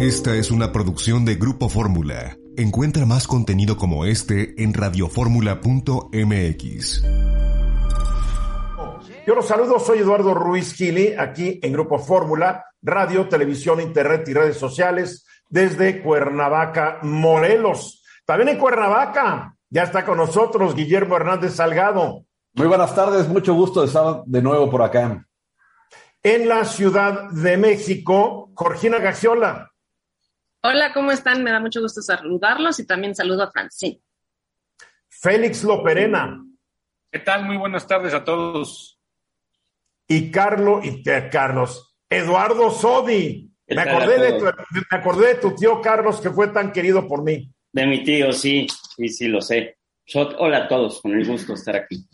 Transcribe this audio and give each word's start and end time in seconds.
Esta 0.00 0.34
es 0.34 0.50
una 0.50 0.72
producción 0.72 1.24
de 1.24 1.36
Grupo 1.36 1.70
Fórmula. 1.70 2.36
Encuentra 2.58 3.06
más 3.06 3.26
contenido 3.26 3.78
como 3.78 4.04
este 4.04 4.62
en 4.62 4.74
radioformula.mx. 4.74 7.02
Yo 9.26 9.34
los 9.34 9.48
saludo, 9.48 9.78
soy 9.78 10.00
Eduardo 10.00 10.34
Ruiz 10.34 10.74
Gili, 10.74 11.14
aquí 11.14 11.58
en 11.62 11.72
Grupo 11.72 11.98
Fórmula, 11.98 12.66
radio, 12.82 13.26
televisión, 13.26 13.80
internet 13.80 14.28
y 14.28 14.34
redes 14.34 14.58
sociales, 14.58 15.26
desde 15.48 16.02
Cuernavaca, 16.02 16.98
Morelos. 17.00 18.04
También 18.26 18.50
en 18.50 18.58
Cuernavaca, 18.58 19.56
ya 19.70 19.84
está 19.84 20.04
con 20.04 20.18
nosotros 20.18 20.74
Guillermo 20.74 21.16
Hernández 21.16 21.54
Salgado. 21.54 22.26
Muy 22.52 22.66
buenas 22.66 22.94
tardes, 22.94 23.28
mucho 23.28 23.54
gusto 23.54 23.80
de 23.80 23.86
estar 23.86 24.24
de 24.26 24.42
nuevo 24.42 24.68
por 24.68 24.82
acá. 24.82 25.26
En 26.22 26.50
la 26.50 26.66
Ciudad 26.66 27.30
de 27.30 27.56
México, 27.56 28.50
Jorgina 28.54 28.98
Gagiola. 28.98 29.70
Hola, 30.68 30.92
¿cómo 30.92 31.12
están? 31.12 31.44
Me 31.44 31.52
da 31.52 31.60
mucho 31.60 31.80
gusto 31.80 32.02
saludarlos 32.02 32.80
y 32.80 32.86
también 32.88 33.14
saludo 33.14 33.44
a 33.44 33.52
Francine. 33.52 34.00
Félix 35.08 35.62
Loperena. 35.62 36.44
¿Qué 37.08 37.20
tal? 37.20 37.44
Muy 37.44 37.56
buenas 37.56 37.86
tardes 37.86 38.12
a 38.12 38.24
todos. 38.24 38.98
Y 40.08 40.32
Carlos, 40.32 40.84
y 40.84 41.04
Carlos, 41.04 41.96
Eduardo 42.10 42.72
Sodi. 42.72 43.48
Me 43.68 43.80
acordé, 43.80 44.18
de 44.18 44.38
tu, 44.40 44.44
me 44.44 44.98
acordé 44.98 45.28
de 45.28 45.34
tu 45.36 45.54
tío 45.54 45.80
Carlos 45.80 46.20
que 46.20 46.30
fue 46.30 46.48
tan 46.48 46.72
querido 46.72 47.06
por 47.06 47.22
mí. 47.22 47.48
De 47.72 47.86
mi 47.86 48.02
tío, 48.02 48.32
sí, 48.32 48.66
sí, 48.96 49.08
sí, 49.08 49.28
lo 49.28 49.40
sé. 49.40 49.76
hola 50.16 50.64
a 50.64 50.68
todos, 50.68 51.00
con 51.00 51.12
el 51.12 51.24
gusto 51.24 51.52
de 51.52 51.58
estar 51.60 51.76
aquí. 51.76 52.04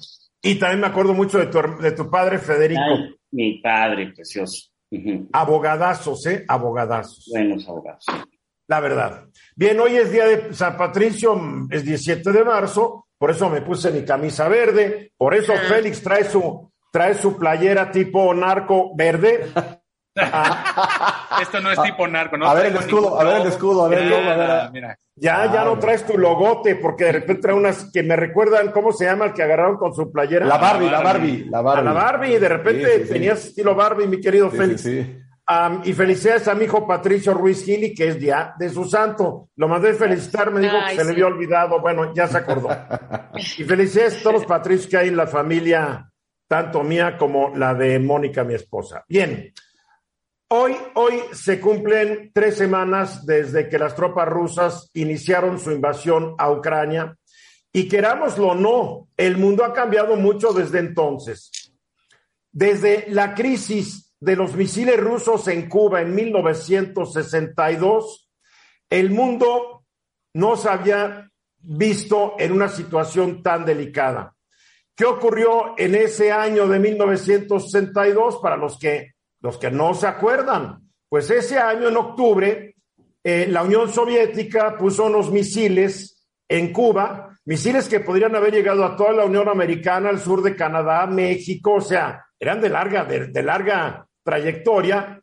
Y 0.43 0.57
también 0.57 0.81
me 0.81 0.89
acuerdo 0.89 1.15
mucho 1.15 1.39
de 1.39 1.47
tu, 1.47 1.59
de 1.81 1.93
tu 1.93 2.11
padre 2.11 2.39
Federico. 2.39 2.83
Ay, 2.83 3.15
mi 3.31 3.63
padre, 3.63 4.13
precioso. 4.13 4.69
Abogadazos, 5.33 6.27
¿eh? 6.27 6.45
Abogadazos. 6.47 7.31
Buenos 7.33 7.67
abogados 7.67 8.05
la 8.67 8.81
verdad. 8.81 9.25
Bien, 9.55 9.79
hoy 9.81 9.97
es 9.97 10.11
día 10.11 10.27
de 10.27 10.55
San 10.55 10.77
Patricio, 10.77 11.41
es 11.71 11.85
17 11.85 12.33
de 12.33 12.45
marzo, 12.45 13.07
por 13.19 13.31
eso 13.31 13.49
me 13.49 13.63
puse 13.63 13.91
mi 13.91 14.05
camisa 14.05 14.49
verde, 14.49 15.13
por 15.17 15.35
eso 15.35 15.53
ah. 15.55 15.61
Félix 15.69 16.03
trae 16.03 16.25
su, 16.25 16.73
trae 16.91 17.15
su 17.15 17.37
playera 17.37 17.91
tipo 17.91 18.33
narco 18.35 18.97
verde. 18.97 19.49
Ah. 19.55 19.79
Esto 21.41 21.61
no 21.61 21.71
es 21.71 21.81
tipo 21.83 22.07
narco, 22.07 22.37
¿no? 22.37 22.47
A 22.47 22.55
ver 22.55 22.67
el 22.67 22.77
escudo, 22.77 23.19
a 23.19 23.25
ver 23.25 23.41
el 23.43 23.47
escudo, 23.47 23.85
a 23.85 23.89
ver, 23.89 24.97
Ya, 25.17 25.51
ya 25.53 25.65
no 25.65 25.79
traes 25.79 26.05
tu 26.05 26.19
logote, 26.19 26.77
porque 26.77 27.05
de 27.05 27.13
repente 27.13 27.43
trae 27.43 27.55
unas 27.55 27.91
que 27.91 28.03
me 28.03 28.17
recuerdan, 28.17 28.73
¿cómo 28.73 28.93
se 28.93 29.07
llama 29.07 29.27
el 29.27 29.33
que 29.33 29.43
agarraron 29.43 29.77
con 29.77 29.95
su 29.95 30.13
playera? 30.13 30.45
La 30.45 30.59
Barbie, 30.59 30.91
la 30.91 31.01
Barbie, 31.01 31.45
la 31.49 31.63
Barbie. 31.63 31.85
la 31.85 31.93
Barbie, 31.93 32.39
de 32.39 32.49
repente 32.49 32.99
tenías 33.01 33.45
estilo 33.47 33.75
Barbie, 33.75 34.07
mi 34.07 34.21
querido 34.21 34.51
Félix. 34.51 34.87
Y 35.85 35.93
felicidades 35.93 36.49
a 36.49 36.55
mi 36.55 36.65
hijo 36.65 36.87
Patricio 36.87 37.35
Ruiz 37.35 37.65
Gili, 37.65 37.95
que 37.95 38.09
es 38.09 38.19
día 38.19 38.55
de 38.59 38.71
su 38.71 38.85
santo. 38.85 39.49
Lo 39.57 39.69
mandé 39.69 39.95
felicitar, 39.95 40.51
me 40.51 40.61
dijo 40.61 40.77
que 40.89 40.97
se 40.97 41.05
le 41.05 41.11
había 41.11 41.27
olvidado. 41.27 41.81
Bueno, 41.81 42.15
ya 42.15 42.27
se 42.27 42.39
acordó. 42.39 42.69
y 43.37 43.65
felicidades 43.65 44.21
a 44.21 44.23
todos 44.23 44.35
los 44.35 44.47
Patricios 44.47 44.89
que 44.89 44.97
hay 44.97 45.09
en 45.09 45.17
la 45.17 45.27
familia, 45.27 46.11
tanto 46.47 46.83
mía 46.83 47.17
como 47.17 47.55
la 47.57 47.75
de 47.75 47.99
Mónica, 47.99 48.45
mi 48.45 48.55
esposa. 48.55 49.05
Bien, 49.09 49.53
Hoy, 50.55 50.77
hoy 50.97 51.15
se 51.33 51.59
cumplen 51.59 52.31
tres 52.35 52.57
semanas 52.59 53.25
desde 53.25 53.71
que 53.71 53.79
las 53.79 53.97
tropas 53.97 54.29
rusas 54.29 54.91
iniciaron 54.93 55.59
su 55.59 55.71
invasión 55.71 56.35
a 56.37 56.51
Ucrania 56.51 57.17
y 57.73 57.89
querámoslo 57.89 58.49
o 58.49 58.55
no, 58.55 59.09
el 59.17 59.39
mundo 59.39 59.65
ha 59.65 59.73
cambiado 59.73 60.15
mucho 60.17 60.53
desde 60.53 60.81
entonces. 60.81 61.51
Desde 62.51 63.07
la 63.09 63.35
crisis 63.35 64.12
de 64.23 64.37
los 64.37 64.55
misiles 64.55 64.99
rusos 65.01 65.49
en 65.49 65.69
Cuba 65.69 66.01
en 66.01 66.15
1962, 66.15 68.31
el 68.89 69.11
mundo 69.11 69.85
no 70.35 70.57
se 70.57 70.69
había 70.69 71.29
visto 71.59 72.37
en 72.39 72.53
una 72.53 72.69
situación 72.69 73.43
tan 73.43 73.65
delicada. 73.65 74.37
¿Qué 74.95 75.07
ocurrió 75.07 75.75
en 75.77 75.97
ese 75.97 76.31
año 76.31 76.69
de 76.69 76.79
1962 76.79 78.39
para 78.41 78.57
los 78.57 78.79
que 78.79 79.15
los 79.41 79.59
que 79.59 79.73
no 79.73 79.93
se 79.93 80.07
acuerdan, 80.07 80.89
pues 81.09 81.29
ese 81.29 81.59
año, 81.59 81.89
en 81.89 81.97
octubre, 81.97 82.77
eh, 83.25 83.49
la 83.49 83.65
Unión 83.65 83.93
Soviética 83.93 84.79
puso 84.79 85.07
unos 85.07 85.33
misiles 85.33 86.29
en 86.49 86.73
Cuba, 86.73 87.37
misiles 87.45 87.89
que 87.89 87.99
podrían 87.99 88.37
haber 88.37 88.55
llegado 88.55 88.85
a 88.85 88.97
toda 88.97 89.13
la 89.13 89.25
Unión 89.25 89.49
Americana, 89.49 90.11
al 90.11 90.21
sur 90.21 90.43
de 90.43 90.55
Canadá, 90.55 91.09
México, 91.09 91.75
o 91.75 91.81
sea, 91.81 92.25
eran 92.39 92.61
de 92.61 92.69
larga, 92.69 93.05
de, 93.05 93.43
larga 93.43 94.07
trayectoria. 94.23 95.21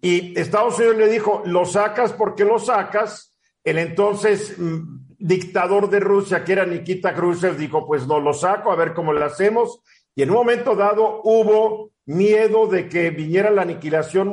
Y 0.00 0.38
Estados 0.38 0.78
Unidos 0.78 0.96
le 0.96 1.08
dijo, 1.08 1.42
lo 1.46 1.64
sacas 1.64 2.12
porque 2.12 2.44
lo 2.44 2.58
sacas. 2.58 3.36
El 3.64 3.78
entonces 3.78 4.58
mm, 4.58 5.06
dictador 5.18 5.90
de 5.90 6.00
Rusia, 6.00 6.44
que 6.44 6.52
era 6.52 6.66
Nikita 6.66 7.14
Khrushchev, 7.14 7.56
dijo, 7.56 7.86
pues 7.86 8.06
no 8.06 8.20
lo 8.20 8.32
saco, 8.32 8.70
a 8.70 8.76
ver 8.76 8.94
cómo 8.94 9.12
lo 9.12 9.24
hacemos. 9.24 9.80
Y 10.14 10.22
en 10.22 10.30
un 10.30 10.36
momento 10.36 10.74
dado 10.74 11.20
hubo 11.24 11.90
miedo 12.06 12.66
de 12.68 12.88
que 12.88 13.10
viniera 13.10 13.50
la 13.50 13.62
aniquilación 13.62 14.32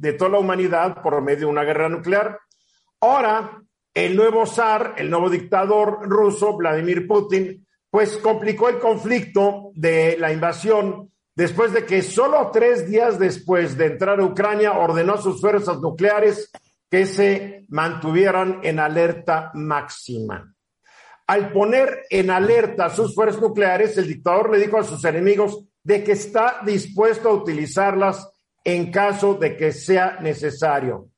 de 0.00 0.12
toda 0.14 0.30
la 0.30 0.38
humanidad 0.38 1.02
por 1.02 1.20
medio 1.20 1.40
de 1.40 1.46
una 1.46 1.64
guerra 1.64 1.88
nuclear. 1.88 2.38
Ahora, 3.00 3.62
el 3.94 4.16
nuevo 4.16 4.46
zar, 4.46 4.94
el 4.96 5.10
nuevo 5.10 5.28
dictador 5.28 6.08
ruso, 6.08 6.56
Vladimir 6.56 7.06
Putin, 7.06 7.66
pues 7.90 8.16
complicó 8.16 8.70
el 8.70 8.78
conflicto 8.78 9.70
de 9.74 10.16
la 10.18 10.32
invasión 10.32 11.11
después 11.34 11.72
de 11.72 11.84
que 11.84 12.02
solo 12.02 12.50
tres 12.52 12.88
días 12.88 13.18
después 13.18 13.76
de 13.76 13.86
entrar 13.86 14.20
a 14.20 14.24
Ucrania 14.24 14.72
ordenó 14.72 15.14
a 15.14 15.22
sus 15.22 15.40
fuerzas 15.40 15.80
nucleares 15.80 16.50
que 16.90 17.06
se 17.06 17.64
mantuvieran 17.68 18.60
en 18.62 18.78
alerta 18.78 19.50
máxima. 19.54 20.54
Al 21.26 21.52
poner 21.52 22.02
en 22.10 22.30
alerta 22.30 22.90
sus 22.90 23.14
fuerzas 23.14 23.40
nucleares, 23.40 23.96
el 23.96 24.08
dictador 24.08 24.50
le 24.50 24.58
dijo 24.58 24.78
a 24.78 24.84
sus 24.84 25.04
enemigos, 25.04 25.64
de 25.82 26.04
que 26.04 26.12
está 26.12 26.60
dispuesto 26.64 27.28
a 27.28 27.34
utilizarlas 27.34 28.28
en 28.64 28.90
caso 28.90 29.34
de 29.34 29.56
que 29.56 29.72
sea 29.72 30.18
necesario. 30.20 31.08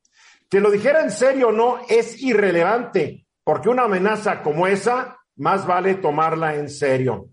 Que 0.49 0.61
lo 0.61 0.71
dijera 0.71 1.03
en 1.03 1.11
serio 1.11 1.49
o 1.49 1.53
no 1.53 1.81
es 1.89 2.23
irrelevante, 2.23 3.27
porque 3.43 3.69
una 3.69 3.85
amenaza 3.85 4.43
como 4.43 4.67
esa 4.67 5.19
más 5.37 5.67
vale 5.67 5.97
tomarla 5.97 6.55
en 6.55 6.69
serio. 6.69 7.31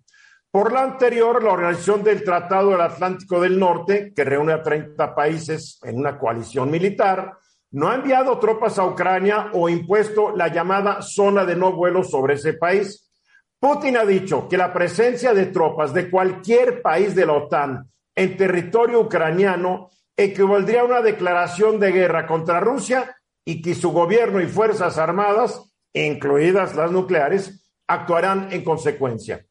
Por 0.51 0.73
lo 0.73 0.79
anterior, 0.79 1.41
la 1.41 1.53
Organización 1.53 2.03
del 2.03 2.25
Tratado 2.25 2.71
del 2.71 2.81
Atlántico 2.81 3.39
del 3.39 3.57
Norte, 3.57 4.11
que 4.13 4.25
reúne 4.25 4.51
a 4.51 4.61
30 4.61 5.15
países 5.15 5.79
en 5.83 5.97
una 5.97 6.19
coalición 6.19 6.69
militar, 6.69 7.37
no 7.71 7.89
ha 7.89 7.95
enviado 7.95 8.37
tropas 8.37 8.77
a 8.77 8.85
Ucrania 8.85 9.49
o 9.53 9.69
impuesto 9.69 10.35
la 10.35 10.49
llamada 10.49 11.01
zona 11.01 11.45
de 11.45 11.55
no 11.55 11.71
vuelo 11.71 12.03
sobre 12.03 12.33
ese 12.33 12.53
país. 12.53 13.09
Putin 13.61 13.95
ha 13.95 14.03
dicho 14.03 14.49
que 14.49 14.57
la 14.57 14.73
presencia 14.73 15.33
de 15.33 15.45
tropas 15.45 15.93
de 15.93 16.09
cualquier 16.09 16.81
país 16.81 17.15
de 17.15 17.25
la 17.25 17.33
OTAN 17.33 17.89
en 18.13 18.35
territorio 18.35 18.99
ucraniano 18.99 19.89
equivaldría 20.17 20.81
a 20.81 20.85
una 20.85 21.01
declaración 21.01 21.79
de 21.79 21.93
guerra 21.93 22.27
contra 22.27 22.59
Rusia 22.59 23.15
y 23.45 23.61
que 23.61 23.73
su 23.73 23.91
gobierno 23.91 24.41
y 24.41 24.47
fuerzas 24.47 24.97
armadas, 24.97 25.63
incluidas 25.93 26.75
las 26.75 26.91
nucleares, 26.91 27.65
actuarán 27.87 28.51
en 28.51 28.65
consecuencia. 28.65 29.45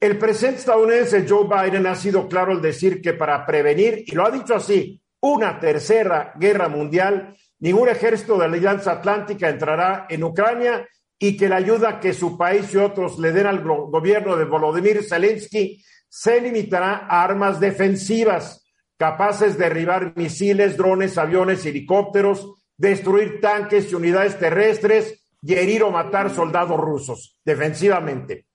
El 0.00 0.16
presidente 0.16 0.60
estadounidense 0.60 1.26
Joe 1.28 1.48
Biden 1.48 1.86
ha 1.88 1.96
sido 1.96 2.28
claro 2.28 2.52
al 2.52 2.62
decir 2.62 3.02
que 3.02 3.14
para 3.14 3.44
prevenir, 3.44 4.04
y 4.06 4.12
lo 4.12 4.24
ha 4.24 4.30
dicho 4.30 4.54
así, 4.54 5.02
una 5.20 5.58
tercera 5.58 6.32
guerra 6.36 6.68
mundial, 6.68 7.36
ningún 7.58 7.88
ejército 7.88 8.34
de 8.34 8.48
la 8.48 8.54
Alianza 8.54 8.92
Atlántica 8.92 9.48
entrará 9.48 10.06
en 10.08 10.22
Ucrania 10.22 10.86
y 11.18 11.36
que 11.36 11.48
la 11.48 11.56
ayuda 11.56 11.98
que 11.98 12.12
su 12.12 12.38
país 12.38 12.72
y 12.72 12.76
otros 12.76 13.18
le 13.18 13.32
den 13.32 13.46
al 13.46 13.64
gobierno 13.64 14.36
de 14.36 14.44
Volodymyr 14.44 15.02
Zelensky 15.02 15.82
se 16.08 16.40
limitará 16.40 17.06
a 17.08 17.24
armas 17.24 17.58
defensivas 17.58 18.64
capaces 18.96 19.58
de 19.58 19.64
derribar 19.64 20.16
misiles, 20.16 20.76
drones, 20.76 21.18
aviones, 21.18 21.66
helicópteros, 21.66 22.54
destruir 22.76 23.40
tanques 23.40 23.90
y 23.90 23.94
unidades 23.94 24.38
terrestres 24.38 25.28
y 25.42 25.54
herir 25.54 25.82
o 25.82 25.90
matar 25.90 26.34
soldados 26.34 26.78
rusos 26.78 27.40
defensivamente. 27.44 28.47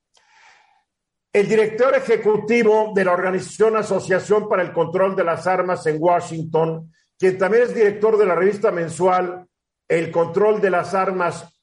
El 1.34 1.50
director 1.50 1.96
ejecutivo 1.96 2.92
de 2.94 3.04
la 3.04 3.14
organización 3.14 3.76
Asociación 3.76 4.48
para 4.48 4.62
el 4.62 4.72
Control 4.72 5.16
de 5.16 5.24
las 5.24 5.48
Armas 5.48 5.84
en 5.88 5.98
Washington, 6.00 6.94
quien 7.18 7.40
también 7.40 7.64
es 7.64 7.74
director 7.74 8.18
de 8.18 8.26
la 8.28 8.36
revista 8.36 8.72
mensual 8.72 9.48
el 9.88 10.12
control 10.12 10.62
de 10.62 10.70
las 10.70 10.94
armas 10.94 11.60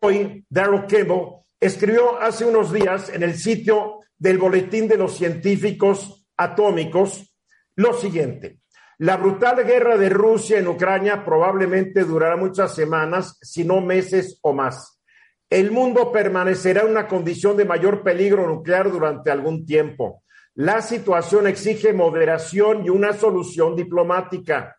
hoy, 0.00 0.44
Darrell 0.48 0.86
Kimball, 0.86 1.36
escribió 1.58 2.20
hace 2.20 2.44
unos 2.44 2.72
días 2.72 3.08
en 3.10 3.22
el 3.22 3.36
sitio 3.36 4.00
del 4.18 4.38
Boletín 4.38 4.88
de 4.88 4.96
los 4.96 5.16
Científicos 5.16 6.26
Atómicos 6.36 7.34
lo 7.76 7.94
siguiente. 7.94 8.60
La 8.98 9.16
brutal 9.16 9.64
guerra 9.64 9.96
de 9.96 10.10
Rusia 10.10 10.58
en 10.58 10.68
Ucrania 10.68 11.24
probablemente 11.24 12.04
durará 12.04 12.36
muchas 12.36 12.74
semanas, 12.74 13.38
si 13.40 13.64
no 13.64 13.80
meses 13.80 14.38
o 14.42 14.52
más. 14.52 14.99
El 15.50 15.72
mundo 15.72 16.12
permanecerá 16.12 16.82
en 16.82 16.92
una 16.92 17.08
condición 17.08 17.56
de 17.56 17.64
mayor 17.64 18.04
peligro 18.04 18.46
nuclear 18.46 18.88
durante 18.88 19.32
algún 19.32 19.66
tiempo. 19.66 20.22
La 20.54 20.80
situación 20.80 21.48
exige 21.48 21.92
moderación 21.92 22.84
y 22.84 22.88
una 22.88 23.12
solución 23.12 23.74
diplomática. 23.74 24.76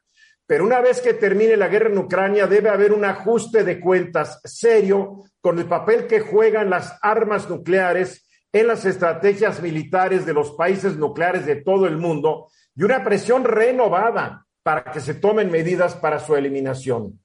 Pero 0.48 0.64
una 0.64 0.80
vez 0.80 1.02
que 1.02 1.14
termine 1.14 1.58
la 1.58 1.68
guerra 1.68 1.90
en 1.90 1.98
Ucrania, 1.98 2.48
debe 2.48 2.70
haber 2.70 2.94
un 2.94 3.04
ajuste 3.04 3.66
de 3.66 3.82
cuentas 3.82 4.40
serio 4.46 5.24
con 5.42 5.60
el 5.60 5.66
papel 5.66 6.08
que 6.08 6.22
juegan 6.22 6.70
las 6.70 6.98
armas 7.02 7.50
nucleares 7.50 8.30
en 8.54 8.68
las 8.68 8.86
estrategias 8.86 9.62
militares 9.62 10.26
de 10.26 10.34
los 10.34 10.52
países 10.52 10.96
nucleares 10.96 11.46
de 11.46 11.58
todo 11.58 11.86
el 11.86 11.98
mundo 11.98 12.48
y 12.76 12.84
una 12.84 13.04
presión 13.04 13.44
renovada 13.44 14.46
para 14.64 14.84
que 14.84 15.02
se 15.02 15.16
tomen 15.16 15.52
medidas 15.52 15.96
para 15.96 16.20
su 16.20 16.36
eliminación. 16.36 17.20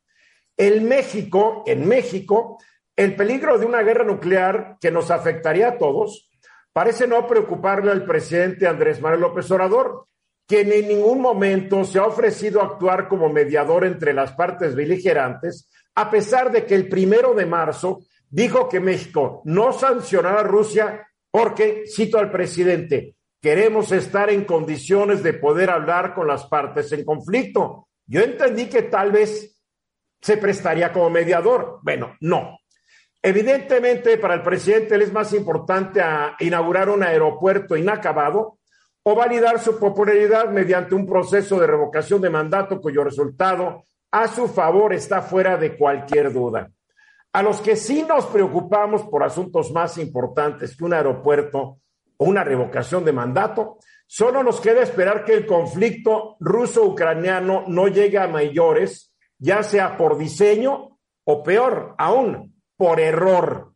En 0.57 0.89
México, 0.89 1.63
en 1.67 1.87
México, 1.87 2.59
el 2.97 3.15
peligro 3.15 3.59
de 3.59 3.67
una 3.67 3.83
guerra 3.83 4.05
nuclear 4.05 4.79
que 4.81 4.91
nos 4.91 5.11
afectaría 5.11 5.69
a 5.69 5.79
todos 5.79 6.31
parece 6.73 7.07
no 7.07 7.27
preocuparle 7.27 7.91
al 7.91 8.05
presidente 8.05 8.67
Andrés 8.67 9.01
Manuel 9.01 9.21
López 9.21 9.51
Obrador, 9.51 10.07
quien 10.47 10.73
en 10.73 10.89
ningún 10.89 11.21
momento 11.21 11.85
se 11.85 11.99
ha 11.99 12.07
ofrecido 12.07 12.63
actuar 12.63 13.09
como 13.09 13.29
mediador 13.29 13.85
entre 13.85 14.13
las 14.13 14.33
partes 14.33 14.75
beligerantes, 14.75 15.69
a 15.95 16.11
pesar 16.11 16.51
de 16.53 16.65
que 16.65 16.75
el 16.75 16.89
primero 16.89 17.35
de 17.35 17.47
marzo 17.47 18.01
dijo 18.29 18.69
que 18.69 18.81
México 18.81 19.43
no 19.45 19.73
sancionará 19.73 20.41
a 20.41 20.45
Rusia 20.45 21.07
porque, 21.31 21.85
cito 21.87 22.19
al 22.19 22.31
presidente, 22.31 23.17
queremos 23.41 23.93
estar 23.93 24.31
en 24.31 24.45
condiciones 24.45 25.23
de 25.23 25.35
poder 25.35 25.71
hablar 25.71 26.15
con 26.15 26.27
las 26.27 26.47
partes 26.47 26.93
en 26.93 27.05
conflicto. 27.05 27.89
Yo 28.07 28.21
entendí 28.21 28.67
que 28.67 28.83
tal 28.83 29.13
vez 29.13 29.63
se 30.21 30.37
prestaría 30.37 30.93
como 30.93 31.11
mediador. 31.11 31.81
Bueno, 31.83 32.17
no. 32.21 32.59
Evidentemente, 33.27 34.19
para 34.19 34.35
el 34.35 34.43
presidente 34.43 34.97
le 34.97 35.03
es 35.03 35.13
más 35.13 35.33
importante 35.33 36.01
inaugurar 36.39 36.89
un 36.89 37.03
aeropuerto 37.03 37.77
inacabado 37.77 38.61
o 39.03 39.17
validar 39.17 39.59
su 39.59 39.81
popularidad 39.81 40.49
mediante 40.51 40.95
un 40.95 41.09
proceso 41.09 41.59
de 41.59 41.67
revocación 41.67 42.21
de 42.21 42.31
mandato 42.31 42.81
cuyo 42.81 43.03
resultado 43.03 43.83
a 44.13 44.29
su 44.29 44.47
favor 44.47 44.93
está 44.93 45.23
fuera 45.23 45.57
de 45.57 45.77
cualquier 45.77 46.33
duda. 46.33 46.71
A 47.33 47.43
los 47.43 47.61
que 47.61 47.75
sí 47.75 48.07
nos 48.09 48.27
preocupamos 48.27 49.03
por 49.03 49.25
asuntos 49.25 49.73
más 49.73 49.99
importantes 49.99 50.77
que 50.77 50.85
un 50.85 50.95
aeropuerto 50.95 51.81
o 52.19 52.25
una 52.25 52.45
revocación 52.45 53.05
de 53.05 53.13
mandato, 53.13 53.79
solo 54.07 54.45
nos 54.45 54.61
queda 54.61 54.85
esperar 54.85 55.25
que 55.25 55.33
el 55.33 55.47
conflicto 55.47 56.37
ruso-ucraniano 56.39 57.65
no 57.67 57.89
llegue 57.89 58.19
a 58.19 58.29
mayores, 58.29 59.13
ya 59.37 59.65
sea 59.65 59.97
por 59.97 60.17
diseño 60.17 61.01
o 61.25 61.43
peor 61.43 61.97
aún, 61.99 62.56
por 62.77 63.01
error. 63.01 63.73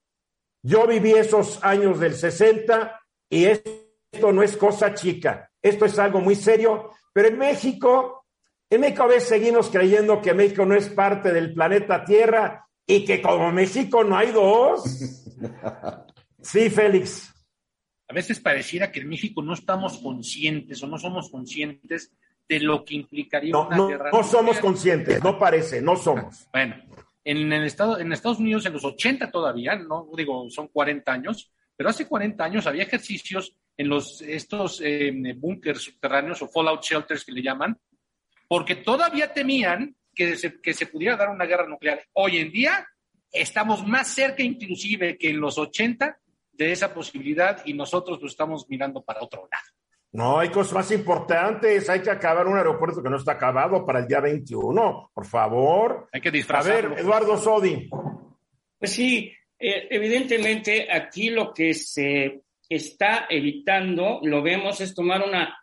Yo 0.63 0.87
viví 0.87 1.13
esos 1.13 1.63
años 1.65 1.99
del 2.01 2.15
60 2.15 3.01
y 3.29 3.47
esto 3.47 4.33
no 4.33 4.43
es 4.43 4.57
cosa 4.57 4.95
chica, 4.95 5.51
esto 5.63 5.87
es 5.87 5.99
algo 5.99 6.21
muy 6.21 6.35
serio, 6.35 6.91
pero 7.13 7.29
en 7.29 7.39
México, 7.39 8.27
en 8.69 8.83
México 8.83 9.05
a 9.05 9.07
veces 9.07 9.29
seguimos 9.29 9.71
creyendo 9.71 10.21
que 10.21 10.35
México 10.35 10.67
no 10.67 10.75
es 10.75 10.89
parte 10.89 11.33
del 11.33 11.55
planeta 11.55 12.05
Tierra 12.05 12.67
y 12.87 13.05
que 13.05 13.23
como 13.23 13.51
México 13.53 14.05
no 14.05 14.17
hay 14.17 14.31
dos. 14.31 14.85
Sí, 16.43 16.71
Félix 16.71 17.31
a 18.11 18.13
veces 18.13 18.41
pareciera 18.41 18.91
que 18.91 19.01
en 19.01 19.09
México 19.09 19.41
no 19.41 19.55
estamos 19.55 19.99
conscientes 19.99 20.83
o 20.83 20.89
no 20.89 20.99
somos 20.99 21.31
conscientes 21.31 22.13
de 22.49 22.59
lo 22.59 22.85
que 22.85 22.97
implicaría 22.97 23.57
una 23.57 23.77
no, 23.77 23.87
guerra. 23.87 24.11
No 24.13 24.25
somos 24.25 24.59
conscientes, 24.59 25.23
no 25.23 25.39
parece, 25.39 25.81
no 25.81 25.95
somos. 25.95 26.49
Bueno, 26.53 26.75
en, 27.25 27.53
el 27.53 27.65
estado, 27.65 27.99
en 27.99 28.13
Estados 28.13 28.39
Unidos 28.39 28.67
en 28.67 28.73
los 28.73 28.85
80 28.85 29.31
todavía, 29.31 29.77
no 29.77 30.09
digo, 30.17 30.49
son 30.51 30.69
40 30.69 31.13
años, 31.13 31.53
pero 31.77 31.91
hace 31.91 32.07
40 32.07 32.45
años 32.45 32.67
había 32.67 32.83
ejercicios 32.83 33.55
en 33.77 33.89
los, 33.89 34.21
estos 34.23 34.81
eh, 34.85 35.13
búnkers 35.37 35.83
subterráneos 35.83 36.43
o 36.43 36.49
fallout 36.49 36.83
shelters 36.83 37.25
que 37.25 37.33
le 37.33 37.43
llaman, 37.43 37.79
porque 38.49 38.77
todavía 38.77 39.33
temían 39.33 39.95
que 40.15 40.37
se, 40.37 40.61
que 40.61 40.75
se 40.75 40.87
pudiera 40.87 41.17
dar 41.17 41.31
una 41.31 41.47
guerra 41.47 41.67
nuclear. 41.67 42.05
Hoy 42.13 42.39
en 42.39 42.51
día 42.51 42.87
estamos 43.33 43.87
más 43.87 44.09
cerca 44.09 44.43
inclusive 44.43 45.17
que 45.17 45.31
en 45.31 45.41
los 45.41 45.57
80 45.57 46.19
de 46.53 46.73
esa 46.73 46.93
posibilidad 46.93 47.63
y 47.65 47.73
nosotros 47.73 48.21
lo 48.21 48.27
estamos 48.27 48.69
mirando 48.69 49.03
para 49.03 49.23
otro 49.23 49.49
lado. 49.51 49.65
No, 50.13 50.41
hay 50.41 50.49
cosas 50.49 50.73
más 50.73 50.91
importantes. 50.91 51.89
Hay 51.89 52.03
que 52.03 52.11
acabar 52.11 52.47
un 52.47 52.57
aeropuerto 52.57 53.03
que 53.03 53.11
no 53.11 53.17
está 53.17 53.33
acabado 53.33 53.87
para 53.87 54.01
el 54.01 54.09
día 54.09 54.21
21, 54.21 55.11
por 55.15 55.27
favor. 55.27 56.09
Hay 56.13 56.21
que 56.21 56.31
disfrazarlo. 56.31 56.89
A 56.89 56.91
ver, 56.91 57.01
Eduardo 57.01 57.37
Sodi. 57.37 57.89
Pues 58.79 58.93
sí, 58.93 59.33
eh, 59.59 59.89
evidentemente 59.91 60.91
aquí 60.91 61.31
lo 61.31 61.53
que 61.53 61.75
se 61.75 62.43
está 62.69 63.27
evitando, 63.29 64.21
lo 64.23 64.43
vemos, 64.43 64.81
es 64.81 64.95
tomar 64.95 65.23
una 65.23 65.57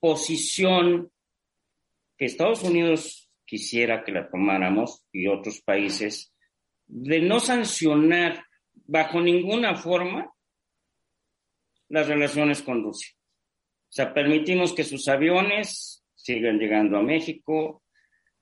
posición 0.00 1.10
que 2.16 2.24
Estados 2.24 2.62
Unidos 2.62 3.30
quisiera 3.44 4.02
que 4.02 4.12
la 4.12 4.28
tomáramos 4.28 5.04
y 5.12 5.28
otros 5.28 5.60
países, 5.60 6.32
de 6.86 7.20
no 7.20 7.40
sancionar 7.40 8.44
bajo 8.86 9.20
ninguna 9.20 9.76
forma 9.76 10.32
las 11.88 12.08
relaciones 12.08 12.62
con 12.62 12.82
Rusia. 12.82 13.12
O 13.96 14.02
sea, 14.02 14.12
permitimos 14.12 14.74
que 14.74 14.84
sus 14.84 15.08
aviones 15.08 16.04
sigan 16.14 16.58
llegando 16.58 16.98
a 16.98 17.02
México, 17.02 17.82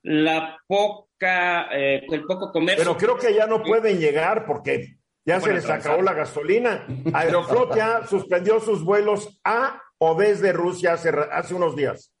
la 0.03 0.57
poca, 0.67 1.69
eh, 1.71 2.05
el 2.09 2.23
poco 2.25 2.51
comercio. 2.51 2.83
Pero 2.83 2.97
creo 2.97 3.17
que 3.17 3.33
ya 3.33 3.47
no 3.47 3.63
pueden 3.63 3.97
llegar 3.99 4.45
porque 4.45 4.97
ya 5.23 5.39
se 5.39 5.53
les 5.53 5.69
acabó 5.69 6.01
la 6.01 6.13
gasolina. 6.13 6.85
Aeroflot 7.13 7.75
ya 7.75 8.05
suspendió 8.05 8.59
sus 8.59 8.83
vuelos 8.83 9.39
a 9.45 9.81
o 9.97 10.15
desde 10.15 10.51
Rusia 10.51 10.93
hace, 10.93 11.09
hace 11.31 11.55
unos 11.55 11.75
días. 11.75 12.13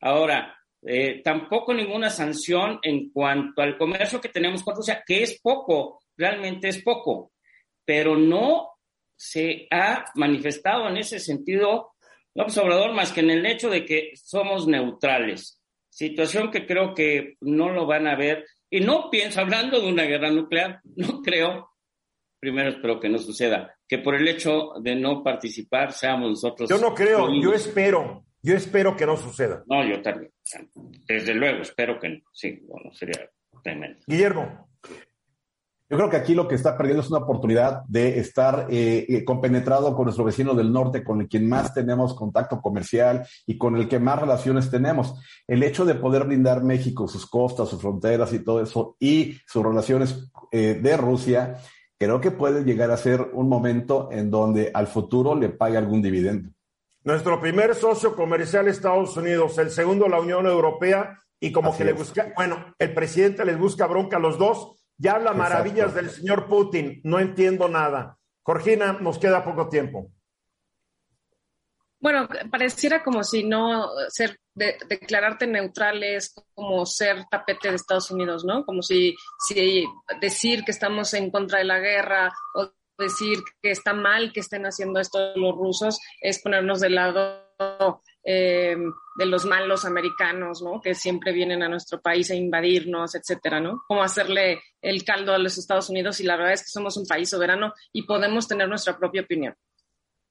Ahora, 0.00 0.54
eh, 0.82 1.22
tampoco 1.24 1.72
ninguna 1.72 2.10
sanción 2.10 2.78
en 2.82 3.10
cuanto 3.10 3.62
al 3.62 3.78
comercio 3.78 4.20
que 4.20 4.28
tenemos 4.28 4.62
con 4.62 4.76
Rusia, 4.76 5.02
que 5.06 5.22
es 5.22 5.40
poco, 5.40 6.00
realmente 6.16 6.68
es 6.68 6.82
poco 6.82 7.32
pero 7.84 8.16
no 8.16 8.70
se 9.16 9.66
ha 9.70 10.04
manifestado 10.14 10.88
en 10.88 10.96
ese 10.96 11.18
sentido 11.18 11.91
López 12.34 12.56
Obrador 12.58 12.92
más 12.92 13.12
que 13.12 13.20
en 13.20 13.30
el 13.30 13.46
hecho 13.46 13.68
de 13.70 13.84
que 13.84 14.12
somos 14.14 14.66
neutrales, 14.66 15.60
situación 15.90 16.50
que 16.50 16.66
creo 16.66 16.94
que 16.94 17.36
no 17.40 17.70
lo 17.70 17.86
van 17.86 18.06
a 18.06 18.16
ver. 18.16 18.46
Y 18.70 18.80
no 18.80 19.10
pienso, 19.10 19.40
hablando 19.40 19.80
de 19.80 19.88
una 19.88 20.04
guerra 20.04 20.30
nuclear, 20.30 20.80
no 20.96 21.20
creo, 21.22 21.70
primero 22.40 22.70
espero 22.70 22.98
que 22.98 23.08
no 23.08 23.18
suceda, 23.18 23.76
que 23.86 23.98
por 23.98 24.14
el 24.14 24.26
hecho 24.26 24.72
de 24.80 24.94
no 24.94 25.22
participar 25.22 25.92
seamos 25.92 26.30
nosotros. 26.30 26.70
Yo 26.70 26.78
no 26.78 26.94
creo, 26.94 27.28
yo 27.40 27.52
espero, 27.52 28.24
yo 28.40 28.54
espero 28.54 28.96
que 28.96 29.06
no 29.06 29.16
suceda. 29.16 29.62
No, 29.66 29.86
yo 29.86 30.00
también. 30.00 30.32
Desde 31.06 31.34
luego, 31.34 31.62
espero 31.62 32.00
que 32.00 32.08
no. 32.08 32.20
Sí, 32.32 32.60
bueno, 32.62 32.92
sería 32.92 33.30
tremendo. 33.62 34.00
Guillermo. 34.06 34.71
Yo 35.92 35.98
creo 35.98 36.08
que 36.08 36.16
aquí 36.16 36.34
lo 36.34 36.48
que 36.48 36.54
está 36.54 36.74
perdiendo 36.74 37.02
es 37.02 37.10
una 37.10 37.18
oportunidad 37.18 37.82
de 37.84 38.18
estar 38.18 38.66
eh, 38.70 39.04
eh, 39.06 39.24
compenetrado 39.26 39.94
con 39.94 40.04
nuestro 40.04 40.24
vecino 40.24 40.54
del 40.54 40.72
norte, 40.72 41.04
con 41.04 41.20
el 41.20 41.28
quien 41.28 41.46
más 41.46 41.74
tenemos 41.74 42.14
contacto 42.14 42.62
comercial 42.62 43.26
y 43.46 43.58
con 43.58 43.76
el 43.76 43.86
que 43.90 43.98
más 43.98 44.18
relaciones 44.18 44.70
tenemos. 44.70 45.14
El 45.46 45.62
hecho 45.62 45.84
de 45.84 45.94
poder 45.94 46.24
brindar 46.24 46.64
México, 46.64 47.06
sus 47.06 47.26
costas, 47.26 47.68
sus 47.68 47.78
fronteras 47.78 48.32
y 48.32 48.38
todo 48.38 48.62
eso, 48.62 48.96
y 48.98 49.36
sus 49.46 49.62
relaciones 49.62 50.30
eh, 50.50 50.80
de 50.82 50.96
Rusia, 50.96 51.58
creo 51.98 52.22
que 52.22 52.30
puede 52.30 52.64
llegar 52.64 52.90
a 52.90 52.96
ser 52.96 53.28
un 53.34 53.50
momento 53.50 54.08
en 54.10 54.30
donde 54.30 54.70
al 54.72 54.86
futuro 54.86 55.34
le 55.34 55.50
pague 55.50 55.76
algún 55.76 56.00
dividendo. 56.00 56.48
Nuestro 57.04 57.38
primer 57.38 57.74
socio 57.74 58.16
comercial 58.16 58.66
Estados 58.66 59.14
Unidos, 59.18 59.58
el 59.58 59.68
segundo 59.68 60.08
la 60.08 60.20
Unión 60.20 60.46
Europea, 60.46 61.18
y 61.38 61.52
como 61.52 61.76
que 61.76 61.84
le 61.84 61.92
busca, 61.92 62.32
bueno, 62.34 62.72
el 62.78 62.94
presidente 62.94 63.44
les 63.44 63.58
busca 63.58 63.86
bronca 63.86 64.16
a 64.16 64.20
los 64.20 64.38
dos 64.38 64.78
ya 64.98 65.14
habla 65.14 65.32
maravillas 65.32 65.94
del 65.94 66.10
señor 66.10 66.46
Putin, 66.46 67.00
no 67.04 67.18
entiendo 67.18 67.68
nada. 67.68 68.18
Georgina, 68.44 68.94
nos 68.94 69.18
queda 69.18 69.44
poco 69.44 69.68
tiempo. 69.68 70.10
Bueno, 72.00 72.28
pareciera 72.50 73.04
como 73.04 73.22
si 73.22 73.44
no 73.44 73.88
ser 74.08 74.36
declararte 74.54 75.46
neutral 75.46 76.02
es 76.02 76.34
como 76.52 76.84
ser 76.84 77.24
tapete 77.30 77.70
de 77.70 77.76
Estados 77.76 78.10
Unidos, 78.10 78.44
¿no? 78.44 78.64
Como 78.64 78.82
si, 78.82 79.14
si 79.46 79.86
decir 80.20 80.64
que 80.64 80.72
estamos 80.72 81.14
en 81.14 81.30
contra 81.30 81.58
de 81.58 81.64
la 81.64 81.78
guerra 81.78 82.32
o 82.54 82.72
decir 82.98 83.38
que 83.62 83.70
está 83.70 83.94
mal 83.94 84.32
que 84.32 84.40
estén 84.40 84.64
haciendo 84.64 85.00
esto 85.00 85.34
los 85.36 85.54
rusos 85.54 85.98
es 86.20 86.42
ponernos 86.42 86.80
del 86.80 86.96
lado 86.96 87.42
eh, 88.24 88.76
de 89.16 89.26
los 89.26 89.44
malos 89.44 89.84
americanos, 89.84 90.62
¿no? 90.62 90.80
Que 90.80 90.94
siempre 90.94 91.32
vienen 91.32 91.62
a 91.62 91.68
nuestro 91.68 92.00
país 92.00 92.30
a 92.30 92.34
invadirnos, 92.34 93.14
etcétera, 93.14 93.60
¿no? 93.60 93.82
Cómo 93.88 94.02
hacerle 94.02 94.62
el 94.80 95.04
caldo 95.04 95.34
a 95.34 95.38
los 95.38 95.58
Estados 95.58 95.90
Unidos 95.90 96.20
y 96.20 96.24
la 96.24 96.36
verdad 96.36 96.54
es 96.54 96.62
que 96.62 96.68
somos 96.68 96.96
un 96.96 97.06
país 97.06 97.28
soberano 97.28 97.72
y 97.92 98.02
podemos 98.02 98.46
tener 98.46 98.68
nuestra 98.68 98.96
propia 98.96 99.22
opinión. 99.22 99.54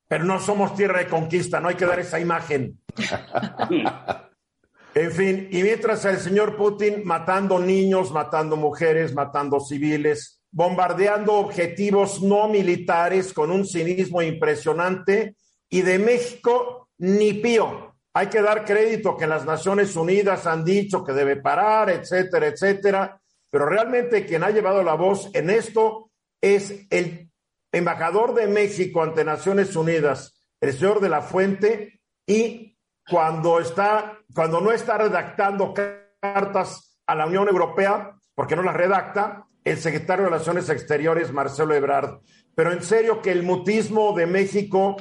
Pero 0.08 0.24
no 0.24 0.40
somos 0.40 0.76
tierra 0.76 1.00
de 1.00 1.08
conquista, 1.08 1.60
no 1.60 1.70
hay 1.70 1.76
que 1.76 1.86
dar 1.86 2.00
esa 2.00 2.20
imagen. 2.20 2.80
en 4.96 5.12
fin, 5.12 5.48
y 5.52 5.64
mientras 5.64 6.04
el 6.06 6.18
señor 6.18 6.58
Putin 6.58 7.02
matando 7.06 7.60
niños, 7.60 8.12
matando 8.12 8.56
mujeres, 8.56 9.14
matando 9.14 9.60
civiles, 9.60 10.42
bombardeando 10.52 11.34
objetivos 11.34 12.22
no 12.22 12.48
militares 12.48 13.32
con 13.32 13.52
un 13.52 13.66
cinismo 13.66 14.22
impresionante, 14.22 15.36
y 15.70 15.82
de 15.82 16.00
México 16.00 16.81
ni 17.02 17.34
pío. 17.34 17.96
Hay 18.14 18.28
que 18.28 18.42
dar 18.42 18.64
crédito 18.64 19.18
que 19.18 19.26
las 19.26 19.46
Naciones 19.46 19.96
Unidas 19.96 20.46
han 20.46 20.64
dicho 20.64 21.04
que 21.04 21.14
debe 21.14 21.38
parar, 21.38 21.90
etcétera, 21.90 22.48
etcétera. 22.48 23.20
Pero 23.50 23.66
realmente 23.66 24.26
quien 24.26 24.44
ha 24.44 24.52
llevado 24.52 24.84
la 24.84 24.94
voz 24.94 25.30
en 25.34 25.50
esto 25.50 26.12
es 26.40 26.86
el 26.90 27.30
embajador 27.72 28.36
de 28.36 28.48
México 28.48 29.02
ante 29.02 29.26
Naciones 29.26 29.76
Unidas, 29.76 30.46
el 30.60 30.74
señor 30.74 31.00
de 31.00 31.10
la 31.10 31.22
Fuente, 31.22 32.02
y 32.28 32.78
cuando 33.10 33.60
está, 33.60 34.20
cuando 34.34 34.62
no 34.62 34.72
está 34.72 34.98
redactando 34.98 35.74
cartas 35.74 37.00
a 37.08 37.16
la 37.16 37.26
Unión 37.26 37.48
Europea, 37.48 38.16
porque 38.36 38.56
no 38.56 38.62
las 38.62 38.76
redacta, 38.76 39.48
el 39.64 39.78
secretario 39.78 40.26
de 40.26 40.32
Relaciones 40.32 40.70
Exteriores, 40.70 41.32
Marcelo 41.32 41.74
Ebrard. 41.74 42.20
Pero 42.54 42.72
en 42.72 42.84
serio 42.84 43.22
que 43.22 43.32
el 43.32 43.44
mutismo 43.44 44.14
de 44.14 44.28
México 44.28 44.98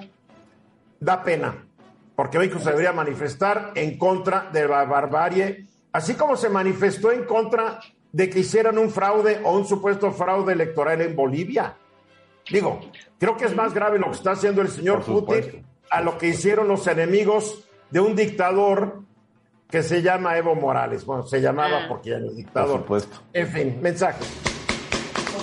da 0.99 1.23
pena, 1.23 1.67
porque 2.21 2.39
México 2.39 2.59
se 2.59 2.69
debería 2.69 2.93
manifestar 2.93 3.73
en 3.75 3.97
contra 3.97 4.51
de 4.53 4.69
la 4.69 4.85
barbarie, 4.85 5.65
así 5.91 6.13
como 6.13 6.37
se 6.37 6.51
manifestó 6.51 7.11
en 7.11 7.25
contra 7.25 7.81
de 8.13 8.29
que 8.29 8.41
hicieran 8.41 8.77
un 8.77 8.91
fraude 8.91 9.41
o 9.43 9.57
un 9.57 9.67
supuesto 9.67 10.13
fraude 10.13 10.53
electoral 10.53 11.01
en 11.01 11.17
Bolivia. 11.17 11.75
Digo, 12.51 12.79
creo 13.19 13.39
que 13.39 13.47
es 13.47 13.57
más 13.57 13.73
grave 13.73 13.99
lo 13.99 14.11
que 14.11 14.19
está 14.19 14.33
haciendo 14.33 14.61
el 14.61 14.69
señor 14.69 15.03
Putin 15.03 15.65
a 15.91 16.03
lo 16.03 16.19
que 16.19 16.29
hicieron 16.29 16.69
los 16.69 16.87
enemigos 16.87 17.65
de 17.89 18.01
un 18.01 18.15
dictador 18.15 19.01
que 19.71 19.83
se 19.83 20.03
llama 20.03 20.37
Evo 20.37 20.55
Morales. 20.55 21.07
Bueno, 21.07 21.23
se 21.23 21.41
llamaba 21.41 21.85
ah. 21.85 21.87
porque 21.89 22.11
ya 22.11 22.19
no 22.19 22.27
es 22.27 22.37
dictador. 22.37 22.85
Por 22.85 23.01
En 23.33 23.49
fin, 23.49 23.79
mensaje. 23.81 24.23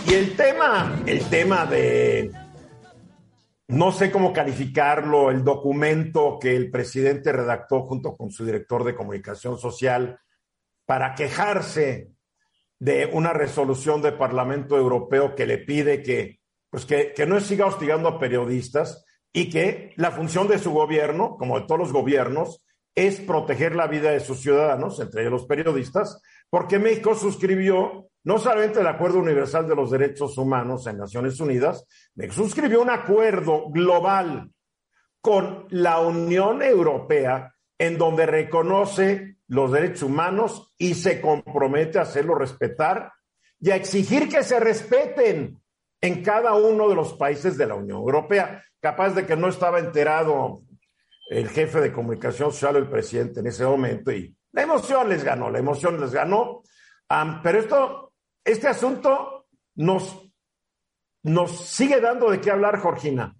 Y 0.06 0.14
el 0.14 0.36
tema, 0.36 0.94
el 1.08 1.28
tema 1.28 1.66
de 1.66 2.32
no 3.68 3.92
sé 3.92 4.12
cómo 4.12 4.32
calificarlo, 4.32 5.30
el 5.30 5.44
documento 5.44 6.38
que 6.40 6.56
el 6.56 6.72
presidente 6.72 7.34
redactó 7.34 7.82
junto 7.82 8.16
con 8.16 8.32
su 8.32 8.46
director 8.46 8.84
de 8.84 8.96
comunicación 8.96 9.58
social 9.58 10.20
para 10.86 11.16
quejarse 11.16 12.12
de 12.80 13.10
una 13.12 13.34
resolución 13.34 14.02
del 14.02 14.18
Parlamento 14.18 14.78
Europeo 14.78 15.36
que 15.36 15.46
le 15.46 15.58
pide 15.58 16.02
que, 16.02 16.40
pues 16.70 16.86
que, 16.86 17.14
que 17.14 17.26
no 17.26 17.40
siga 17.42 17.66
hostigando 17.66 18.08
a 18.08 18.20
periodistas 18.20 19.04
y 19.34 19.50
que 19.50 19.94
la 19.98 20.12
función 20.12 20.48
de 20.48 20.60
su 20.60 20.72
gobierno, 20.72 21.36
como 21.38 21.60
de 21.60 21.66
todos 21.66 21.80
los 21.80 21.92
gobiernos, 21.92 22.64
es 22.96 23.20
proteger 23.20 23.76
la 23.76 23.88
vida 23.88 24.12
de 24.12 24.22
sus 24.22 24.42
ciudadanos, 24.42 25.00
entre 25.00 25.22
ellos 25.22 25.34
los 25.34 25.46
periodistas, 25.46 26.22
porque 26.50 26.80
México 26.80 27.16
suscribió 27.16 28.10
no 28.28 28.38
solamente 28.38 28.82
el 28.82 28.88
Acuerdo 28.88 29.20
Universal 29.20 29.70
de 29.70 29.76
los 29.78 29.90
Derechos 29.90 30.38
Humanos 30.38 30.86
en 30.86 30.98
Naciones 30.98 31.40
Unidas, 31.40 31.86
suscribió 32.30 32.82
un 32.82 32.90
acuerdo 32.90 33.70
global 33.70 34.52
con 35.22 35.66
la 35.70 36.02
Unión 36.02 36.62
Europea 36.62 37.56
en 37.78 37.98
donde 37.98 38.26
reconoce 38.26 39.38
los 39.48 39.72
derechos 39.72 40.04
humanos 40.04 40.74
y 40.78 40.96
se 40.96 41.22
compromete 41.22 42.00
a 42.00 42.02
hacerlo 42.02 42.36
respetar 42.36 43.14
y 43.62 43.72
a 43.72 43.78
exigir 43.78 44.28
que 44.28 44.44
se 44.44 44.60
respeten 44.60 45.62
en 46.02 46.22
cada 46.22 46.54
uno 46.54 46.90
de 46.90 46.96
los 46.96 47.14
países 47.14 47.58
de 47.58 47.66
la 47.66 47.76
Unión 47.76 48.00
Europea. 48.00 48.62
Capaz 48.82 49.12
de 49.12 49.26
que 49.26 49.38
no 49.38 49.48
estaba 49.48 49.80
enterado 49.80 50.64
el 51.30 51.48
jefe 51.48 51.80
de 51.80 51.94
comunicación 51.94 52.52
social, 52.52 52.76
el 52.76 52.90
presidente 52.90 53.40
en 53.40 53.48
ese 53.48 53.64
momento, 53.64 54.12
y 54.12 54.36
la 54.52 54.64
emoción 54.64 55.08
les 55.08 55.24
ganó, 55.24 55.50
la 55.50 55.60
emoción 55.60 55.98
les 56.02 56.12
ganó. 56.12 56.62
pero 57.42 57.60
esto 57.60 58.07
este 58.48 58.68
asunto 58.68 59.46
nos, 59.75 60.18
nos 61.24 61.68
sigue 61.68 62.00
dando 62.00 62.32
de 62.32 62.42
qué 62.42 62.50
hablar, 62.50 62.82
Georgina. 62.82 63.36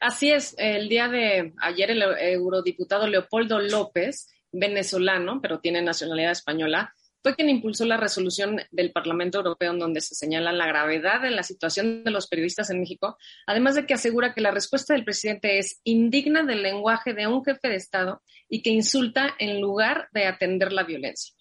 Así 0.00 0.30
es, 0.30 0.54
el 0.58 0.88
día 0.88 1.08
de 1.08 1.52
ayer 1.58 1.90
el 1.90 2.02
eurodiputado 2.02 3.06
Leopoldo 3.06 3.60
López, 3.60 4.28
venezolano, 4.50 5.40
pero 5.40 5.60
tiene 5.60 5.82
nacionalidad 5.82 6.32
española, 6.32 6.94
fue 7.22 7.36
quien 7.36 7.50
impulsó 7.50 7.84
la 7.84 7.98
resolución 7.98 8.60
del 8.72 8.90
Parlamento 8.90 9.38
Europeo 9.38 9.72
en 9.72 9.78
donde 9.78 10.00
se 10.00 10.16
señala 10.16 10.50
la 10.50 10.66
gravedad 10.66 11.20
de 11.20 11.30
la 11.30 11.44
situación 11.44 12.02
de 12.02 12.10
los 12.10 12.26
periodistas 12.26 12.70
en 12.70 12.80
México, 12.80 13.16
además 13.46 13.76
de 13.76 13.86
que 13.86 13.94
asegura 13.94 14.34
que 14.34 14.40
la 14.40 14.50
respuesta 14.50 14.94
del 14.94 15.04
presidente 15.04 15.58
es 15.58 15.80
indigna 15.84 16.42
del 16.42 16.62
lenguaje 16.62 17.14
de 17.14 17.28
un 17.28 17.44
jefe 17.44 17.68
de 17.68 17.76
Estado 17.76 18.22
y 18.48 18.62
que 18.62 18.70
insulta 18.70 19.34
en 19.38 19.60
lugar 19.60 20.08
de 20.12 20.26
atender 20.26 20.72
la 20.72 20.82
violencia. 20.82 21.32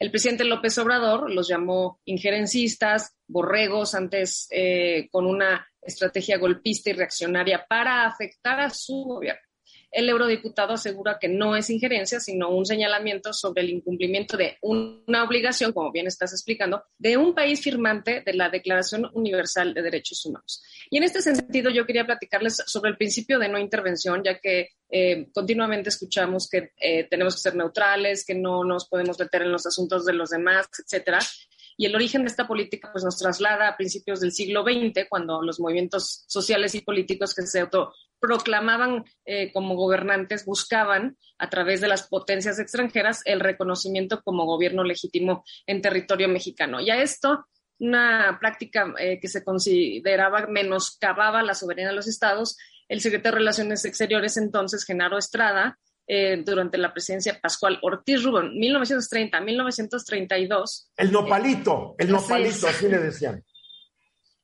El 0.00 0.10
presidente 0.10 0.44
López 0.44 0.78
Obrador 0.78 1.30
los 1.30 1.46
llamó 1.46 2.00
injerencistas, 2.06 3.14
borregos, 3.28 3.94
antes 3.94 4.48
eh, 4.50 5.08
con 5.10 5.26
una 5.26 5.68
estrategia 5.82 6.38
golpista 6.38 6.88
y 6.88 6.94
reaccionaria 6.94 7.66
para 7.68 8.06
afectar 8.06 8.60
a 8.60 8.70
su 8.70 9.04
gobierno 9.04 9.49
el 9.90 10.08
eurodiputado 10.08 10.74
asegura 10.74 11.18
que 11.20 11.28
no 11.28 11.56
es 11.56 11.70
injerencia, 11.70 12.20
sino 12.20 12.50
un 12.50 12.64
señalamiento 12.64 13.32
sobre 13.32 13.62
el 13.62 13.70
incumplimiento 13.70 14.36
de 14.36 14.56
una 14.62 15.24
obligación, 15.24 15.72
como 15.72 15.90
bien 15.90 16.06
estás 16.06 16.32
explicando, 16.32 16.84
de 16.98 17.16
un 17.16 17.34
país 17.34 17.60
firmante 17.60 18.22
de 18.24 18.34
la 18.34 18.48
Declaración 18.48 19.10
Universal 19.12 19.74
de 19.74 19.82
Derechos 19.82 20.24
Humanos. 20.24 20.62
Y 20.90 20.98
en 20.98 21.04
este 21.04 21.22
sentido, 21.22 21.70
yo 21.70 21.86
quería 21.86 22.06
platicarles 22.06 22.62
sobre 22.66 22.90
el 22.90 22.96
principio 22.96 23.38
de 23.38 23.48
no 23.48 23.58
intervención, 23.58 24.22
ya 24.24 24.38
que 24.38 24.70
eh, 24.90 25.28
continuamente 25.32 25.88
escuchamos 25.88 26.48
que 26.48 26.72
eh, 26.80 27.04
tenemos 27.08 27.34
que 27.34 27.40
ser 27.40 27.56
neutrales, 27.56 28.24
que 28.24 28.34
no 28.34 28.64
nos 28.64 28.88
podemos 28.88 29.18
meter 29.18 29.42
en 29.42 29.52
los 29.52 29.66
asuntos 29.66 30.04
de 30.04 30.12
los 30.12 30.30
demás, 30.30 30.68
etcétera. 30.84 31.18
Y 31.80 31.86
el 31.86 31.94
origen 31.94 32.24
de 32.24 32.28
esta 32.28 32.46
política 32.46 32.90
pues, 32.92 33.04
nos 33.04 33.16
traslada 33.16 33.66
a 33.66 33.76
principios 33.78 34.20
del 34.20 34.32
siglo 34.32 34.64
XX, 34.64 35.08
cuando 35.08 35.40
los 35.40 35.60
movimientos 35.60 36.24
sociales 36.28 36.74
y 36.74 36.82
políticos 36.82 37.34
que 37.34 37.46
se 37.46 37.60
autoproclamaban 37.60 39.06
eh, 39.24 39.50
como 39.50 39.76
gobernantes 39.76 40.44
buscaban, 40.44 41.16
a 41.38 41.48
través 41.48 41.80
de 41.80 41.88
las 41.88 42.06
potencias 42.06 42.58
extranjeras, 42.58 43.22
el 43.24 43.40
reconocimiento 43.40 44.20
como 44.22 44.44
gobierno 44.44 44.84
legítimo 44.84 45.42
en 45.66 45.80
territorio 45.80 46.28
mexicano. 46.28 46.80
Y 46.80 46.90
a 46.90 47.00
esto 47.00 47.46
una 47.78 48.36
práctica 48.38 48.92
eh, 48.98 49.18
que 49.18 49.28
se 49.28 49.42
consideraba 49.42 50.48
menoscababa 50.48 51.42
la 51.42 51.54
soberanía 51.54 51.88
de 51.88 51.96
los 51.96 52.08
estados, 52.08 52.58
el 52.88 53.00
secretario 53.00 53.36
de 53.36 53.38
Relaciones 53.38 53.86
Exteriores 53.86 54.36
entonces, 54.36 54.84
Genaro 54.84 55.16
Estrada, 55.16 55.78
eh, 56.12 56.42
durante 56.44 56.76
la 56.76 56.92
presidencia 56.92 57.38
Pascual 57.40 57.78
Ortiz 57.82 58.24
Rubón, 58.24 58.56
1930-1932. 58.56 60.88
El 60.96 61.12
nopalito, 61.12 61.94
el 61.98 62.10
nopalito, 62.10 62.66
así 62.66 62.88
le 62.88 62.98
decían. 62.98 63.44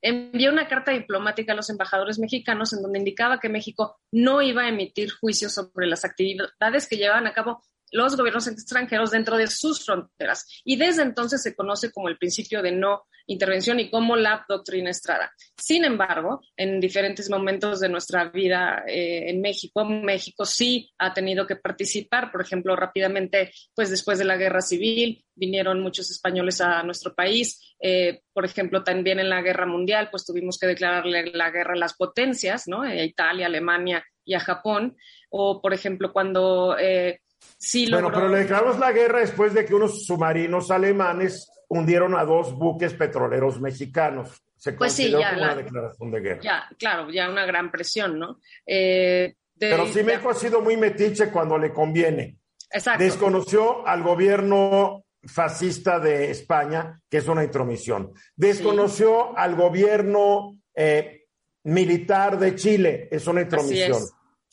Envió 0.00 0.52
una 0.52 0.68
carta 0.68 0.92
diplomática 0.92 1.54
a 1.54 1.56
los 1.56 1.68
embajadores 1.68 2.20
mexicanos 2.20 2.72
en 2.72 2.82
donde 2.82 3.00
indicaba 3.00 3.40
que 3.40 3.48
México 3.48 3.98
no 4.12 4.42
iba 4.42 4.62
a 4.62 4.68
emitir 4.68 5.10
juicios 5.10 5.54
sobre 5.54 5.88
las 5.88 6.04
actividades 6.04 6.86
que 6.86 6.98
llevaban 6.98 7.26
a 7.26 7.34
cabo 7.34 7.64
los 7.92 8.16
gobiernos 8.16 8.46
extranjeros 8.48 9.10
dentro 9.10 9.36
de 9.36 9.46
sus 9.46 9.84
fronteras. 9.84 10.46
Y 10.64 10.76
desde 10.76 11.02
entonces 11.02 11.42
se 11.42 11.54
conoce 11.54 11.92
como 11.92 12.08
el 12.08 12.18
principio 12.18 12.62
de 12.62 12.72
no 12.72 13.04
intervención 13.26 13.80
y 13.80 13.90
como 13.90 14.16
la 14.16 14.44
doctrina 14.48 14.90
Estrada. 14.90 15.32
Sin 15.56 15.84
embargo, 15.84 16.40
en 16.56 16.80
diferentes 16.80 17.28
momentos 17.28 17.80
de 17.80 17.88
nuestra 17.88 18.28
vida 18.30 18.84
eh, 18.86 19.30
en 19.30 19.40
México, 19.40 19.84
México 19.84 20.44
sí 20.44 20.92
ha 20.98 21.12
tenido 21.12 21.46
que 21.46 21.56
participar, 21.56 22.30
por 22.30 22.42
ejemplo, 22.42 22.76
rápidamente, 22.76 23.52
pues 23.74 23.90
después 23.90 24.18
de 24.18 24.24
la 24.24 24.36
guerra 24.36 24.60
civil, 24.60 25.24
vinieron 25.34 25.80
muchos 25.80 26.10
españoles 26.10 26.60
a 26.60 26.82
nuestro 26.82 27.14
país. 27.14 27.74
Eh, 27.80 28.22
por 28.32 28.44
ejemplo, 28.44 28.82
también 28.82 29.18
en 29.18 29.28
la 29.28 29.42
guerra 29.42 29.66
mundial, 29.66 30.08
pues 30.10 30.24
tuvimos 30.24 30.58
que 30.58 30.66
declararle 30.66 31.32
la 31.32 31.50
guerra 31.50 31.74
a 31.74 31.78
las 31.78 31.94
potencias, 31.94 32.68
¿no? 32.68 32.82
A 32.82 32.94
Italia, 32.94 33.46
Alemania 33.46 34.04
y 34.24 34.34
a 34.34 34.40
Japón. 34.40 34.96
O, 35.30 35.60
por 35.60 35.74
ejemplo, 35.74 36.12
cuando 36.12 36.76
eh, 36.78 37.20
sí 37.58 37.90
Bueno, 37.90 38.10
pero 38.12 38.28
le 38.28 38.38
declaramos 38.38 38.78
la 38.78 38.92
guerra 38.92 39.20
después 39.20 39.54
de 39.54 39.64
que 39.64 39.74
unos 39.74 40.04
submarinos 40.06 40.70
alemanes 40.70 41.50
hundieron 41.68 42.16
a 42.16 42.24
dos 42.24 42.54
buques 42.54 42.94
petroleros 42.94 43.60
mexicanos. 43.60 44.42
Se 44.56 44.72
pues 44.72 44.92
sí, 44.92 45.10
ya 45.10 45.34
una 45.36 45.54
declaración 45.54 46.10
de 46.10 46.20
guerra. 46.20 46.40
Ya, 46.42 46.68
claro, 46.78 47.10
ya 47.10 47.28
una 47.28 47.44
gran 47.44 47.70
presión, 47.70 48.18
¿no? 48.18 48.40
Eh, 48.66 49.34
pero 49.58 49.86
sí 49.86 50.02
México 50.02 50.30
ha 50.30 50.34
sido 50.34 50.60
muy 50.60 50.76
metiche 50.76 51.30
cuando 51.30 51.58
le 51.58 51.72
conviene. 51.72 52.38
Exacto. 52.70 53.02
Desconoció 53.02 53.86
al 53.86 54.02
gobierno 54.02 55.04
fascista 55.24 55.98
de 55.98 56.30
España, 56.30 57.00
que 57.08 57.18
es 57.18 57.28
una 57.28 57.44
intromisión. 57.44 58.12
Desconoció 58.34 59.36
al 59.36 59.56
gobierno 59.56 60.58
eh, 60.74 61.26
militar 61.64 62.38
de 62.38 62.54
Chile, 62.54 63.08
es 63.10 63.26
una 63.26 63.42
intromisión. 63.42 64.02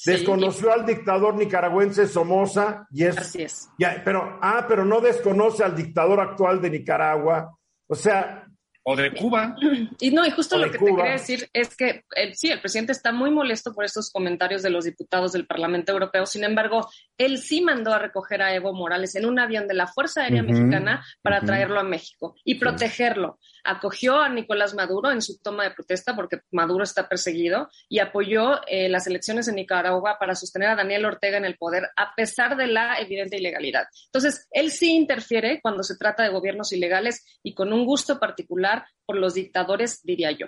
Desconoció 0.06 0.74
al 0.74 0.86
dictador 0.86 1.36
nicaragüense 1.36 2.08
Somoza 2.08 2.88
y 2.92 3.06
es. 3.06 3.18
Así 3.18 3.44
es. 3.44 3.70
Ya, 3.80 4.02
pero, 4.04 4.40
ah, 4.42 4.66
pero 4.68 4.84
no 4.84 5.00
desconoce 5.00 5.64
al 5.64 5.76
dictador 5.76 6.20
actual 6.20 6.62
de 6.62 6.70
Nicaragua. 6.70 7.58
O 7.88 7.96
sea, 7.96 8.48
o 8.84 8.96
de 8.96 9.14
Cuba. 9.14 9.56
Y 10.00 10.12
no, 10.12 10.26
y 10.26 10.32
justo 10.32 10.58
lo 10.58 10.70
que 10.70 10.78
te 10.78 10.86
quería 10.86 11.14
decir 11.14 11.50
es 11.54 11.76
que 11.76 12.04
eh, 12.16 12.34
sí, 12.36 12.50
el 12.50 12.60
presidente 12.60 12.92
está 12.92 13.12
muy 13.12 13.32
molesto 13.32 13.74
por 13.74 13.86
estos 13.86 14.12
comentarios 14.12 14.62
de 14.62 14.70
los 14.70 14.84
diputados 14.84 15.32
del 15.32 15.48
Parlamento 15.48 15.94
Europeo. 15.94 16.26
Sin 16.26 16.44
embargo, 16.44 16.90
él 17.18 17.38
sí 17.38 17.62
mandó 17.62 17.94
a 17.94 18.00
recoger 18.00 18.42
a 18.42 18.54
Evo 18.54 18.74
Morales 18.74 19.16
en 19.16 19.26
un 19.26 19.40
avión 19.40 19.68
de 19.68 19.74
la 19.74 19.88
Fuerza 19.88 20.24
Aérea 20.24 20.44
Mexicana 20.44 21.06
para 21.22 21.42
traerlo 21.42 21.80
a 21.80 21.84
México 21.84 22.36
y 22.44 22.56
protegerlo. 22.56 23.40
Acogió 23.64 24.20
a 24.20 24.28
Nicolás 24.28 24.74
Maduro 24.74 25.12
en 25.12 25.22
su 25.22 25.40
toma 25.40 25.64
de 25.64 25.72
protesta 25.72 26.16
porque 26.16 26.42
Maduro 26.52 26.84
está 26.84 27.08
perseguido 27.08 27.70
y 27.88 28.00
apoyó 28.00 28.60
eh, 28.68 28.90
las 28.90 29.08
elecciones 29.08 29.48
en 29.48 29.56
Nicaragua 29.56 30.18
para 30.20 30.36
sostener 30.36 30.70
a 30.70 30.76
Daniel 30.76 31.06
Ortega 31.06 31.38
en 31.38 31.46
el 31.46 31.56
poder 31.56 31.90
a 31.96 32.14
pesar 32.16 32.58
de 32.58 32.68
la 32.68 33.00
evidente 33.00 33.38
ilegalidad. 33.38 33.86
Entonces, 34.08 34.48
él 34.52 34.72
sí 34.72 34.94
interfiere 34.94 35.62
cuando 35.62 35.84
se 35.84 35.98
trata 35.98 36.24
de 36.24 36.30
gobiernos 36.30 36.74
ilegales 36.74 37.40
y 37.42 37.54
con 37.54 37.72
un 37.72 37.86
gusto 37.86 38.20
particular 38.20 38.73
por 39.06 39.18
los 39.18 39.34
dictadores, 39.34 40.02
diría 40.04 40.32
yo. 40.32 40.48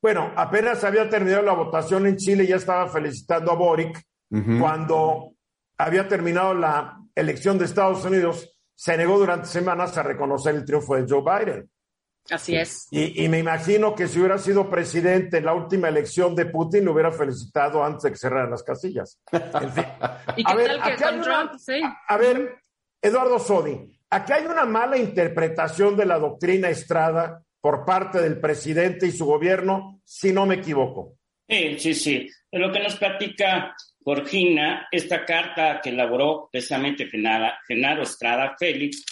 Bueno, 0.00 0.32
apenas 0.36 0.82
había 0.84 1.08
terminado 1.08 1.42
la 1.42 1.52
votación 1.52 2.06
en 2.06 2.16
Chile, 2.16 2.46
ya 2.46 2.56
estaba 2.56 2.88
felicitando 2.88 3.52
a 3.52 3.56
Boric 3.56 4.02
cuando 4.60 5.32
había 5.76 6.06
terminado 6.06 6.54
la 6.54 7.00
elección 7.14 7.58
de 7.58 7.64
Estados 7.64 8.04
Unidos, 8.04 8.56
se 8.74 8.96
negó 8.96 9.18
durante 9.18 9.48
semanas 9.48 9.98
a 9.98 10.02
reconocer 10.02 10.54
el 10.54 10.64
triunfo 10.64 10.94
de 10.94 11.04
Joe 11.08 11.22
Biden. 11.22 11.70
Así 12.30 12.54
es. 12.54 12.86
Y, 12.92 13.28
me 13.28 13.38
imagino 13.38 13.94
que 13.94 14.06
si 14.06 14.20
hubiera 14.20 14.38
sido 14.38 14.70
presidente 14.70 15.38
en 15.38 15.46
la 15.46 15.54
última 15.54 15.88
elección 15.88 16.36
de 16.36 16.46
Putin, 16.46 16.84
lo 16.84 16.92
hubiera 16.92 17.10
felicitado 17.10 17.82
antes 17.82 18.04
de 18.04 18.10
que 18.12 18.16
cerraran 18.16 18.50
las 18.50 18.62
casillas. 18.62 19.20
En 19.32 19.72
fin. 19.72 19.84
¿Y 20.36 20.44
qué 20.44 20.54
tal 20.54 20.82
que 20.82 21.02
con 21.02 21.20
Trump? 21.22 21.52
Sí. 21.58 21.80
A 22.06 22.16
ver, 22.16 22.62
Eduardo 23.02 23.38
Sodi, 23.38 23.99
aquí 24.10 24.32
hay 24.32 24.44
una 24.46 24.64
mala 24.64 24.98
interpretación 24.98 25.96
de 25.96 26.06
la 26.06 26.18
doctrina 26.18 26.68
Estrada 26.68 27.42
por 27.60 27.84
parte 27.84 28.20
del 28.20 28.40
presidente 28.40 29.06
y 29.06 29.12
su 29.12 29.24
gobierno, 29.24 30.00
si 30.04 30.32
no 30.32 30.46
me 30.46 30.56
equivoco. 30.56 31.16
Sí, 31.48 31.78
sí, 31.78 31.94
sí. 31.94 32.30
Lo 32.52 32.72
que 32.72 32.80
nos 32.80 32.96
platica 32.96 33.74
Georgina, 34.04 34.88
esta 34.90 35.24
carta 35.24 35.80
que 35.82 35.90
elaboró 35.90 36.48
precisamente 36.50 37.08
Genaro 37.08 38.02
Estrada 38.02 38.56
Félix, 38.58 39.04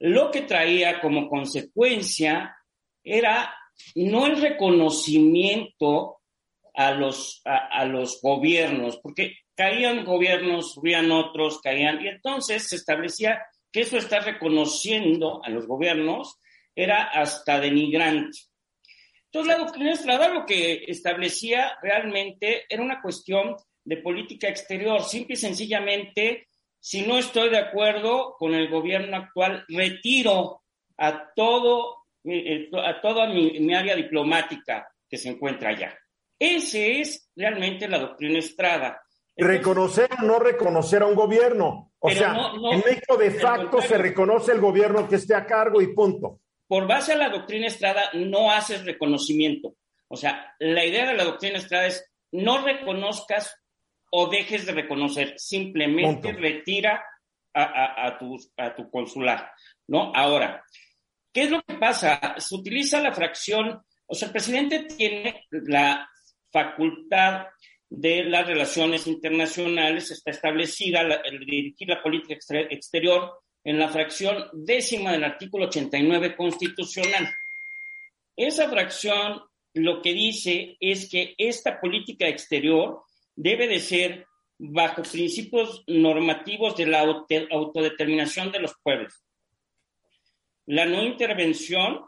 lo 0.00 0.30
que 0.30 0.42
traía 0.42 1.00
como 1.00 1.28
consecuencia 1.28 2.54
era 3.02 3.54
no 3.94 4.26
el 4.26 4.40
reconocimiento 4.40 6.18
a 6.74 6.90
los, 6.90 7.40
a, 7.44 7.84
los 7.86 8.20
gobiernos, 8.20 8.98
porque 8.98 9.38
caían 9.54 10.04
gobiernos, 10.04 10.74
subían 10.74 11.10
otros, 11.10 11.60
caían, 11.62 12.04
y 12.04 12.08
entonces 12.08 12.68
se 12.68 12.76
establecía 12.76 13.42
que 13.76 13.82
eso 13.82 13.98
está 13.98 14.20
reconociendo 14.20 15.44
a 15.44 15.50
los 15.50 15.66
gobiernos 15.66 16.40
era 16.74 17.02
hasta 17.10 17.60
denigrante. 17.60 18.38
Entonces 19.26 19.52
la 19.52 19.62
doctrina 19.62 19.92
Estrada 19.92 20.28
lo 20.30 20.46
que 20.46 20.84
establecía 20.88 21.76
realmente 21.82 22.64
era 22.70 22.82
una 22.82 23.02
cuestión 23.02 23.54
de 23.84 23.98
política 23.98 24.48
exterior, 24.48 25.02
simple 25.02 25.34
y 25.34 25.36
sencillamente 25.36 26.48
si 26.80 27.02
no 27.02 27.18
estoy 27.18 27.50
de 27.50 27.58
acuerdo 27.58 28.36
con 28.38 28.54
el 28.54 28.70
gobierno 28.70 29.14
actual, 29.18 29.66
retiro 29.68 30.62
a 30.96 31.34
todo, 31.34 31.98
eh, 32.24 32.70
a 32.82 32.98
toda 33.02 33.26
mi, 33.26 33.74
área 33.74 33.94
diplomática 33.94 34.88
que 35.06 35.18
se 35.18 35.28
encuentra 35.28 35.68
allá. 35.68 35.94
Ese 36.38 37.02
es 37.02 37.30
realmente 37.36 37.88
la 37.88 37.98
doctrina 37.98 38.38
Estrada. 38.38 39.02
Reconocer 39.36 40.08
o 40.20 40.24
no 40.24 40.38
reconocer 40.38 41.02
a 41.02 41.06
un 41.06 41.14
gobierno. 41.14 41.92
O 41.98 42.10
sea, 42.10 42.52
en 42.72 42.78
México 42.80 43.16
de 43.16 43.30
facto 43.30 43.80
se 43.80 43.98
reconoce 43.98 44.52
el 44.52 44.60
gobierno 44.60 45.08
que 45.08 45.16
esté 45.16 45.34
a 45.34 45.46
cargo 45.46 45.82
y 45.82 45.94
punto. 45.94 46.40
Por 46.66 46.86
base 46.86 47.12
a 47.12 47.16
la 47.16 47.28
doctrina 47.28 47.66
Estrada 47.66 48.10
no 48.14 48.50
haces 48.50 48.84
reconocimiento. 48.84 49.74
O 50.08 50.16
sea, 50.16 50.54
la 50.58 50.84
idea 50.84 51.06
de 51.06 51.14
la 51.14 51.24
doctrina 51.24 51.58
Estrada 51.58 51.86
es 51.86 52.10
no 52.32 52.64
reconozcas 52.64 53.54
o 54.10 54.28
dejes 54.28 54.66
de 54.66 54.72
reconocer, 54.72 55.34
simplemente 55.36 56.32
retira 56.32 57.04
a, 57.52 58.16
tu, 58.18 58.36
a 58.56 58.74
tu 58.74 58.90
consular, 58.90 59.50
¿no? 59.88 60.12
Ahora, 60.14 60.62
¿qué 61.32 61.44
es 61.44 61.50
lo 61.50 61.62
que 61.62 61.74
pasa? 61.74 62.34
Se 62.38 62.54
utiliza 62.54 63.00
la 63.00 63.12
fracción, 63.12 63.82
o 64.06 64.14
sea, 64.14 64.26
el 64.26 64.32
presidente 64.32 64.84
tiene 64.84 65.44
la 65.50 66.08
facultad 66.52 67.46
de 67.88 68.24
las 68.24 68.46
relaciones 68.46 69.06
internacionales, 69.06 70.10
está 70.10 70.30
establecida 70.30 71.00
el 71.00 71.40
dirigir 71.40 71.88
la 71.88 72.02
política 72.02 72.34
exterior 72.70 73.40
en 73.64 73.78
la 73.78 73.88
fracción 73.88 74.48
décima 74.52 75.12
del 75.12 75.24
artículo 75.24 75.66
89 75.66 76.36
constitucional. 76.36 77.32
Esa 78.36 78.68
fracción 78.68 79.42
lo 79.74 80.00
que 80.02 80.12
dice 80.12 80.76
es 80.80 81.08
que 81.10 81.34
esta 81.36 81.80
política 81.80 82.28
exterior 82.28 83.02
debe 83.34 83.68
de 83.68 83.80
ser 83.80 84.26
bajo 84.58 85.02
principios 85.02 85.84
normativos 85.86 86.76
de 86.76 86.86
la 86.86 87.00
autodeterminación 87.00 88.50
de 88.52 88.60
los 88.60 88.74
pueblos. 88.82 89.22
La 90.66 90.86
no 90.86 91.02
intervención, 91.02 92.06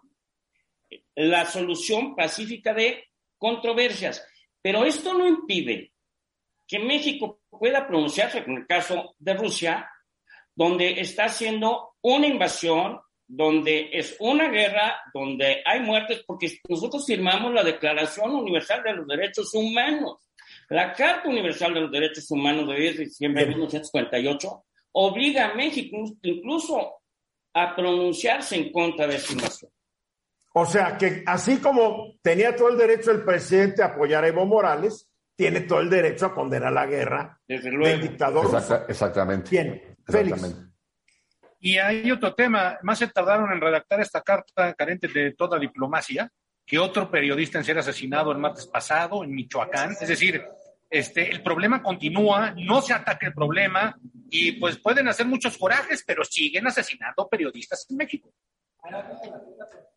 la 1.15 1.45
solución 1.45 2.17
pacífica 2.17 2.73
de 2.73 3.05
controversias. 3.37 4.27
Pero 4.63 4.85
esto 4.85 5.15
no 5.15 5.27
impide 5.27 5.93
que 6.67 6.79
México 6.79 7.41
pueda 7.49 7.87
pronunciarse, 7.87 8.45
con 8.45 8.59
el 8.59 8.67
caso 8.67 9.15
de 9.19 9.35
Rusia, 9.35 9.91
donde 10.55 11.01
está 11.01 11.25
haciendo 11.25 11.95
una 12.03 12.27
invasión, 12.27 13.01
donde 13.27 13.91
es 13.93 14.17
una 14.21 14.49
guerra, 14.49 14.97
donde 15.15 15.63
hay 15.65 15.81
muertes, 15.81 16.23
porque 16.27 16.59
nosotros 16.69 17.07
firmamos 17.07 17.53
la 17.55 17.63
Declaración 17.63 18.31
Universal 18.31 18.83
de 18.83 18.93
los 18.95 19.07
Derechos 19.07 19.55
Humanos. 19.55 20.29
La 20.71 20.93
Carta 20.93 21.29
Universal 21.29 21.75
de 21.75 21.81
los 21.81 21.91
Derechos 21.91 22.31
Humanos 22.31 22.69
de 22.69 22.81
10 22.81 22.97
de 22.99 23.05
diciembre 23.05 23.43
de 23.43 23.49
1948 23.51 24.65
obliga 24.93 25.47
a 25.47 25.55
México 25.55 25.97
incluso 26.23 26.95
a 27.55 27.75
pronunciarse 27.75 28.57
en 28.57 28.73
contra 28.73 29.07
de 29.07 29.17
esta 29.17 29.33
invasión. 29.33 29.71
O 30.61 30.67
sea 30.67 30.99
que 30.99 31.23
así 31.25 31.59
como 31.59 32.17
tenía 32.21 32.57
todo 32.57 32.69
el 32.71 32.77
derecho 32.77 33.13
el 33.13 33.23
presidente 33.23 33.81
a 33.81 33.87
apoyar 33.87 34.25
a 34.25 34.29
Evo 34.29 34.45
Morales, 34.45 35.09
tiene 35.37 35.61
todo 35.61 35.79
el 35.79 35.89
derecho 35.89 36.27
a 36.27 36.35
condenar 36.35 36.73
la 36.73 36.85
guerra 36.85 37.39
Desde 37.47 37.71
del 37.71 38.01
dictador. 38.01 38.47
exactamente. 38.89 39.51
Bien, 39.51 39.97
Félix. 40.05 40.57
Y 41.61 41.79
hay 41.79 42.11
otro 42.11 42.35
tema, 42.35 42.77
más 42.83 42.99
se 42.99 43.07
tardaron 43.07 43.53
en 43.53 43.61
redactar 43.61 44.01
esta 44.01 44.21
carta 44.21 44.75
carente 44.75 45.07
de 45.07 45.33
toda 45.35 45.61
diplomacia 45.61 46.29
que 46.67 46.77
otro 46.77 47.09
periodista 47.09 47.59
en 47.59 47.65
ser 47.65 47.79
asesinado 47.79 48.33
el 48.33 48.39
martes 48.39 48.67
pasado 48.67 49.23
en 49.23 49.33
Michoacán. 49.33 49.93
Es 50.01 50.09
decir, 50.09 50.43
este, 50.91 51.31
el 51.31 51.41
problema 51.41 51.85
continúa, 51.85 52.53
no 52.57 52.83
se 52.83 52.95
ataca 52.95 53.29
el 53.29 53.33
problema 53.33 53.97
y 54.29 54.53
pues 54.53 54.77
pueden 54.79 55.07
hacer 55.07 55.27
muchos 55.27 55.57
corajes, 55.57 56.03
pero 56.05 56.25
siguen 56.25 56.67
asesinando 56.67 57.29
periodistas 57.29 57.87
en 57.91 57.97
México. 57.97 58.33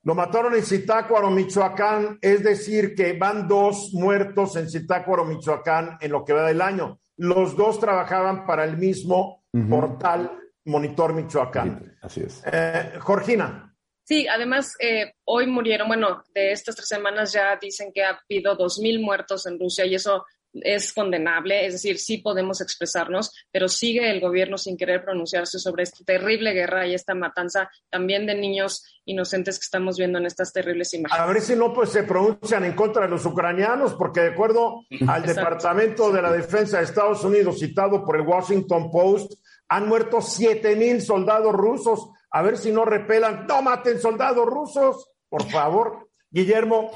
Lo 0.03 0.15
mataron 0.15 0.55
en 0.55 0.63
Zitácuaro, 0.63 1.29
Michoacán, 1.29 2.17
es 2.21 2.43
decir, 2.43 2.95
que 2.95 3.13
van 3.13 3.47
dos 3.47 3.91
muertos 3.93 4.55
en 4.55 4.69
Zitácuaro, 4.69 5.25
Michoacán, 5.25 5.97
en 6.01 6.11
lo 6.11 6.25
que 6.25 6.33
va 6.33 6.47
del 6.47 6.61
año. 6.61 6.99
Los 7.17 7.55
dos 7.55 7.79
trabajaban 7.79 8.45
para 8.47 8.63
el 8.63 8.77
mismo 8.77 9.43
portal 9.69 10.31
Monitor 10.65 11.13
Michoacán. 11.13 11.97
Así 12.01 12.21
es. 12.21 12.41
Eh, 12.51 12.93
Georgina. 13.05 13.75
Sí, 14.03 14.27
además, 14.27 14.75
eh, 14.79 15.13
hoy 15.25 15.47
murieron, 15.47 15.87
bueno, 15.87 16.23
de 16.33 16.51
estas 16.51 16.75
tres 16.75 16.87
semanas 16.87 17.31
ya 17.31 17.57
dicen 17.61 17.91
que 17.93 18.03
ha 18.03 18.19
habido 18.27 18.55
dos 18.55 18.79
mil 18.79 18.99
muertos 18.99 19.45
en 19.45 19.59
Rusia 19.59 19.85
y 19.85 19.95
eso 19.95 20.25
es 20.53 20.93
condenable, 20.93 21.65
es 21.65 21.73
decir, 21.73 21.97
sí 21.97 22.17
podemos 22.17 22.61
expresarnos, 22.61 23.31
pero 23.51 23.67
sigue 23.67 24.11
el 24.11 24.19
gobierno 24.19 24.57
sin 24.57 24.77
querer 24.77 25.03
pronunciarse 25.03 25.59
sobre 25.59 25.83
esta 25.83 26.03
terrible 26.03 26.53
guerra 26.53 26.87
y 26.87 26.93
esta 26.93 27.15
matanza 27.15 27.69
también 27.89 28.25
de 28.25 28.35
niños 28.35 28.83
inocentes 29.05 29.57
que 29.57 29.63
estamos 29.63 29.97
viendo 29.97 30.19
en 30.19 30.25
estas 30.25 30.51
terribles 30.51 30.93
imágenes. 30.93 31.21
A 31.21 31.25
ver 31.25 31.41
si 31.41 31.55
no 31.55 31.73
pues 31.73 31.89
se 31.89 32.03
pronuncian 32.03 32.65
en 32.65 32.73
contra 32.73 33.03
de 33.03 33.09
los 33.09 33.25
ucranianos, 33.25 33.93
porque 33.95 34.21
de 34.21 34.29
acuerdo 34.29 34.85
al 35.07 35.23
Departamento 35.23 36.11
de 36.11 36.21
la 36.21 36.31
Defensa 36.31 36.77
de 36.77 36.83
Estados 36.83 37.23
Unidos 37.23 37.59
citado 37.59 38.03
por 38.03 38.15
el 38.15 38.23
Washington 38.23 38.91
Post, 38.91 39.33
han 39.69 39.87
muerto 39.87 40.21
siete 40.21 40.75
mil 40.75 41.01
soldados 41.01 41.53
rusos. 41.53 42.09
A 42.29 42.41
ver 42.41 42.57
si 42.57 42.71
no 42.71 42.85
repelan, 42.85 43.45
no 43.47 43.61
maten 43.61 43.99
soldados 43.99 44.45
rusos, 44.45 45.09
por 45.29 45.49
favor. 45.49 46.09
Guillermo, 46.29 46.91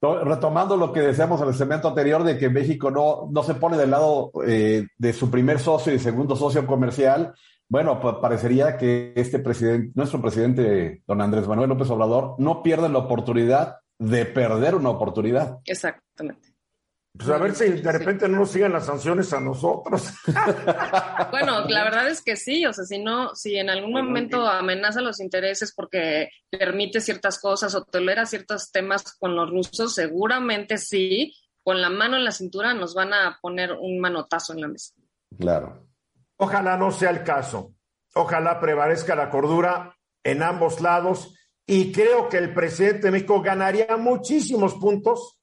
Retomando 0.00 0.76
lo 0.76 0.92
que 0.92 1.00
decíamos 1.00 1.40
en 1.40 1.48
el 1.48 1.54
segmento 1.54 1.88
anterior 1.88 2.22
de 2.22 2.36
que 2.36 2.50
México 2.50 2.90
no, 2.90 3.28
no 3.30 3.42
se 3.42 3.54
pone 3.54 3.76
del 3.76 3.90
lado 3.90 4.30
eh, 4.46 4.86
de 4.96 5.12
su 5.12 5.30
primer 5.30 5.58
socio 5.58 5.94
y 5.94 5.98
segundo 5.98 6.36
socio 6.36 6.66
comercial, 6.66 7.34
bueno, 7.68 8.00
parecería 8.20 8.76
que 8.76 9.12
este 9.16 9.38
presidente, 9.38 9.92
nuestro 9.94 10.20
presidente, 10.20 11.02
don 11.06 11.20
Andrés 11.20 11.48
Manuel 11.48 11.70
López 11.70 11.90
Obrador, 11.90 12.36
no 12.38 12.62
pierde 12.62 12.88
la 12.88 12.98
oportunidad 12.98 13.78
de 13.98 14.26
perder 14.26 14.74
una 14.74 14.90
oportunidad. 14.90 15.58
Exactamente. 15.64 16.55
Pues 17.16 17.30
a 17.30 17.38
ver 17.38 17.54
si 17.54 17.70
de 17.70 17.92
repente 17.92 18.28
no 18.28 18.38
nos 18.38 18.50
sigan 18.50 18.72
las 18.72 18.86
sanciones 18.86 19.32
a 19.32 19.40
nosotros. 19.40 20.12
bueno, 21.30 21.64
la 21.66 21.84
verdad 21.84 22.08
es 22.08 22.22
que 22.22 22.36
sí, 22.36 22.66
o 22.66 22.72
sea, 22.72 22.84
si 22.84 22.98
no, 22.98 23.34
si 23.34 23.56
en 23.56 23.70
algún 23.70 23.92
momento 23.92 24.46
amenaza 24.46 25.00
los 25.00 25.20
intereses 25.20 25.72
porque 25.74 26.30
permite 26.50 27.00
ciertas 27.00 27.40
cosas 27.40 27.74
o 27.74 27.84
tolera 27.84 28.26
ciertos 28.26 28.70
temas 28.70 29.16
con 29.18 29.34
los 29.34 29.50
rusos, 29.50 29.94
seguramente 29.94 30.78
sí, 30.78 31.32
con 31.62 31.80
la 31.80 31.90
mano 31.90 32.16
en 32.16 32.24
la 32.24 32.32
cintura 32.32 32.74
nos 32.74 32.94
van 32.94 33.14
a 33.14 33.38
poner 33.40 33.72
un 33.72 33.98
manotazo 33.98 34.52
en 34.52 34.60
la 34.60 34.68
mesa. 34.68 34.92
Claro. 35.38 35.86
Ojalá 36.36 36.76
no 36.76 36.90
sea 36.90 37.10
el 37.10 37.22
caso. 37.22 37.74
Ojalá 38.14 38.60
prevalezca 38.60 39.14
la 39.14 39.30
cordura 39.30 39.96
en 40.22 40.42
ambos 40.42 40.80
lados 40.80 41.34
y 41.66 41.92
creo 41.92 42.28
que 42.28 42.38
el 42.38 42.52
presidente 42.52 43.06
de 43.06 43.10
México 43.10 43.42
ganaría 43.42 43.96
muchísimos 43.96 44.74
puntos 44.74 45.40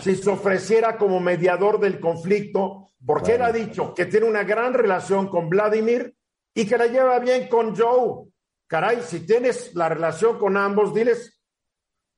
si 0.00 0.16
se 0.16 0.30
ofreciera 0.30 0.96
como 0.96 1.20
mediador 1.20 1.78
del 1.78 2.00
conflicto, 2.00 2.88
porque 3.04 3.34
él 3.34 3.42
ha 3.42 3.52
dicho 3.52 3.94
que 3.94 4.06
tiene 4.06 4.26
una 4.26 4.44
gran 4.44 4.74
relación 4.74 5.28
con 5.28 5.48
Vladimir 5.48 6.14
y 6.54 6.66
que 6.66 6.78
la 6.78 6.86
lleva 6.86 7.18
bien 7.18 7.48
con 7.48 7.76
Joe. 7.76 8.28
Caray, 8.66 9.02
si 9.02 9.24
tienes 9.24 9.74
la 9.74 9.88
relación 9.88 10.38
con 10.38 10.56
ambos, 10.56 10.92
diles, 10.92 11.40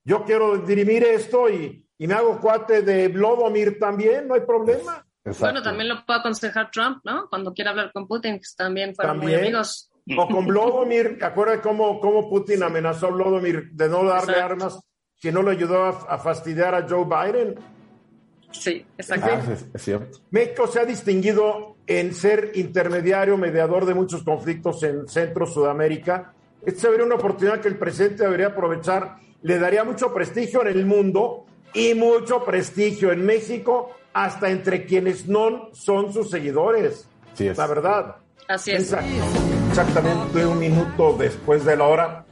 yo 0.05 0.25
quiero 0.25 0.59
dirimir 0.59 1.05
esto 1.05 1.51
y, 1.51 1.85
me 1.99 2.15
hago 2.15 2.41
cuate 2.41 2.83
de 2.83 3.09
Vladimir 3.09 3.79
también, 3.79 4.29
no 4.29 4.35
hay 4.35 4.43
problema. 4.43 5.05
Bueno, 5.41 5.63
también 5.63 5.89
lo 5.89 6.07
puede 6.07 6.21
aconsejar 6.21 6.71
Trump, 6.71 7.01
¿no? 7.05 7.29
Cuando 7.29 7.53
quiera 7.53 7.73
hablar 7.73 7.93
con 7.93 8.07
Putin, 8.07 8.39
que 8.39 8.47
también 8.57 8.95
fueron 8.95 9.19
muy 9.19 9.35
amigos. 9.35 9.91
O 10.17 10.29
con 10.29 10.47
Vladimir, 10.47 11.19
¿acuerdas 11.21 11.61
cómo, 11.61 12.01
cómo 12.01 12.31
Putin 12.31 12.63
amenazó 12.63 13.09
a 13.09 13.11
Vladimir 13.11 13.71
de 13.73 13.89
no 13.89 14.05
darle 14.05 14.37
armas 14.37 14.81
que 15.21 15.33
no 15.33 15.43
le 15.43 15.53
ayudó 15.53 15.85
a, 15.85 16.19
fastidiar 16.19 16.75
a 16.75 16.87
Joe 16.89 17.05
Biden. 17.05 17.57
Sí, 18.51 18.87
exacto. 18.97 19.29
Ah, 19.31 19.55
es, 19.75 19.83
cierto. 19.83 20.19
México 20.31 20.67
se 20.67 20.81
ha 20.81 20.85
distinguido 20.85 21.77
en 21.87 22.15
ser 22.15 22.53
intermediario, 22.55 23.37
mediador 23.37 23.85
de 23.85 23.95
muchos 23.95 24.23
conflictos 24.23 24.83
en 24.85 25.09
Centro 25.09 25.47
Sudamérica. 25.47 26.33
Esta 26.65 26.83
sería 26.83 27.05
una 27.05 27.17
oportunidad 27.17 27.61
que 27.61 27.69
el 27.69 27.77
presidente 27.77 28.25
debería 28.25 28.49
aprovechar. 28.49 29.17
Le 29.43 29.59
daría 29.59 29.85
mucho 29.85 30.13
prestigio 30.15 30.63
en 30.63 30.69
el 30.69 30.87
mundo 30.87 31.47
y 31.75 31.95
mucho 31.95 32.45
prestigio 32.45 33.13
en 33.13 33.25
México, 33.25 33.91
hasta 34.13 34.51
entre 34.51 34.87
quienes 34.87 35.29
no 35.29 35.71
son 35.73 36.13
sus 36.13 36.31
seguidores. 36.31 37.09
Sí 37.35 37.49
es. 37.49 37.59
La 37.59 37.67
verdad. 37.67 38.17
Así 38.49 38.71
es. 38.71 38.95
Exactamente 39.69 40.47
un 40.47 40.59
minuto 40.59 41.17
después 41.19 41.65
de 41.65 41.77
la 41.77 41.85
hora 41.85 42.25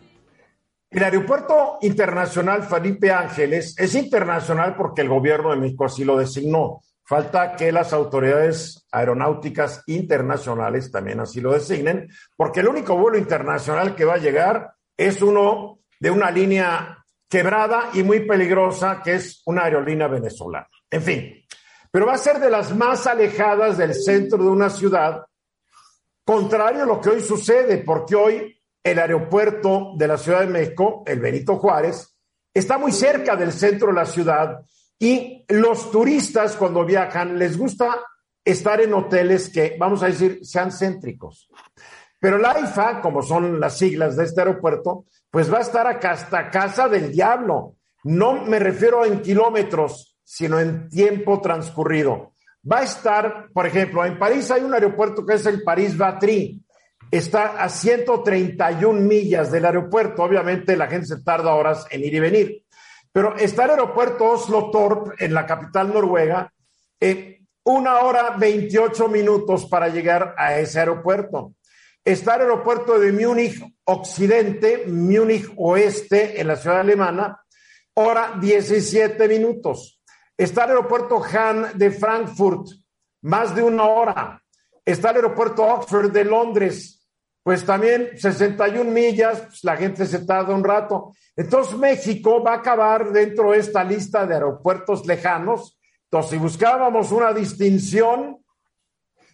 el 0.97 1.05
Aeropuerto 1.05 1.77
Internacional 1.83 2.63
Felipe 2.63 3.13
Ángeles 3.13 3.75
es 3.77 3.95
internacional 3.95 4.75
porque 4.77 5.03
el 5.03 5.11
gobierno 5.11 5.51
de 5.51 5.59
México 5.59 5.85
así 5.85 6.05
lo 6.05 6.17
designó. 6.17 6.81
Falta 7.05 7.55
que 7.55 7.71
las 7.71 7.93
autoridades 7.93 8.87
aeronáuticas 8.91 9.83
internacionales 9.89 10.91
también 10.91 11.21
así 11.21 11.43
lo 11.43 11.53
designen, 11.53 12.09
porque 12.35 12.61
el 12.61 12.69
único 12.69 12.97
vuelo 12.97 13.19
internacional 13.19 13.95
que 13.95 14.07
va 14.07 14.15
a 14.15 14.19
llegar 14.19 14.73
es 14.97 15.21
uno 15.21 15.81
de 16.01 16.11
una 16.11 16.31
línea 16.31 17.05
quebrada 17.29 17.91
y 17.93 18.03
muy 18.03 18.21
peligrosa, 18.21 19.03
que 19.05 19.17
es 19.17 19.43
una 19.45 19.65
aerolínea 19.65 20.09
venezolana. 20.09 20.71
En 20.91 21.03
fin, 21.03 21.45
pero 21.91 22.07
va 22.07 22.15
a 22.15 22.19
ser 22.19 22.41
de 22.41 22.49
las 22.49 22.75
más 22.75 23.07
alejadas 23.07 23.77
del 23.77 23.93
centro 23.93 24.39
de 24.39 24.49
una 24.49 24.71
ciudad, 24.71 25.27
contrario 26.25 26.85
a 26.85 26.87
lo 26.87 27.03
que 27.03 27.11
hoy 27.11 27.21
sucede, 27.21 27.85
porque 27.85 28.17
hoy 28.17 28.56
el 28.87 29.01
aeropuerto 29.01 29.95
de 29.97 30.07
la 30.07 30.17
Ciudad 30.17 30.41
de 30.41 30.47
México, 30.47 31.03
el 31.07 31.19
Benito 31.19 31.57
Juárez, 31.57 32.17
está 32.55 32.79
muy 32.79 32.93
cerca 32.93 33.35
del 33.35 33.51
centro 33.51 33.89
de 33.89 33.95
la 33.95 34.07
ciudad 34.07 34.61
y 34.97 35.45
los 35.49 35.91
turistas 35.91 36.55
cuando 36.55 36.85
viajan 36.85 37.37
les 37.37 37.59
gusta 37.59 37.97
estar 38.45 38.81
en 38.81 38.95
hoteles 38.95 39.49
que, 39.49 39.77
vamos 39.77 40.05
a 40.05 40.07
decir, 40.07 40.39
sean 40.43 40.71
céntricos. 40.71 41.49
Pero 42.21 42.39
la 42.39 42.61
IFA, 42.61 43.01
como 43.01 43.23
son 43.23 43.59
las 43.59 43.77
siglas 43.77 44.17
de 44.17 44.23
este 44.23 44.43
aeropuerto, 44.43 45.07
pues 45.33 45.53
va 45.53 45.59
a 45.59 45.63
estar 45.63 45.89
acá 45.89 46.13
hasta 46.13 46.49
casa 46.49 46.89
del 46.89 47.11
diablo. 47.11 47.75
No 48.05 48.45
me 48.45 48.61
refiero 48.61 49.05
en 49.05 49.21
kilómetros, 49.21 50.17
sino 50.23 50.61
en 50.61 50.89
tiempo 50.89 51.41
transcurrido. 51.41 52.35
Va 52.71 52.79
a 52.79 52.85
estar, 52.85 53.49
por 53.53 53.67
ejemplo, 53.67 54.05
en 54.05 54.17
París 54.17 54.49
hay 54.53 54.63
un 54.63 54.75
aeropuerto 54.75 55.27
que 55.27 55.35
es 55.35 55.45
el 55.47 55.65
París-Vatry, 55.65 56.66
está 57.11 57.63
a 57.63 57.69
131 57.69 59.01
millas 59.01 59.51
del 59.51 59.65
aeropuerto. 59.65 60.23
Obviamente 60.23 60.77
la 60.77 60.89
gente 60.89 61.07
se 61.07 61.23
tarda 61.23 61.55
horas 61.55 61.87
en 61.91 62.05
ir 62.05 62.15
y 62.15 62.21
venir. 62.21 62.65
Pero 63.13 63.37
está 63.37 63.65
el 63.65 63.71
aeropuerto 63.71 64.25
Oslo 64.25 64.71
Torp 64.71 65.15
en 65.19 65.33
la 65.33 65.47
capital 65.47 65.93
noruega, 65.93 66.53
eh, 67.01 67.41
una 67.65 68.01
hora 68.01 68.37
28 68.37 69.09
minutos 69.09 69.67
para 69.67 69.89
llegar 69.89 70.35
a 70.37 70.59
ese 70.59 70.81
aeropuerto. 70.81 71.55
Está 72.05 72.37
el 72.37 72.43
aeropuerto 72.43 72.99
de 72.99 73.13
Múnich 73.13 73.61
Occidente, 73.85 74.85
Múnich 74.87 75.51
Oeste 75.57 76.41
en 76.41 76.47
la 76.47 76.57
ciudad 76.57 76.81
alemana, 76.81 77.41
hora 77.95 78.35
17 78.41 79.27
minutos. 79.29 80.01
Está 80.37 80.65
el 80.65 80.71
aeropuerto 80.71 81.21
Hahn 81.21 81.71
de 81.75 81.91
Frankfurt, 81.91 82.69
más 83.23 83.57
de 83.57 83.63
una 83.63 83.85
hora. 83.85 84.43
Está 84.85 85.11
el 85.11 85.17
aeropuerto 85.17 85.65
Oxford 85.65 86.13
de 86.13 86.25
Londres, 86.25 86.96
pues 87.47 87.65
también 87.65 88.11
61 88.19 88.91
millas, 88.91 89.41
pues 89.43 89.63
la 89.63 89.77
gente 89.77 90.05
se 90.05 90.27
tarda 90.27 90.53
un 90.53 90.65
rato. 90.65 91.13
Entonces 91.37 91.79
México 91.79 92.43
va 92.43 92.55
a 92.55 92.57
acabar 92.57 93.13
dentro 93.13 93.53
de 93.53 93.59
esta 93.59 93.85
lista 93.85 94.27
de 94.27 94.35
aeropuertos 94.35 95.07
lejanos. 95.07 95.79
Entonces, 96.07 96.33
si 96.33 96.39
buscábamos 96.39 97.13
una 97.13 97.33
distinción, 97.33 98.39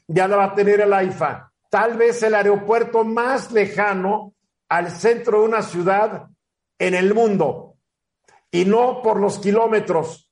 ya 0.06 0.28
la 0.28 0.36
va 0.36 0.44
a 0.44 0.54
tener 0.54 0.82
el 0.82 0.92
AIFA. 0.92 1.50
Tal 1.70 1.96
vez 1.96 2.22
el 2.22 2.34
aeropuerto 2.34 3.02
más 3.02 3.50
lejano 3.50 4.34
al 4.68 4.90
centro 4.90 5.40
de 5.40 5.46
una 5.46 5.62
ciudad 5.62 6.26
en 6.78 6.94
el 6.94 7.14
mundo. 7.14 7.76
Y 8.50 8.66
no 8.66 9.00
por 9.00 9.20
los 9.20 9.38
kilómetros, 9.38 10.30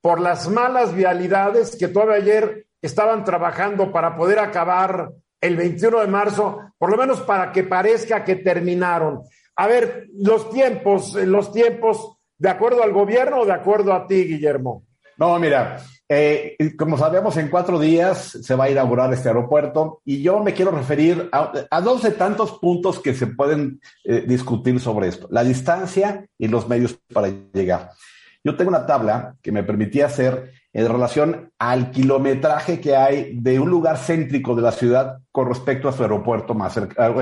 por 0.00 0.20
las 0.20 0.48
malas 0.48 0.94
vialidades 0.94 1.74
que 1.74 1.88
todavía 1.88 2.22
ayer 2.22 2.68
estaban 2.80 3.24
trabajando 3.24 3.90
para 3.90 4.16
poder 4.16 4.38
acabar 4.38 5.10
el 5.40 5.56
21 5.56 6.00
de 6.00 6.06
marzo, 6.06 6.60
por 6.78 6.90
lo 6.90 6.96
menos 6.96 7.20
para 7.20 7.52
que 7.52 7.64
parezca 7.64 8.24
que 8.24 8.36
terminaron. 8.36 9.22
A 9.56 9.66
ver, 9.66 10.08
los 10.14 10.50
tiempos, 10.50 11.14
los 11.14 11.52
tiempos, 11.52 12.18
¿de 12.38 12.48
acuerdo 12.48 12.82
al 12.82 12.92
gobierno 12.92 13.40
o 13.40 13.46
de 13.46 13.52
acuerdo 13.52 13.92
a 13.92 14.06
ti, 14.06 14.24
Guillermo? 14.24 14.84
No, 15.18 15.38
mira, 15.38 15.78
eh, 16.08 16.56
como 16.78 16.98
sabemos, 16.98 17.36
en 17.36 17.48
cuatro 17.48 17.80
días 17.80 18.38
se 18.42 18.54
va 18.54 18.64
a 18.64 18.70
inaugurar 18.70 19.12
este 19.12 19.28
aeropuerto 19.28 20.02
y 20.04 20.22
yo 20.22 20.40
me 20.40 20.52
quiero 20.52 20.70
referir 20.70 21.28
a, 21.32 21.80
dos 21.80 22.02
de 22.02 22.12
tantos 22.12 22.52
puntos 22.58 23.00
que 23.00 23.14
se 23.14 23.26
pueden 23.26 23.80
eh, 24.04 24.24
discutir 24.26 24.78
sobre 24.78 25.08
esto, 25.08 25.26
la 25.30 25.42
distancia 25.42 26.26
y 26.38 26.48
los 26.48 26.68
medios 26.68 26.98
para 27.12 27.28
llegar. 27.52 27.90
Yo 28.44 28.56
tengo 28.56 28.68
una 28.68 28.86
tabla 28.86 29.34
que 29.42 29.50
me 29.50 29.64
permitía 29.64 30.06
hacer 30.06 30.52
en 30.76 30.86
relación 30.86 31.50
al 31.58 31.90
kilometraje 31.90 32.80
que 32.82 32.94
hay 32.94 33.30
de 33.34 33.58
un 33.58 33.70
lugar 33.70 33.96
céntrico 33.96 34.54
de 34.54 34.60
la 34.60 34.72
ciudad 34.72 35.20
con 35.32 35.48
respecto 35.48 35.88
a 35.88 35.92
su 35.92 36.02
aeropuerto 36.02 36.52
más 36.52 36.74
cercano. 36.74 37.18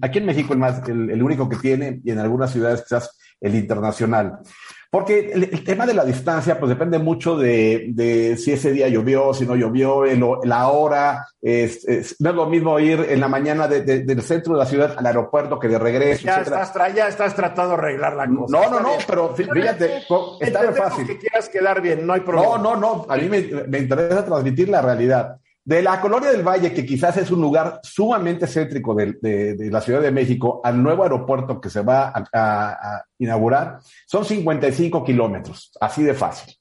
aquí 0.00 0.18
en 0.18 0.24
México 0.24 0.54
el, 0.54 0.58
más, 0.58 0.88
el, 0.88 1.22
único 1.22 1.46
que 1.46 1.56
tiene 1.56 2.00
y 2.02 2.10
en 2.10 2.18
algunas 2.18 2.52
ciudades 2.52 2.84
quizás 2.84 3.18
el 3.38 3.54
internacional. 3.54 4.38
Porque 4.96 5.30
el, 5.30 5.62
tema 5.62 5.84
de 5.84 5.92
la 5.92 6.06
distancia, 6.06 6.58
pues 6.58 6.70
depende 6.70 6.98
mucho 6.98 7.36
de, 7.36 8.34
si 8.38 8.52
ese 8.52 8.72
día 8.72 8.88
llovió, 8.88 9.34
si 9.34 9.44
no 9.44 9.54
llovió, 9.54 10.06
la 10.42 10.68
hora. 10.68 11.28
Es, 11.42 12.16
no 12.18 12.30
es 12.30 12.34
lo 12.34 12.46
mismo 12.46 12.80
ir 12.80 13.04
en 13.10 13.20
la 13.20 13.28
mañana 13.28 13.68
del 13.68 14.22
centro 14.22 14.54
de 14.54 14.60
la 14.60 14.64
ciudad 14.64 14.94
al 14.96 15.04
aeropuerto 15.04 15.58
que 15.58 15.68
de 15.68 15.78
regreso. 15.78 16.22
Ya, 16.24 16.40
estás, 16.40 16.72
ya 16.94 17.08
estás 17.08 17.34
tratando 17.34 17.76
de 17.76 17.82
arreglar 17.82 18.16
la 18.16 18.26
cosa. 18.26 18.58
No, 18.58 18.70
no, 18.70 18.80
no, 18.80 18.92
pero 19.06 19.34
fíjate, 19.34 20.02
está 20.40 20.62
bien 20.62 20.74
fácil. 20.74 21.06
que 21.06 21.18
quieras 21.18 21.50
quedar 21.50 21.82
bien, 21.82 22.06
no 22.06 22.14
hay 22.14 22.20
problema. 22.20 22.56
No, 22.56 22.74
no, 22.74 22.76
no. 22.76 23.06
A 23.06 23.18
mí 23.18 23.28
me, 23.28 23.42
me 23.68 23.76
interesa 23.76 24.24
transmitir 24.24 24.70
la 24.70 24.80
realidad. 24.80 25.36
De 25.66 25.82
la 25.82 26.00
colonia 26.00 26.30
del 26.30 26.46
Valle, 26.46 26.72
que 26.72 26.86
quizás 26.86 27.16
es 27.16 27.28
un 27.32 27.40
lugar 27.40 27.80
sumamente 27.82 28.46
céntrico 28.46 28.94
de, 28.94 29.56
la 29.68 29.80
Ciudad 29.80 30.00
de 30.00 30.12
México, 30.12 30.60
al 30.62 30.80
nuevo 30.80 31.02
aeropuerto 31.02 31.60
que 31.60 31.70
se 31.70 31.82
va 31.82 32.12
a, 32.32 33.02
inaugurar, 33.18 33.80
son 34.06 34.24
55 34.24 35.02
kilómetros, 35.02 35.72
así 35.80 36.04
de 36.04 36.14
fácil. 36.14 36.54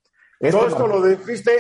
Todo 0.50 0.68
esto 0.68 0.88
lo 0.88 1.04
dijiste 1.06 1.52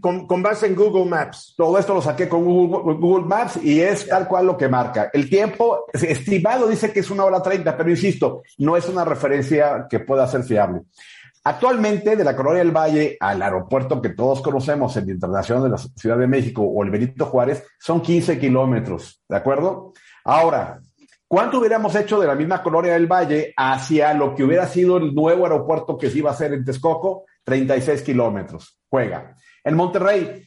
con, 0.00 0.42
base 0.44 0.68
en 0.68 0.76
Google 0.76 1.06
Maps. 1.06 1.54
Todo 1.56 1.76
esto 1.76 1.92
lo 1.92 2.02
saqué 2.02 2.28
con 2.28 2.44
Google, 2.44 2.94
Google 2.94 3.26
Maps 3.26 3.58
y 3.60 3.80
es 3.80 4.06
tal 4.06 4.28
cual 4.28 4.46
lo 4.46 4.56
que 4.56 4.68
marca. 4.68 5.10
El 5.12 5.28
tiempo 5.28 5.86
estimado 5.92 6.68
dice 6.68 6.92
que 6.92 7.00
es 7.00 7.10
una 7.10 7.24
hora 7.24 7.42
treinta, 7.42 7.76
pero 7.76 7.90
insisto, 7.90 8.44
no 8.58 8.76
es 8.76 8.88
una 8.88 9.04
referencia 9.04 9.88
que 9.90 9.98
pueda 9.98 10.28
ser 10.28 10.44
fiable. 10.44 10.82
Actualmente, 11.44 12.14
de 12.16 12.22
la 12.22 12.36
Colonia 12.36 12.60
del 12.60 12.70
Valle 12.70 13.16
al 13.18 13.42
aeropuerto 13.42 14.00
que 14.00 14.10
todos 14.10 14.40
conocemos, 14.40 14.96
el 14.96 15.10
Internacional 15.10 15.64
de 15.64 15.70
la 15.70 15.78
Ciudad 15.78 16.16
de 16.16 16.28
México 16.28 16.62
o 16.62 16.84
el 16.84 16.90
Benito 16.90 17.26
Juárez, 17.26 17.64
son 17.80 18.00
15 18.00 18.38
kilómetros, 18.38 19.22
¿de 19.28 19.36
acuerdo? 19.36 19.92
Ahora, 20.24 20.80
¿cuánto 21.26 21.58
hubiéramos 21.58 21.94
hecho 21.96 22.20
de 22.20 22.28
la 22.28 22.36
misma 22.36 22.62
Colonia 22.62 22.92
del 22.92 23.08
Valle 23.08 23.52
hacia 23.56 24.14
lo 24.14 24.36
que 24.36 24.44
hubiera 24.44 24.66
sido 24.66 24.98
el 24.98 25.12
nuevo 25.12 25.44
aeropuerto 25.44 25.98
que 25.98 26.10
se 26.10 26.18
iba 26.18 26.30
a 26.30 26.34
hacer 26.34 26.52
en 26.52 26.64
Texcoco? 26.64 27.24
36 27.42 28.02
kilómetros. 28.02 28.80
Juega. 28.88 29.34
En 29.64 29.74
Monterrey, 29.74 30.44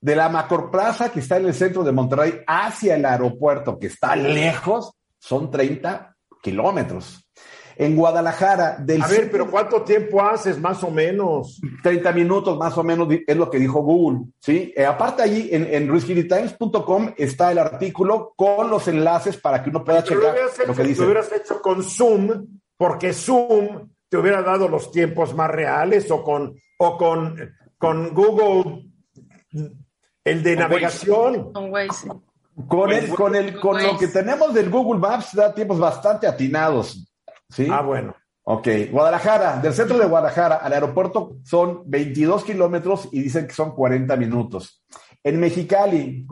de 0.00 0.16
la 0.16 0.28
Macroplaza 0.28 1.10
que 1.10 1.20
está 1.20 1.36
en 1.36 1.46
el 1.46 1.54
centro 1.54 1.82
de 1.82 1.92
Monterrey 1.92 2.40
hacia 2.46 2.94
el 2.94 3.04
aeropuerto, 3.04 3.78
que 3.78 3.88
está 3.88 4.14
lejos, 4.16 4.92
son 5.18 5.50
30 5.50 6.16
kilómetros. 6.42 7.27
En 7.80 7.94
Guadalajara, 7.94 8.76
del 8.80 9.00
A 9.00 9.06
ver, 9.06 9.30
pero 9.30 9.48
¿cuánto 9.48 9.82
tiempo 9.82 10.20
haces 10.20 10.60
más 10.60 10.82
o 10.82 10.90
menos? 10.90 11.60
30 11.84 12.10
minutos 12.10 12.58
más 12.58 12.76
o 12.76 12.82
menos 12.82 13.06
es 13.24 13.36
lo 13.36 13.48
que 13.48 13.60
dijo 13.60 13.82
Google, 13.82 14.26
¿sí? 14.40 14.72
Eh, 14.76 14.84
aparte 14.84 15.22
allí 15.22 15.48
en, 15.52 15.64
en 15.72 15.88
está 17.16 17.52
el 17.52 17.58
artículo 17.58 18.32
con 18.36 18.68
los 18.68 18.88
enlaces 18.88 19.36
para 19.36 19.62
que 19.62 19.70
uno 19.70 19.84
pueda 19.84 20.02
checar 20.02 20.34
lo, 20.66 20.74
que 20.74 20.82
dice. 20.82 21.02
Lo 21.02 21.06
hubieras 21.06 21.30
hecho 21.32 21.62
con 21.62 21.84
Zoom, 21.84 22.46
porque 22.76 23.12
Zoom 23.12 23.88
te 24.08 24.16
hubiera 24.16 24.42
dado 24.42 24.68
los 24.68 24.90
tiempos 24.90 25.34
más 25.34 25.48
reales 25.48 26.10
o 26.10 26.24
con, 26.24 26.56
o 26.78 26.96
con, 26.96 27.36
con 27.76 28.12
Google, 28.12 28.90
el 30.24 30.42
de 30.42 30.56
navegación. 30.56 31.52
Con, 32.66 32.90
el, 32.90 33.08
con, 33.10 33.36
el, 33.36 33.60
con 33.60 33.80
lo 33.80 33.96
que 33.96 34.08
tenemos 34.08 34.52
del 34.52 34.68
Google 34.68 34.98
Maps 34.98 35.32
da 35.32 35.54
tiempos 35.54 35.78
bastante 35.78 36.26
atinados. 36.26 37.07
¿Sí? 37.50 37.66
Ah, 37.70 37.82
bueno. 37.82 38.14
Ok, 38.50 38.66
Guadalajara, 38.90 39.60
del 39.60 39.74
centro 39.74 39.98
de 39.98 40.06
Guadalajara 40.06 40.56
al 40.56 40.72
aeropuerto 40.72 41.36
son 41.44 41.82
22 41.84 42.44
kilómetros 42.44 43.08
y 43.12 43.20
dicen 43.20 43.46
que 43.46 43.52
son 43.52 43.74
40 43.74 44.16
minutos. 44.16 44.82
En 45.22 45.38
Mexicali, 45.38 46.26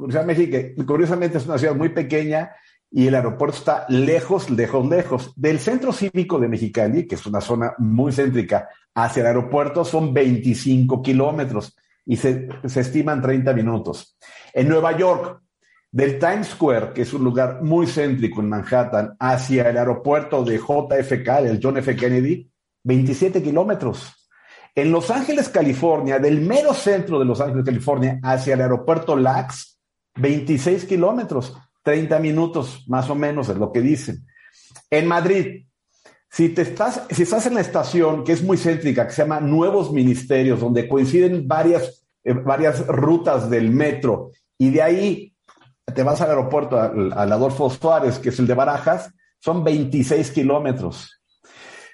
curiosamente 0.87 1.37
es 1.37 1.45
una 1.47 1.59
ciudad 1.59 1.75
muy 1.75 1.91
pequeña 1.91 2.53
y 2.91 3.09
el 3.09 3.15
aeropuerto 3.15 3.59
está 3.59 3.85
lejos, 3.91 4.49
lejos, 4.49 4.89
lejos. 4.89 5.33
Del 5.37 5.59
centro 5.59 5.93
cívico 5.93 6.39
de 6.39 6.49
Mexicali, 6.49 7.07
que 7.07 7.17
es 7.17 7.27
una 7.27 7.43
zona 7.43 7.75
muy 7.77 8.13
céntrica, 8.13 8.71
hacia 8.95 9.21
el 9.21 9.27
aeropuerto 9.27 9.85
son 9.85 10.15
25 10.15 11.03
kilómetros 11.03 11.77
y 12.07 12.17
se, 12.17 12.49
se 12.65 12.81
estiman 12.81 13.21
30 13.21 13.53
minutos. 13.53 14.17
En 14.55 14.69
Nueva 14.69 14.97
York, 14.97 15.43
del 15.97 16.19
Times 16.19 16.49
Square, 16.49 16.93
que 16.93 17.01
es 17.01 17.15
un 17.15 17.25
lugar 17.25 17.63
muy 17.63 17.87
céntrico 17.87 18.43
en 18.43 18.51
Manhattan, 18.51 19.17
hacia 19.19 19.71
el 19.71 19.79
aeropuerto 19.79 20.45
de 20.45 20.59
JFK, 20.59 21.29
el 21.47 21.59
John 21.63 21.79
F. 21.79 21.97
Kennedy, 21.97 22.51
27 22.85 23.43
kilómetros. 23.43 24.13
En 24.75 24.93
Los 24.93 25.11
Ángeles, 25.11 25.49
California, 25.49 26.19
del 26.19 26.43
mero 26.43 26.75
centro 26.75 27.19
de 27.19 27.25
Los 27.25 27.41
Ángeles, 27.41 27.65
California, 27.65 28.21
hacia 28.23 28.53
el 28.53 28.61
aeropuerto 28.61 29.17
LAX, 29.17 29.81
26 30.17 30.85
kilómetros, 30.85 31.57
30 31.83 32.19
minutos 32.19 32.85
más 32.89 33.09
o 33.09 33.15
menos 33.15 33.49
es 33.49 33.57
lo 33.57 33.73
que 33.73 33.81
dicen. 33.81 34.27
En 34.91 35.09
Madrid, 35.09 35.65
si, 36.29 36.51
te 36.51 36.61
estás, 36.61 37.07
si 37.11 37.23
estás 37.23 37.47
en 37.47 37.55
la 37.55 37.63
estación 37.63 38.23
que 38.23 38.33
es 38.33 38.43
muy 38.43 38.59
céntrica, 38.59 39.07
que 39.07 39.15
se 39.15 39.23
llama 39.23 39.41
Nuevos 39.41 39.91
Ministerios, 39.91 40.61
donde 40.61 40.91
coinciden 40.91 41.49
varias, 41.49 42.07
eh, 42.23 42.35
varias 42.35 42.87
rutas 42.87 43.49
del 43.49 43.71
metro, 43.71 44.33
y 44.59 44.69
de 44.69 44.83
ahí 44.83 45.36
te 45.95 46.03
vas 46.03 46.21
al 46.21 46.31
aeropuerto, 46.31 46.81
al, 46.81 47.33
Adolfo 47.33 47.71
Suárez, 47.71 48.19
que 48.19 48.31
es 48.31 48.39
el 48.39 48.47
de 48.47 48.55
Barajas, 48.55 49.13
son 49.39 49.63
26 49.63 50.31
kilómetros. 50.33 51.21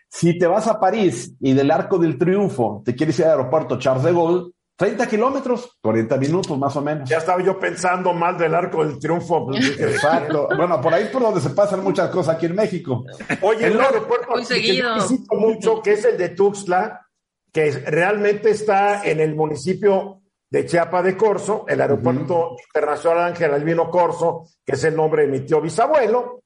Si 0.08 0.38
te 0.38 0.46
vas 0.46 0.66
a 0.66 0.80
París 0.80 1.34
y 1.40 1.52
del 1.52 1.70
Arco 1.70 1.98
del 1.98 2.18
Triunfo 2.18 2.82
te 2.84 2.94
quieres 2.94 3.18
ir 3.18 3.26
al 3.26 3.32
aeropuerto 3.32 3.78
Charles 3.78 4.04
de 4.04 4.12
Gaulle, 4.12 4.52
30 4.76 5.06
kilómetros, 5.06 5.78
40 5.80 6.16
minutos 6.16 6.58
más 6.58 6.74
o 6.76 6.82
menos. 6.82 7.08
Ya 7.08 7.18
estaba 7.18 7.42
yo 7.42 7.58
pensando 7.58 8.12
mal 8.12 8.36
del 8.36 8.54
Arco 8.54 8.84
del 8.84 8.98
Triunfo. 8.98 9.46
Pues, 9.46 9.78
Exacto. 9.78 10.48
bueno, 10.56 10.80
por 10.80 10.92
ahí 10.92 11.08
por 11.12 11.22
donde 11.22 11.40
se 11.40 11.50
pasan 11.50 11.84
muchas 11.84 12.10
cosas 12.10 12.36
aquí 12.36 12.46
en 12.46 12.54
México. 12.54 13.04
Oye, 13.42 13.66
el 13.66 13.80
aeropuerto 13.80 14.32
Muy 14.32 14.44
seguido. 14.44 14.96
que 15.06 15.36
mucho, 15.36 15.82
que 15.82 15.92
es 15.92 16.04
el 16.04 16.18
de 16.18 16.30
Tuxtla, 16.30 17.06
que 17.52 17.70
realmente 17.70 18.50
está 18.50 19.04
en 19.04 19.20
el 19.20 19.34
municipio 19.34 20.21
de 20.52 20.66
Chiapa 20.66 21.02
de 21.02 21.16
Corzo, 21.16 21.64
el 21.66 21.80
aeropuerto 21.80 22.56
internacional 22.66 23.28
Ángel 23.28 23.54
Albino 23.54 23.90
Corzo, 23.90 24.44
que 24.62 24.72
es 24.72 24.84
el 24.84 24.94
nombre 24.94 25.22
de 25.22 25.28
mi 25.28 25.40
tío 25.40 25.62
bisabuelo, 25.62 26.42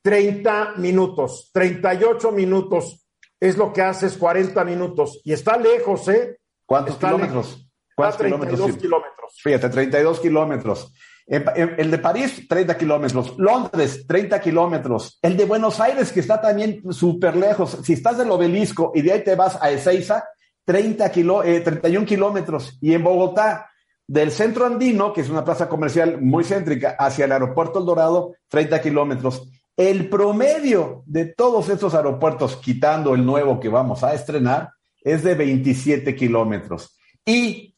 30 0.00 0.74
minutos, 0.76 1.50
38 1.52 2.30
minutos, 2.30 3.04
es 3.40 3.56
lo 3.56 3.72
que 3.72 3.82
haces 3.82 4.16
40 4.16 4.62
minutos. 4.62 5.20
Y 5.24 5.32
está 5.32 5.56
lejos, 5.56 6.06
¿eh? 6.06 6.38
¿Cuántos 6.64 6.96
kilómetros? 6.96 7.68
¿Cuántos 7.96 8.18
32 8.18 8.76
kilómetros, 8.76 9.40
Fíjate, 9.42 9.68
32 9.70 10.20
kilómetros. 10.20 10.94
El 11.26 11.90
de 11.90 11.98
París, 11.98 12.46
30 12.48 12.78
kilómetros. 12.78 13.36
Londres, 13.38 14.06
30 14.06 14.40
kilómetros. 14.40 15.18
El 15.20 15.36
de 15.36 15.46
Buenos 15.46 15.80
Aires, 15.80 16.12
que 16.12 16.20
está 16.20 16.40
también 16.40 16.80
súper 16.92 17.34
lejos. 17.34 17.76
Si 17.82 17.94
estás 17.94 18.18
del 18.18 18.30
obelisco 18.30 18.92
y 18.94 19.02
de 19.02 19.12
ahí 19.12 19.24
te 19.24 19.34
vas 19.34 19.60
a 19.60 19.72
Ezeiza, 19.72 20.28
30 20.64 21.10
kilo, 21.10 21.42
31 21.42 22.06
kilómetros. 22.06 22.78
Y 22.80 22.94
en 22.94 23.02
Bogotá, 23.02 23.70
del 24.06 24.30
centro 24.30 24.66
andino, 24.66 25.12
que 25.12 25.22
es 25.22 25.30
una 25.30 25.44
plaza 25.44 25.68
comercial 25.68 26.20
muy 26.20 26.44
céntrica, 26.44 26.96
hacia 26.98 27.24
el 27.24 27.32
aeropuerto 27.32 27.78
El 27.78 27.86
Dorado, 27.86 28.34
30 28.48 28.80
kilómetros. 28.80 29.48
El 29.76 30.08
promedio 30.08 31.02
de 31.06 31.26
todos 31.26 31.68
estos 31.68 31.94
aeropuertos, 31.94 32.56
quitando 32.56 33.14
el 33.14 33.24
nuevo 33.24 33.58
que 33.58 33.68
vamos 33.68 34.04
a 34.04 34.14
estrenar, 34.14 34.70
es 35.02 35.22
de 35.22 35.34
27 35.34 36.14
kilómetros. 36.14 36.96
Y 37.24 37.74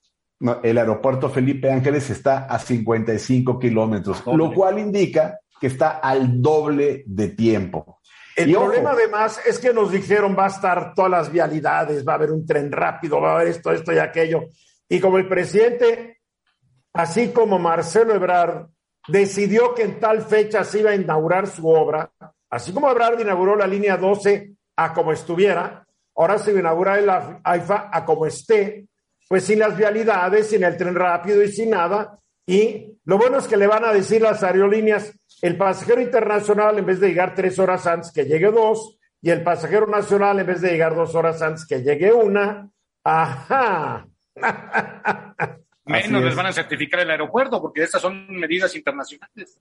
el 0.62 0.78
aeropuerto 0.78 1.30
Felipe 1.30 1.70
Ángeles 1.70 2.10
está 2.10 2.46
a 2.46 2.58
55 2.58 3.58
kilómetros, 3.58 4.22
lo 4.26 4.52
cual 4.52 4.78
indica 4.78 5.38
que 5.60 5.68
está 5.68 5.90
al 5.90 6.42
doble 6.42 7.04
de 7.06 7.28
tiempo. 7.28 8.00
El 8.36 8.52
problema 8.52 8.90
además 8.90 9.40
es 9.46 9.58
que 9.58 9.72
nos 9.72 9.92
dijeron 9.92 10.36
va 10.36 10.46
a 10.46 10.48
estar 10.48 10.94
todas 10.94 11.10
las 11.10 11.30
vialidades, 11.30 12.06
va 12.06 12.12
a 12.12 12.16
haber 12.16 12.32
un 12.32 12.44
tren 12.44 12.72
rápido, 12.72 13.20
va 13.20 13.32
a 13.32 13.34
haber 13.36 13.48
esto, 13.48 13.70
esto 13.70 13.92
y 13.92 13.98
aquello. 13.98 14.44
Y 14.88 15.00
como 15.00 15.18
el 15.18 15.28
presidente, 15.28 16.20
así 16.92 17.30
como 17.30 17.58
Marcelo 17.58 18.14
Ebrard, 18.14 18.66
decidió 19.06 19.74
que 19.74 19.82
en 19.82 20.00
tal 20.00 20.22
fecha 20.22 20.64
se 20.64 20.80
iba 20.80 20.90
a 20.90 20.96
inaugurar 20.96 21.46
su 21.46 21.68
obra, 21.68 22.10
así 22.50 22.72
como 22.72 22.90
Ebrard 22.90 23.20
inauguró 23.20 23.54
la 23.54 23.66
línea 23.66 23.96
12 23.96 24.54
a 24.76 24.92
como 24.92 25.12
estuviera, 25.12 25.86
ahora 26.16 26.38
se 26.38 26.52
va 26.52 26.58
a 26.58 26.60
inaugurar 26.60 26.98
el 26.98 27.10
AIFA 27.44 27.90
a 27.92 28.04
como 28.04 28.26
esté, 28.26 28.88
pues 29.28 29.44
sin 29.44 29.58
las 29.58 29.76
vialidades, 29.76 30.48
sin 30.48 30.64
el 30.64 30.76
tren 30.76 30.94
rápido 30.94 31.42
y 31.42 31.52
sin 31.52 31.70
nada. 31.70 32.18
Y 32.46 32.98
lo 33.04 33.16
bueno 33.16 33.38
es 33.38 33.46
que 33.46 33.56
le 33.56 33.66
van 33.66 33.84
a 33.84 33.92
decir 33.92 34.20
las 34.20 34.42
aerolíneas, 34.42 35.12
el 35.44 35.58
pasajero 35.58 36.00
internacional, 36.00 36.78
en 36.78 36.86
vez 36.86 37.00
de 37.00 37.08
llegar 37.08 37.34
tres 37.34 37.58
horas 37.58 37.86
antes, 37.86 38.10
que 38.10 38.24
llegue 38.24 38.50
dos, 38.50 38.98
y 39.20 39.28
el 39.28 39.42
pasajero 39.42 39.86
nacional, 39.86 40.40
en 40.40 40.46
vez 40.46 40.62
de 40.62 40.70
llegar 40.70 40.94
dos 40.94 41.14
horas 41.14 41.42
antes, 41.42 41.66
que 41.66 41.82
llegue 41.82 42.14
una. 42.14 42.70
Ajá. 43.04 44.08
Menos 45.84 46.24
les 46.24 46.34
van 46.34 46.46
a 46.46 46.52
certificar 46.54 47.00
el 47.00 47.10
aeropuerto, 47.10 47.60
porque 47.60 47.82
estas 47.82 48.00
son 48.00 48.26
medidas 48.30 48.74
internacionales. 48.74 49.60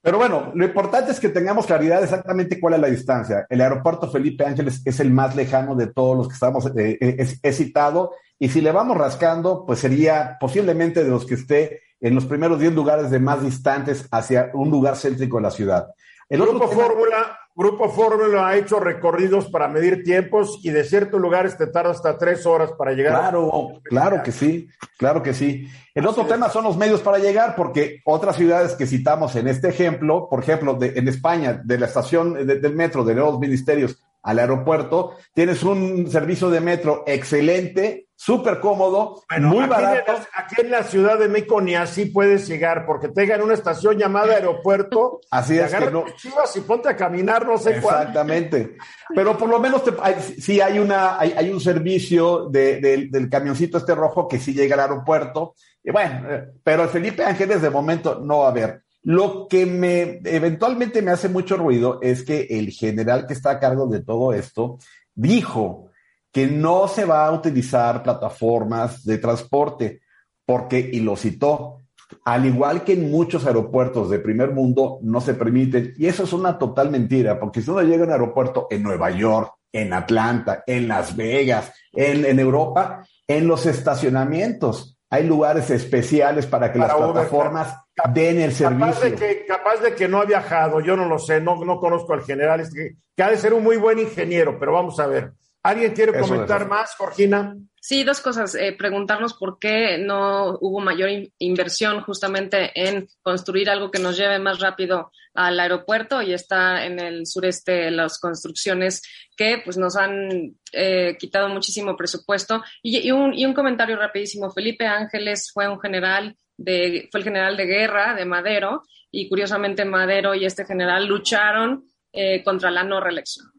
Pero 0.00 0.18
bueno, 0.18 0.52
lo 0.54 0.64
importante 0.64 1.10
es 1.10 1.18
que 1.18 1.30
tengamos 1.30 1.66
claridad 1.66 2.00
exactamente 2.00 2.60
cuál 2.60 2.74
es 2.74 2.80
la 2.80 2.88
distancia. 2.88 3.44
El 3.50 3.62
aeropuerto 3.62 4.12
Felipe 4.12 4.46
Ángeles 4.46 4.80
es 4.84 5.00
el 5.00 5.10
más 5.10 5.34
lejano 5.34 5.74
de 5.74 5.88
todos 5.88 6.16
los 6.16 6.28
que 6.28 6.34
estamos, 6.34 6.70
eh, 6.76 7.26
he 7.42 7.52
citado, 7.52 8.12
y 8.38 8.48
si 8.48 8.60
le 8.60 8.70
vamos 8.70 8.96
rascando, 8.96 9.66
pues 9.66 9.80
sería 9.80 10.36
posiblemente 10.38 11.02
de 11.02 11.10
los 11.10 11.26
que 11.26 11.34
esté 11.34 11.80
en 12.02 12.14
los 12.14 12.26
primeros 12.26 12.60
10 12.60 12.74
lugares 12.74 13.10
de 13.10 13.18
más 13.18 13.42
distantes 13.42 14.06
hacia 14.10 14.50
un 14.52 14.70
lugar 14.70 14.96
céntrico 14.96 15.38
de 15.38 15.42
la 15.42 15.50
ciudad. 15.50 15.88
El 16.28 16.42
Grupo 16.42 16.68
Fórmula 16.68 17.38
Grupo 17.54 17.90
Fórmula 17.90 18.48
ha 18.48 18.56
hecho 18.56 18.80
recorridos 18.80 19.50
para 19.50 19.68
medir 19.68 20.02
tiempos 20.02 20.58
y 20.62 20.70
de 20.70 20.84
ciertos 20.84 21.20
lugares 21.20 21.58
te 21.58 21.66
tarda 21.66 21.90
hasta 21.90 22.16
tres 22.16 22.46
horas 22.46 22.72
para 22.72 22.92
llegar. 22.92 23.12
Claro, 23.12 23.72
claro 23.84 24.22
que 24.22 24.32
sí, 24.32 24.68
claro 24.96 25.22
que 25.22 25.34
sí. 25.34 25.68
El 25.94 26.06
otro 26.06 26.24
tema 26.24 26.48
son 26.48 26.64
los 26.64 26.78
medios 26.78 27.02
para 27.02 27.18
llegar, 27.18 27.54
porque 27.54 28.00
otras 28.06 28.36
ciudades 28.36 28.72
que 28.72 28.86
citamos 28.86 29.36
en 29.36 29.48
este 29.48 29.68
ejemplo, 29.68 30.28
por 30.30 30.40
ejemplo, 30.40 30.74
de, 30.74 30.94
en 30.96 31.08
España, 31.08 31.60
de 31.62 31.78
la 31.78 31.86
estación 31.86 32.46
del 32.46 32.74
metro 32.74 33.04
de 33.04 33.14
los 33.14 33.38
ministerios 33.38 34.02
al 34.22 34.38
aeropuerto, 34.38 35.16
tienes 35.34 35.62
un 35.62 36.10
servicio 36.10 36.48
de 36.48 36.60
metro 36.60 37.02
excelente, 37.06 38.06
súper 38.14 38.60
cómodo, 38.60 39.22
muy 39.40 39.66
barato. 39.66 40.12
aquí 40.36 40.60
en 40.60 40.70
la 40.70 40.84
Ciudad 40.84 41.18
de 41.18 41.28
México 41.28 41.60
ni 41.60 41.74
así 41.74 42.06
puedes 42.06 42.46
llegar, 42.46 42.86
porque 42.86 43.08
te 43.08 43.24
en 43.24 43.42
una 43.42 43.54
estación 43.54 43.98
llamada 43.98 44.34
aeropuerto. 44.34 45.20
Así 45.30 45.58
es 45.58 45.74
que 45.74 45.90
no. 45.90 46.04
Chivas 46.16 46.54
y 46.56 46.60
ponte 46.60 46.88
a 46.88 46.96
caminar, 46.96 47.46
no 47.46 47.58
sé 47.58 47.76
Exactamente. 47.76 48.76
Pero 49.14 49.36
por 49.36 49.48
lo 49.48 49.58
menos 49.58 49.82
te, 49.82 49.92
hay, 50.00 50.14
sí 50.20 50.60
hay 50.60 50.78
una, 50.78 51.18
hay, 51.18 51.50
un 51.50 51.60
servicio 51.60 52.48
del 52.48 53.28
camioncito 53.30 53.78
este 53.78 53.94
rojo 53.94 54.28
que 54.28 54.38
sí 54.38 54.54
llega 54.54 54.74
al 54.74 54.80
aeropuerto. 54.92 55.54
Y 55.82 55.90
bueno, 55.90 56.30
eh, 56.30 56.44
pero 56.62 56.84
el 56.84 56.88
Felipe 56.88 57.24
Ángeles 57.24 57.60
de 57.60 57.70
momento 57.70 58.20
no 58.22 58.38
va 58.38 58.46
a 58.46 58.50
haber. 58.50 58.82
Lo 59.04 59.48
que 59.48 59.66
me 59.66 60.20
eventualmente 60.24 61.02
me 61.02 61.10
hace 61.10 61.28
mucho 61.28 61.56
ruido 61.56 61.98
es 62.02 62.22
que 62.22 62.46
el 62.50 62.70
general 62.70 63.26
que 63.26 63.34
está 63.34 63.50
a 63.50 63.60
cargo 63.60 63.86
de 63.86 64.00
todo 64.00 64.32
esto 64.32 64.78
dijo 65.14 65.90
que 66.30 66.46
no 66.46 66.88
se 66.88 67.04
va 67.04 67.26
a 67.26 67.32
utilizar 67.32 68.02
plataformas 68.02 69.04
de 69.04 69.18
transporte, 69.18 70.00
porque, 70.46 70.90
y 70.92 71.00
lo 71.00 71.16
citó, 71.16 71.78
al 72.24 72.46
igual 72.46 72.84
que 72.84 72.94
en 72.94 73.10
muchos 73.10 73.46
aeropuertos 73.46 74.08
de 74.08 74.18
primer 74.18 74.52
mundo, 74.52 74.98
no 75.02 75.20
se 75.20 75.34
permiten, 75.34 75.94
y 75.98 76.06
eso 76.06 76.24
es 76.24 76.32
una 76.32 76.58
total 76.58 76.90
mentira, 76.90 77.38
porque 77.38 77.60
si 77.60 77.70
uno 77.70 77.82
llega 77.82 78.04
a 78.04 78.06
un 78.06 78.12
aeropuerto 78.12 78.66
en 78.70 78.82
Nueva 78.82 79.10
York, 79.10 79.52
en 79.72 79.92
Atlanta, 79.92 80.62
en 80.66 80.88
Las 80.88 81.16
Vegas, 81.16 81.72
en, 81.92 82.24
en 82.24 82.38
Europa, 82.38 83.04
En 83.26 83.46
los 83.46 83.66
estacionamientos 83.66 84.98
hay 85.08 85.26
lugares 85.26 85.70
especiales 85.70 86.46
para 86.46 86.72
que 86.72 86.78
las 86.78 86.94
plataformas 86.94 87.76
den 88.12 88.40
el 88.40 88.52
servicio. 88.52 88.86
Capaz 88.86 89.00
de, 89.02 89.14
que, 89.14 89.46
capaz 89.46 89.76
de 89.80 89.94
que 89.94 90.08
no 90.08 90.20
ha 90.20 90.24
viajado, 90.24 90.80
yo 90.80 90.96
no 90.96 91.06
lo 91.06 91.18
sé, 91.18 91.40
no, 91.40 91.64
no 91.64 91.78
conozco 91.78 92.14
al 92.14 92.22
general, 92.22 92.60
es 92.60 92.72
que, 92.72 92.96
que 93.16 93.22
ha 93.22 93.30
de 93.30 93.36
ser 93.36 93.54
un 93.54 93.62
muy 93.62 93.76
buen 93.76 93.98
ingeniero, 93.98 94.58
pero 94.58 94.72
vamos 94.72 94.98
a 94.98 95.06
ver. 95.06 95.32
¿Alguien 95.62 95.92
quiere 95.92 96.18
comentar 96.18 96.66
más, 96.68 96.96
Georgina? 96.96 97.56
Sí, 97.80 98.02
dos 98.02 98.20
cosas. 98.20 98.54
Eh, 98.56 98.74
preguntarnos 98.76 99.34
por 99.34 99.58
qué 99.60 99.96
no 99.98 100.58
hubo 100.60 100.80
mayor 100.80 101.08
inversión 101.38 102.00
justamente 102.02 102.72
en 102.74 103.08
construir 103.22 103.70
algo 103.70 103.90
que 103.90 104.00
nos 104.00 104.16
lleve 104.16 104.40
más 104.40 104.58
rápido 104.58 105.12
al 105.34 105.58
aeropuerto 105.58 106.20
y 106.20 106.32
está 106.32 106.84
en 106.84 106.98
el 106.98 107.26
sureste 107.26 107.90
las 107.92 108.18
construcciones 108.18 109.02
que 109.36 109.62
pues 109.64 109.78
nos 109.78 109.96
han 109.96 110.56
eh, 110.72 111.16
quitado 111.18 111.48
muchísimo 111.48 111.96
presupuesto. 111.96 112.62
Y, 112.82 113.10
un, 113.12 113.32
y 113.32 113.46
un 113.46 113.54
comentario 113.54 113.96
rapidísimo. 113.96 114.50
Felipe 114.50 114.86
Ángeles 114.86 115.50
fue 115.52 115.68
un 115.68 115.80
general 115.80 116.36
de, 116.62 117.08
fue 117.10 117.20
el 117.20 117.24
general 117.24 117.56
de 117.56 117.66
guerra 117.66 118.14
de 118.14 118.24
Madero 118.24 118.82
y 119.10 119.28
curiosamente 119.28 119.84
Madero 119.84 120.34
y 120.34 120.44
este 120.44 120.64
general 120.64 121.06
lucharon 121.06 121.84
eh, 122.12 122.42
contra 122.42 122.70
la 122.70 122.84
no 122.84 123.00
reelección. 123.00 123.52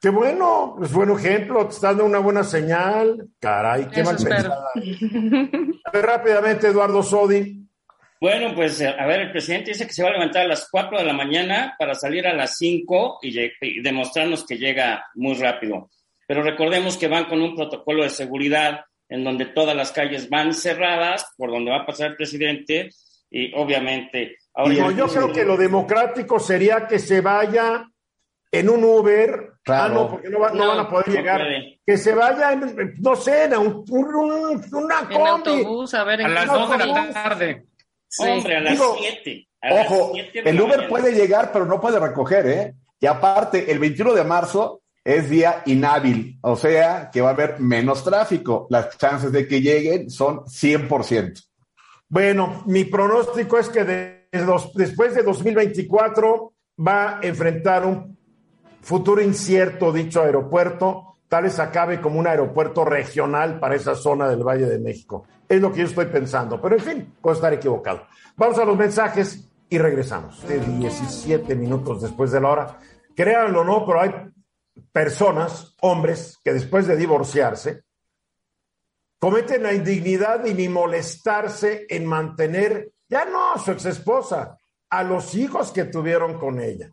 Qué 0.00 0.08
bueno, 0.08 0.76
es 0.82 0.92
buen 0.92 1.10
ejemplo, 1.10 1.66
te 1.66 1.74
está 1.74 1.88
dando 1.88 2.06
una 2.06 2.20
buena 2.20 2.42
señal. 2.42 3.28
Caray, 3.38 3.86
qué 3.88 4.02
mal 4.02 4.16
pensada. 4.16 4.64
A 5.84 5.90
ver, 5.92 6.06
rápidamente, 6.06 6.68
Eduardo 6.68 7.02
Sodi. 7.02 7.60
Bueno, 8.18 8.54
pues 8.54 8.82
a 8.82 9.06
ver, 9.06 9.20
el 9.20 9.30
presidente 9.30 9.70
dice 9.70 9.86
que 9.86 9.92
se 9.92 10.02
va 10.02 10.10
a 10.10 10.12
levantar 10.12 10.42
a 10.42 10.48
las 10.48 10.68
4 10.70 10.98
de 10.98 11.04
la 11.04 11.12
mañana 11.12 11.74
para 11.78 11.94
salir 11.94 12.26
a 12.26 12.34
las 12.34 12.56
5 12.58 13.18
y, 13.22 13.80
demostrarnos 13.82 14.46
que 14.46 14.58
llega 14.58 15.06
muy 15.14 15.34
rápido. 15.34 15.90
Pero 16.26 16.42
recordemos 16.42 16.98
que 16.98 17.08
van 17.08 17.24
con 17.24 17.40
un 17.42 17.54
protocolo 17.54 18.02
de 18.02 18.10
seguridad 18.10 18.84
en 19.10 19.24
donde 19.24 19.46
todas 19.46 19.76
las 19.76 19.92
calles 19.92 20.30
van 20.30 20.54
cerradas 20.54 21.34
por 21.36 21.50
donde 21.50 21.70
va 21.70 21.78
a 21.78 21.86
pasar 21.86 22.12
el 22.12 22.16
presidente 22.16 22.90
y 23.30 23.52
obviamente... 23.54 24.36
Ahora 24.54 24.92
yo 24.92 25.06
creo 25.06 25.32
que 25.32 25.44
lo 25.44 25.56
democrático 25.56 26.40
sería 26.40 26.86
que 26.86 26.98
se 26.98 27.20
vaya 27.20 27.84
en 28.52 28.68
un 28.68 28.82
Uber, 28.82 29.52
ah, 29.66 29.88
no, 29.92 30.10
porque 30.10 30.28
no, 30.28 30.40
van 30.40 30.58
a 30.58 30.88
poder 30.88 31.08
llegar, 31.08 31.42
que 31.86 31.96
se 31.96 32.14
vaya, 32.14 32.58
no 32.98 33.14
sé, 33.14 33.44
en 33.44 33.58
un, 33.58 33.84
una 34.72 35.08
combi. 35.08 35.64
a, 35.92 36.04
ver, 36.04 36.22
a 36.22 36.28
las 36.28 36.46
2 36.46 36.70
de 36.70 36.86
la 36.86 37.10
tarde. 37.12 37.66
Hombre, 38.18 38.56
a 38.56 38.60
las 38.60 38.78
7. 38.98 39.48
Ojo, 39.70 40.12
el 40.34 40.60
Uber 40.60 40.88
puede 40.88 41.12
llegar, 41.12 41.52
pero 41.52 41.64
no 41.64 41.80
puede 41.80 42.00
recoger, 42.00 42.46
¿eh? 42.48 42.74
Y 42.98 43.06
aparte, 43.06 43.70
el 43.70 43.78
21 43.78 44.14
de 44.14 44.24
marzo 44.24 44.82
es 45.04 45.30
día 45.30 45.62
inhábil, 45.66 46.38
o 46.42 46.56
sea 46.56 47.10
que 47.10 47.20
va 47.20 47.30
a 47.30 47.32
haber 47.32 47.60
menos 47.60 48.04
tráfico. 48.04 48.66
Las 48.70 48.96
chances 48.98 49.32
de 49.32 49.46
que 49.46 49.60
lleguen 49.60 50.10
son 50.10 50.40
100%. 50.40 51.42
Bueno, 52.08 52.62
mi 52.66 52.84
pronóstico 52.84 53.58
es 53.58 53.68
que 53.68 53.84
después 54.74 55.14
de 55.14 55.22
2024 55.22 56.52
va 56.86 57.18
a 57.18 57.20
enfrentar 57.22 57.86
un 57.86 58.18
futuro 58.82 59.20
incierto 59.20 59.92
dicho 59.92 60.22
aeropuerto, 60.22 61.16
tal 61.28 61.44
vez 61.44 61.58
acabe 61.58 62.00
como 62.00 62.18
un 62.18 62.26
aeropuerto 62.26 62.84
regional 62.84 63.60
para 63.60 63.76
esa 63.76 63.94
zona 63.94 64.28
del 64.28 64.42
Valle 64.42 64.66
de 64.66 64.78
México. 64.78 65.24
Es 65.48 65.60
lo 65.60 65.72
que 65.72 65.80
yo 65.80 65.86
estoy 65.86 66.06
pensando, 66.06 66.60
pero 66.60 66.76
en 66.76 66.82
fin, 66.82 67.14
puedo 67.20 67.34
estar 67.34 67.52
equivocado. 67.52 68.06
Vamos 68.36 68.58
a 68.58 68.64
los 68.64 68.76
mensajes 68.76 69.48
y 69.68 69.78
regresamos. 69.78 70.46
De 70.46 70.58
17 70.58 71.54
minutos 71.54 72.02
después 72.02 72.32
de 72.32 72.40
la 72.40 72.48
hora. 72.48 72.78
Créanlo 73.14 73.60
o 73.60 73.64
no, 73.64 73.86
pero 73.86 74.00
hay 74.00 74.10
personas, 74.92 75.74
hombres, 75.80 76.38
que 76.42 76.52
después 76.52 76.86
de 76.86 76.96
divorciarse, 76.96 77.84
cometen 79.18 79.62
la 79.62 79.72
indignidad 79.72 80.40
de 80.40 80.54
ni 80.54 80.68
molestarse 80.68 81.86
en 81.88 82.06
mantener, 82.06 82.92
ya 83.08 83.24
no 83.26 83.52
a 83.52 83.58
su 83.58 83.72
ex 83.72 83.84
esposa, 83.84 84.56
a 84.88 85.04
los 85.04 85.34
hijos 85.34 85.70
que 85.72 85.84
tuvieron 85.84 86.38
con 86.38 86.60
ella. 86.60 86.90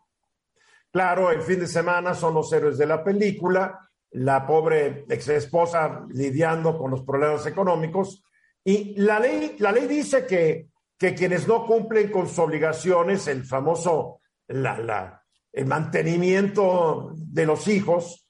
Claro, 0.91 1.31
el 1.31 1.41
fin 1.41 1.59
de 1.59 1.67
semana 1.67 2.13
son 2.13 2.33
los 2.33 2.51
héroes 2.51 2.77
de 2.77 2.85
la 2.85 3.03
película, 3.03 3.79
la 4.11 4.45
pobre 4.45 5.05
ex 5.09 5.27
esposa 5.29 6.05
lidiando 6.09 6.77
con 6.77 6.91
los 6.91 7.03
problemas 7.03 7.45
económicos. 7.45 8.23
Y 8.63 8.95
la 8.99 9.19
ley, 9.19 9.55
la 9.59 9.71
ley 9.71 9.87
dice 9.87 10.25
que, 10.25 10.69
que 10.97 11.13
quienes 11.13 11.47
no 11.47 11.65
cumplen 11.65 12.11
con 12.11 12.27
sus 12.27 12.39
obligaciones, 12.39 13.27
el 13.27 13.45
famoso, 13.45 14.21
la, 14.47 15.16
el 15.57 15.65
mantenimiento 15.65 17.13
de 17.15 17.45
los 17.47 17.67
hijos, 17.67 18.27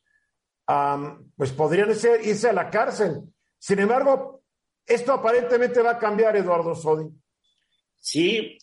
pues 1.36 1.52
podrían 1.52 1.94
ser, 1.94 2.26
irse 2.26 2.50
a 2.50 2.54
la 2.54 2.70
cárcel. 2.70 3.22
Sin 3.60 3.80
embargo, 3.80 4.44
esto 4.86 5.12
aparentemente 5.12 5.82
va 5.82 5.92
a 5.92 6.00
cambiar, 6.00 6.38
Eduardo 6.38 6.74
Sodi. 6.74 7.10
Sí, 8.00 8.58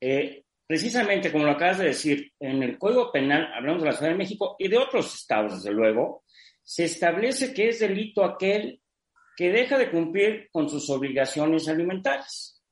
eh, 0.00 0.44
precisamente 0.64 1.32
como 1.32 1.44
lo 1.44 1.50
acabas 1.50 1.78
de 1.78 1.86
decir, 1.86 2.32
en 2.38 2.62
el 2.62 2.78
Código 2.78 3.10
Penal, 3.10 3.52
hablamos 3.52 3.82
de 3.82 3.88
la 3.88 3.96
Ciudad 3.96 4.12
de 4.12 4.18
México 4.18 4.54
y 4.60 4.68
de 4.68 4.78
otros 4.78 5.12
estados, 5.12 5.54
desde 5.54 5.74
luego, 5.74 6.22
se 6.62 6.84
establece 6.84 7.52
que 7.52 7.70
es 7.70 7.80
delito 7.80 8.24
aquel 8.24 8.80
que 9.36 9.50
deja 9.50 9.76
de 9.76 9.90
cumplir 9.90 10.48
con 10.52 10.68
sus 10.68 10.88
obligaciones 10.88 11.68
alimentarias. 11.68 12.62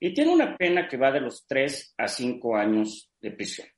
Y 0.00 0.12
tiene 0.12 0.32
una 0.32 0.56
pena 0.56 0.88
que 0.88 0.96
va 0.96 1.12
de 1.12 1.20
los 1.20 1.46
3 1.46 1.94
a 1.96 2.08
5 2.08 2.56
años 2.56 3.12
de 3.20 3.30
prisión. 3.30 3.68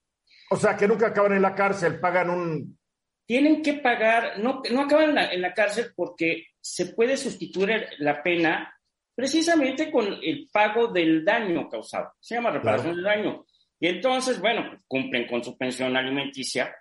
O 0.53 0.57
sea, 0.57 0.77
que 0.77 0.87
nunca 0.87 1.09
acaban 1.09 1.33
en 1.33 1.43
la 1.43 1.55
cárcel, 1.55 1.99
pagan 1.99 2.29
un... 2.29 2.79
Tienen 3.25 3.63
que 3.63 3.75
pagar, 3.75 4.39
no, 4.39 4.61
no 4.71 4.83
acaban 4.83 5.11
en 5.11 5.15
la, 5.15 5.33
en 5.33 5.41
la 5.41 5.55
cárcel 5.55 5.93
porque 5.97 6.49
se 6.61 6.87
puede 6.87 7.17
sustituir 7.17 7.87
la 7.99 8.23
pena 8.23 8.75
precisamente 9.15 9.91
con 9.91 10.07
el 10.23 10.49
pago 10.53 10.89
del 10.89 11.25
daño 11.25 11.71
causado. 11.71 12.13
Se 12.21 12.35
llama 12.35 12.51
reparación 12.51 12.97
del 12.97 13.05
daño. 13.05 13.47
Y 13.81 13.89
entonces, 13.89 14.39
bueno, 14.41 14.67
pues, 14.69 14.83
cumplen 14.87 15.27
con 15.27 15.43
su 15.43 15.57
pensión 15.57 15.97
alimenticia 15.97 16.75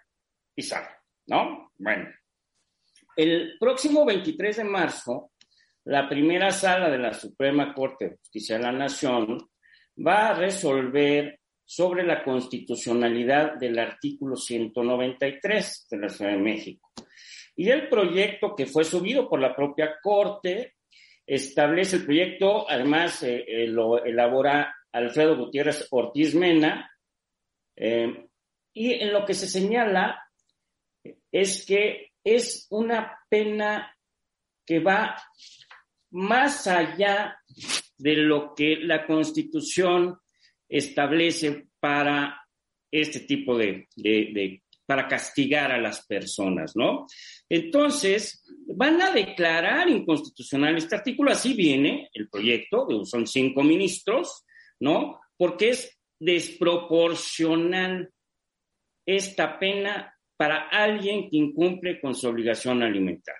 y 0.53 0.61
salen, 0.61 0.89
¿no? 1.27 1.71
Bueno, 1.77 2.09
el 3.15 3.55
próximo 3.57 4.03
23 4.03 4.57
de 4.57 4.63
marzo, 4.65 5.31
la 5.85 6.09
primera 6.09 6.51
sala 6.51 6.89
de 6.89 6.97
la 6.97 7.13
Suprema 7.13 7.73
Corte 7.73 8.09
de 8.09 8.17
Justicia 8.17 8.57
de 8.57 8.63
la 8.63 8.73
Nación 8.73 9.49
va 9.97 10.29
a 10.29 10.33
resolver 10.33 11.40
sobre 11.73 12.03
la 12.03 12.21
constitucionalidad 12.21 13.53
del 13.53 13.79
artículo 13.79 14.35
193 14.35 15.87
de 15.89 15.97
la 15.97 16.09
Ciudad 16.09 16.31
de 16.31 16.37
México. 16.37 16.91
Y 17.55 17.69
el 17.69 17.87
proyecto 17.87 18.53
que 18.57 18.65
fue 18.65 18.83
subido 18.83 19.29
por 19.29 19.39
la 19.39 19.55
propia 19.55 19.95
Corte 20.03 20.75
establece 21.25 21.95
el 21.95 22.03
proyecto, 22.05 22.69
además 22.69 23.23
eh, 23.23 23.45
eh, 23.47 23.67
lo 23.67 24.03
elabora 24.03 24.75
Alfredo 24.91 25.37
Gutiérrez 25.37 25.87
Ortiz 25.91 26.35
Mena, 26.35 26.91
eh, 27.77 28.27
y 28.73 28.91
en 28.91 29.13
lo 29.13 29.25
que 29.25 29.33
se 29.33 29.47
señala 29.47 30.21
es 31.31 31.65
que 31.65 32.11
es 32.21 32.67
una 32.69 33.17
pena 33.29 33.95
que 34.65 34.79
va 34.79 35.15
más 36.09 36.67
allá 36.67 37.39
de 37.97 38.15
lo 38.17 38.53
que 38.55 38.75
la 38.75 39.07
Constitución 39.07 40.20
establece 40.71 41.67
para 41.79 42.41
este 42.89 43.19
tipo 43.21 43.57
de, 43.57 43.87
para 44.85 45.07
castigar 45.07 45.71
a 45.71 45.79
las 45.79 46.05
personas, 46.07 46.75
¿no? 46.75 47.05
Entonces, 47.49 48.43
van 48.67 49.01
a 49.01 49.11
declarar 49.11 49.89
inconstitucional 49.89 50.77
este 50.77 50.95
artículo, 50.95 51.31
así 51.31 51.53
viene 51.53 52.09
el 52.13 52.29
proyecto, 52.29 53.05
son 53.05 53.27
cinco 53.27 53.63
ministros, 53.63 54.45
¿no? 54.79 55.19
Porque 55.37 55.69
es 55.69 55.99
desproporcional 56.19 58.09
esta 59.05 59.59
pena 59.59 60.15
para 60.37 60.69
alguien 60.69 61.29
que 61.29 61.37
incumple 61.37 61.99
con 61.99 62.15
su 62.15 62.27
obligación 62.27 62.81
alimentar. 62.81 63.35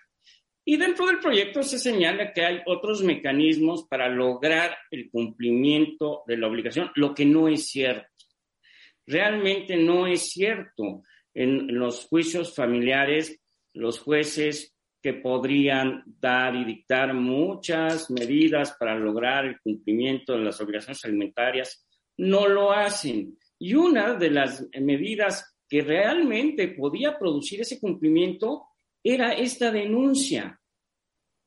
Y 0.63 0.77
dentro 0.77 1.07
del 1.07 1.19
proyecto 1.19 1.63
se 1.63 1.79
señala 1.79 2.33
que 2.33 2.45
hay 2.45 2.61
otros 2.67 3.01
mecanismos 3.01 3.87
para 3.87 4.07
lograr 4.07 4.77
el 4.91 5.09
cumplimiento 5.09 6.23
de 6.27 6.37
la 6.37 6.47
obligación, 6.47 6.91
lo 6.95 7.15
que 7.15 7.25
no 7.25 7.47
es 7.47 7.67
cierto. 7.67 8.07
Realmente 9.07 9.75
no 9.75 10.05
es 10.05 10.31
cierto. 10.31 11.03
En 11.33 11.67
los 11.77 12.05
juicios 12.05 12.53
familiares, 12.53 13.41
los 13.73 13.99
jueces 13.99 14.75
que 15.01 15.13
podrían 15.13 16.03
dar 16.05 16.55
y 16.55 16.63
dictar 16.63 17.13
muchas 17.13 18.11
medidas 18.11 18.75
para 18.79 18.93
lograr 18.95 19.45
el 19.45 19.59
cumplimiento 19.61 20.33
de 20.33 20.43
las 20.43 20.61
obligaciones 20.61 21.03
alimentarias 21.05 21.87
no 22.17 22.47
lo 22.47 22.71
hacen. 22.71 23.37
Y 23.57 23.73
una 23.73 24.13
de 24.13 24.29
las 24.29 24.67
medidas 24.79 25.57
que 25.67 25.81
realmente 25.81 26.67
podía 26.67 27.17
producir 27.17 27.61
ese 27.61 27.79
cumplimiento 27.79 28.65
era 29.03 29.33
esta 29.33 29.71
denuncia 29.71 30.59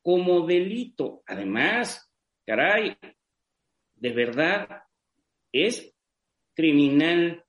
como 0.01 0.45
delito. 0.45 1.23
Además, 1.25 2.11
caray, 2.45 2.97
de 3.95 4.11
verdad 4.11 4.83
es 5.51 5.93
criminal 6.53 7.43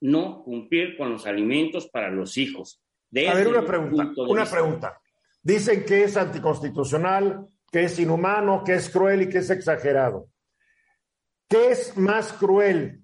no 0.00 0.42
cumplir 0.42 0.96
con 0.96 1.10
los 1.10 1.26
alimentos 1.26 1.88
para 1.88 2.10
los 2.10 2.36
hijos. 2.36 2.82
A 3.28 3.34
ver, 3.34 3.48
una 3.48 3.64
pregunta, 3.64 4.22
una 4.22 4.44
pregunta. 4.44 5.00
Dicen 5.42 5.84
que 5.84 6.04
es 6.04 6.16
anticonstitucional, 6.16 7.46
que 7.70 7.84
es 7.84 7.98
inhumano, 7.98 8.64
que 8.64 8.74
es 8.74 8.90
cruel 8.90 9.22
y 9.22 9.28
que 9.28 9.38
es 9.38 9.50
exagerado. 9.50 10.28
¿Qué 11.48 11.70
es 11.70 11.96
más 11.96 12.32
cruel? 12.32 13.02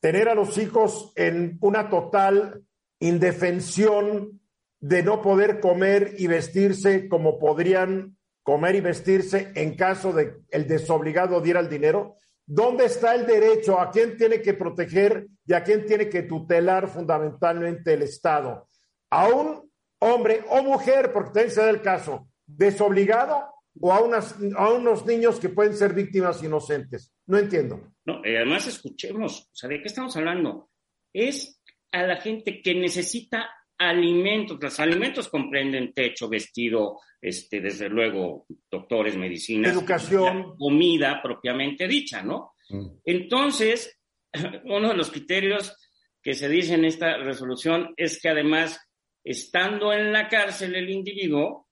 Tener 0.00 0.28
a 0.28 0.34
los 0.34 0.58
hijos 0.58 1.12
en 1.16 1.58
una 1.60 1.88
total 1.88 2.64
indefensión 2.98 4.39
de 4.80 5.02
no 5.02 5.20
poder 5.20 5.60
comer 5.60 6.14
y 6.18 6.26
vestirse 6.26 7.08
como 7.08 7.38
podrían 7.38 8.16
comer 8.42 8.74
y 8.74 8.80
vestirse 8.80 9.52
en 9.54 9.76
caso 9.76 10.12
de 10.12 10.38
el 10.50 10.66
desobligado 10.66 11.40
diera 11.40 11.60
el 11.60 11.68
dinero? 11.68 12.16
¿Dónde 12.46 12.86
está 12.86 13.14
el 13.14 13.26
derecho? 13.26 13.78
¿A 13.78 13.90
quién 13.90 14.16
tiene 14.16 14.42
que 14.42 14.54
proteger 14.54 15.28
y 15.46 15.52
a 15.52 15.62
quién 15.62 15.86
tiene 15.86 16.08
que 16.08 16.22
tutelar 16.22 16.88
fundamentalmente 16.88 17.94
el 17.94 18.02
Estado? 18.02 18.66
¿A 19.10 19.28
un 19.28 19.70
hombre 20.00 20.42
o 20.48 20.62
mujer, 20.62 21.12
porque 21.12 21.30
también 21.30 21.50
se 21.52 21.60
da 21.60 21.70
el 21.70 21.82
caso, 21.82 22.28
desobligado 22.46 23.54
o 23.80 23.92
a, 23.92 23.98
a 23.98 24.68
unos 24.70 25.06
niños 25.06 25.38
que 25.38 25.50
pueden 25.50 25.74
ser 25.76 25.94
víctimas 25.94 26.42
inocentes? 26.42 27.12
No 27.26 27.38
entiendo. 27.38 27.92
No, 28.04 28.20
además 28.24 28.66
escuchemos, 28.66 29.42
o 29.42 29.54
sea, 29.54 29.68
¿de 29.68 29.80
qué 29.80 29.86
estamos 29.86 30.16
hablando? 30.16 30.70
Es 31.12 31.62
a 31.92 32.02
la 32.02 32.16
gente 32.16 32.62
que 32.62 32.74
necesita 32.74 33.48
alimentos. 33.80 34.58
Los 34.60 34.78
alimentos 34.78 35.28
comprenden 35.28 35.94
techo, 35.94 36.28
vestido, 36.28 37.00
este, 37.20 37.60
desde 37.60 37.88
luego, 37.88 38.46
doctores, 38.70 39.16
medicinas. 39.16 39.72
Educación. 39.72 40.54
Comida 40.58 41.20
propiamente 41.22 41.88
dicha, 41.88 42.22
¿no? 42.22 42.52
Mm. 42.68 42.86
Entonces, 43.04 43.98
uno 44.64 44.88
de 44.88 44.96
los 44.96 45.10
criterios 45.10 45.74
que 46.22 46.34
se 46.34 46.48
dice 46.50 46.74
en 46.74 46.84
esta 46.84 47.16
resolución 47.16 47.94
es 47.96 48.20
que 48.20 48.28
además, 48.28 48.78
estando 49.24 49.94
en 49.94 50.12
la 50.12 50.28
cárcel 50.28 50.76
el 50.76 50.90
individuo, 50.90 51.68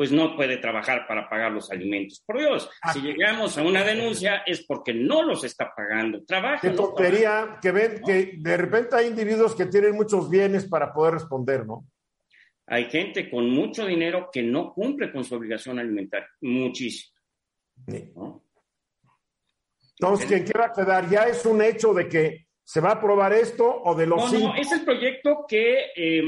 pues 0.00 0.12
no 0.12 0.34
puede 0.34 0.56
trabajar 0.56 1.06
para 1.06 1.28
pagar 1.28 1.52
los 1.52 1.70
alimentos. 1.70 2.22
Por 2.24 2.38
Dios, 2.38 2.70
si 2.90 3.02
llegamos 3.02 3.58
a 3.58 3.62
una 3.62 3.84
denuncia 3.84 4.42
es 4.46 4.64
porque 4.64 4.94
no 4.94 5.22
los 5.22 5.44
está 5.44 5.74
pagando. 5.76 6.24
Trabaja. 6.24 6.62
Qué 6.62 6.70
tontería 6.70 7.58
que 7.60 7.70
ven 7.70 8.00
que 8.06 8.32
de 8.38 8.56
repente 8.56 8.96
hay 8.96 9.08
individuos 9.08 9.54
que 9.54 9.66
tienen 9.66 9.94
muchos 9.94 10.30
bienes 10.30 10.64
para 10.64 10.90
poder 10.90 11.12
responder, 11.12 11.66
¿no? 11.66 11.84
Hay 12.66 12.86
gente 12.86 13.28
con 13.28 13.50
mucho 13.50 13.84
dinero 13.84 14.30
que 14.32 14.42
no 14.42 14.72
cumple 14.72 15.12
con 15.12 15.22
su 15.22 15.34
obligación 15.34 15.78
alimentaria, 15.78 16.30
muchísimo. 16.40 17.14
Entonces, 19.98 20.26
quien 20.26 20.44
quiera 20.44 20.72
quedar, 20.72 21.10
ya 21.10 21.24
es 21.24 21.44
un 21.44 21.60
hecho 21.60 21.92
de 21.92 22.08
que 22.08 22.46
se 22.64 22.80
va 22.80 22.88
a 22.88 22.94
aprobar 22.94 23.34
esto 23.34 23.82
o 23.84 23.94
de 23.94 24.06
los. 24.06 24.32
No, 24.32 24.38
no, 24.38 24.54
es 24.54 24.72
el 24.72 24.82
proyecto 24.82 25.44
que 25.46 25.90
eh, 25.94 26.22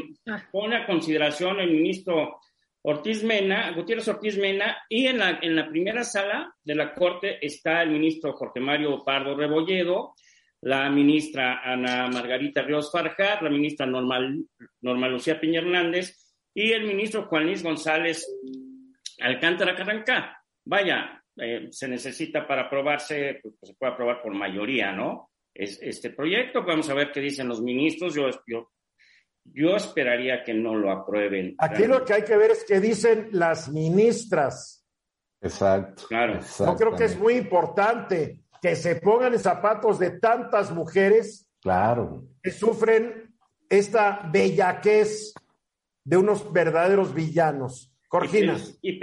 pone 0.53 0.77
a 0.77 0.85
consideración 0.85 1.59
el 1.59 1.71
ministro 1.71 2.39
Ortiz 2.85 3.23
Mena, 3.23 3.71
Gutiérrez 3.73 4.09
Ortiz 4.09 4.37
Mena, 4.39 4.77
y 4.89 5.07
en 5.07 5.19
la, 5.19 5.39
en 5.41 5.55
la 5.55 5.69
primera 5.69 6.03
sala 6.03 6.53
de 6.65 6.75
la 6.75 6.93
Corte 6.95 7.39
está 7.45 7.83
el 7.83 7.91
ministro 7.91 8.33
Jorge 8.33 8.61
Mario 8.61 9.05
Pardo 9.05 9.37
Rebolledo, 9.37 10.15
la 10.63 10.89
ministra 10.91 11.61
Ana 11.63 12.09
Margarita 12.09 12.63
Ríos 12.63 12.91
Farjat, 12.91 13.43
la 13.43 13.51
ministra 13.51 13.87
Norma, 13.87 15.09
Lucía 15.09 15.41
Piña 15.41 15.61
Hernández 15.61 16.17
y 16.55 16.73
el 16.73 16.85
ministro 16.85 17.27
Juan 17.27 17.45
Luis 17.45 17.63
González 17.63 18.27
Alcántara 19.21 19.75
Carrancá. 19.75 20.41
Vaya, 20.65 21.23
eh, 21.37 21.69
se 21.71 21.89
necesita 21.89 22.47
para 22.47 22.63
aprobarse, 22.63 23.41
pues, 23.43 23.55
se 23.63 23.75
puede 23.75 23.93
aprobar 23.93 24.23
por 24.23 24.35
mayoría, 24.35 24.93
¿no? 24.93 25.31
Es, 25.53 25.81
este 25.83 26.11
proyecto, 26.11 26.65
vamos 26.65 26.89
a 26.89 26.95
ver 26.95 27.11
qué 27.13 27.21
dicen 27.21 27.49
los 27.49 27.61
ministros. 27.61 28.15
Yo 28.15 28.29
yo 29.45 29.77
esperaría 29.77 30.45
que 30.45 30.55
no 30.55 30.75
lo 30.75 30.91
aprueben. 30.91 31.55
Aquí 31.59 31.87
lo 31.87 32.05
que 32.05 32.15
hay 32.15 32.25
que 32.25 32.37
ver 32.37 32.53
es 32.53 32.65
qué 32.65 32.81
dicen 32.81 33.29
las 33.33 33.69
ministras. 33.71 34.87
Exacto. 35.41 36.05
Claro. 36.09 36.41
Yo 36.41 36.77
creo 36.77 36.95
que 36.95 37.05
es 37.05 37.19
muy 37.19 37.35
importante 37.35 38.41
que 38.61 38.77
se 38.77 38.97
pongan 38.97 39.33
en 39.33 39.41
zapatos 39.41 39.99
de 39.99 40.19
tantas 40.19 40.71
mujeres. 40.71 41.49
Claro. 41.61 42.25
Que 42.43 42.51
sufren 42.51 43.35
esta 43.69 44.29
bellaquez 44.33 45.35
de 46.05 46.17
unos 46.17 46.53
verdaderos 46.53 47.15
villanos. 47.15 47.93
Corgina. 48.09 48.57
Y, 48.83 49.01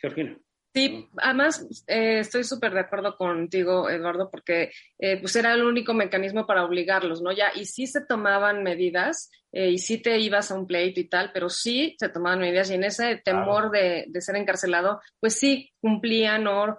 Georgina. 0.00 0.38
Sí, 0.72 1.08
además 1.16 1.66
eh, 1.88 2.20
estoy 2.20 2.44
súper 2.44 2.72
de 2.72 2.80
acuerdo 2.80 3.16
contigo, 3.16 3.90
Eduardo, 3.90 4.30
porque 4.30 4.70
eh, 5.00 5.18
pues 5.18 5.34
era 5.34 5.52
el 5.52 5.64
único 5.64 5.94
mecanismo 5.94 6.46
para 6.46 6.64
obligarlos, 6.64 7.20
¿no? 7.22 7.32
Ya, 7.32 7.50
y 7.56 7.64
sí 7.64 7.88
se 7.88 8.06
tomaban 8.06 8.62
medidas, 8.62 9.32
eh, 9.50 9.70
y 9.70 9.78
sí 9.78 9.98
te 9.98 10.16
ibas 10.20 10.52
a 10.52 10.54
un 10.54 10.68
pleito 10.68 11.00
y 11.00 11.08
tal, 11.08 11.32
pero 11.34 11.48
sí 11.48 11.96
se 11.98 12.08
tomaban 12.08 12.38
medidas, 12.38 12.70
y 12.70 12.74
en 12.74 12.84
ese 12.84 13.16
temor 13.16 13.72
de, 13.72 14.04
de, 14.06 14.20
ser 14.20 14.36
encarcelado, 14.36 15.00
pues 15.18 15.34
sí 15.34 15.72
cumplían 15.80 16.46
o 16.46 16.78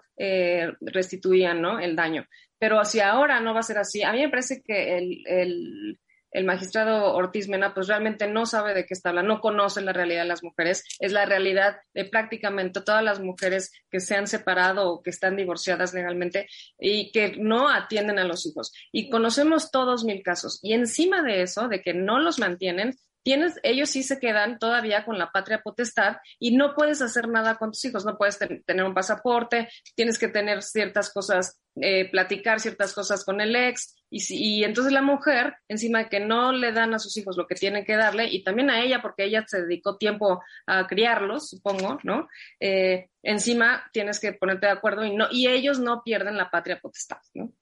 restituían, 0.80 1.62
¿no? 1.62 1.78
El 1.78 1.96
daño. 1.96 2.26
Pero 2.58 2.86
si 2.86 3.02
ahora 3.02 3.42
no 3.42 3.54
va 3.54 3.60
a 3.60 3.64
ser 3.64 3.80
así, 3.80 4.04
a 4.04 4.14
mí 4.14 4.22
me 4.22 4.30
parece 4.30 4.62
que 4.64 4.98
el, 4.98 5.24
el 5.26 6.00
el 6.32 6.46
magistrado 6.46 7.14
Ortiz 7.14 7.48
Mena 7.48 7.74
pues 7.74 7.88
realmente 7.88 8.28
no 8.28 8.46
sabe 8.46 8.74
de 8.74 8.86
qué 8.86 8.94
está 8.94 9.10
hablando, 9.10 9.36
no 9.36 9.42
conoce 9.42 9.82
la 9.82 9.94
realidad 9.94 10.24
de 10.24 10.28
las 10.30 10.44
mujeres, 10.44 10.84
es 11.00 11.12
la 11.12 11.26
realidad 11.26 11.78
de 11.94 12.06
prácticamente 12.06 12.82
todas 12.82 13.04
las 13.04 13.20
mujeres 13.20 13.72
que 13.90 14.00
se 14.00 14.16
han 14.16 14.28
separado 14.28 14.90
o 14.90 15.02
que 15.02 15.10
están 15.10 15.36
divorciadas 15.36 15.94
legalmente 15.94 16.48
y 16.80 17.12
que 17.12 17.36
no 17.38 17.70
atienden 17.70 18.20
a 18.20 18.24
los 18.24 18.46
hijos. 18.46 18.72
Y 18.92 19.10
conocemos 19.10 19.72
todos 19.72 20.04
mil 20.04 20.24
casos. 20.24 20.60
Y 20.64 20.74
encima 20.74 21.22
de 21.22 21.42
eso, 21.42 21.68
de 21.68 21.82
que 21.82 21.94
no 21.94 22.20
los 22.20 22.40
mantienen, 22.40 22.96
tienes, 23.24 23.60
ellos 23.64 23.90
sí 23.90 24.04
se 24.04 24.20
quedan 24.20 24.58
todavía 24.60 25.06
con 25.06 25.18
la 25.18 25.32
patria 25.32 25.62
potestad 25.62 26.18
y 26.40 26.56
no 26.56 26.74
puedes 26.76 27.02
hacer 27.02 27.28
nada 27.28 27.56
con 27.56 27.72
tus 27.72 27.86
hijos, 27.86 28.06
no 28.06 28.18
puedes 28.18 28.40
tener 28.40 28.86
un 28.86 28.94
pasaporte, 28.94 29.70
tienes 29.96 30.18
que 30.18 30.28
tener 30.28 30.64
ciertas 30.64 31.12
cosas, 31.12 31.60
eh, 31.76 32.10
platicar 32.10 32.60
ciertas 32.60 32.94
cosas 32.94 33.24
con 33.24 33.42
el 33.42 33.56
ex, 33.56 33.96
y, 34.12 34.22
y 34.30 34.64
entonces 34.64 34.94
la 34.94 35.02
mujer, 35.02 35.56
encima 35.68 36.00
de 36.00 36.10
que 36.10 36.20
no 36.20 36.52
le 36.52 36.72
dan 36.74 36.94
a 36.94 37.00
sus 37.00 37.16
hijos 37.18 37.38
lo 37.38 37.48
que 37.48 37.56
tienen 37.56 37.86
que 37.86 37.96
darle, 37.96 38.28
y 38.30 38.44
también 38.44 38.70
a 38.70 38.84
ella, 38.84 39.02
porque 39.02 39.24
ella 39.24 39.44
se 39.48 39.62
dedicó 39.62 39.98
tiempo 39.98 40.44
a 40.68 40.86
criarlos, 40.86 41.50
supongo, 41.50 41.98
¿no? 42.04 42.28
Eh, 42.60 43.10
encima 43.24 43.90
tienes 43.94 44.20
que 44.20 44.34
ponerte 44.34 44.68
de 44.68 44.74
acuerdo 44.74 45.06
y, 45.06 45.16
no, 45.16 45.28
y 45.32 45.48
ellos 45.48 45.80
no 45.80 46.04
pierden 46.04 46.38
la 46.38 46.52
patria 46.52 46.80
potestad, 46.80 47.22
¿no? 47.34 47.54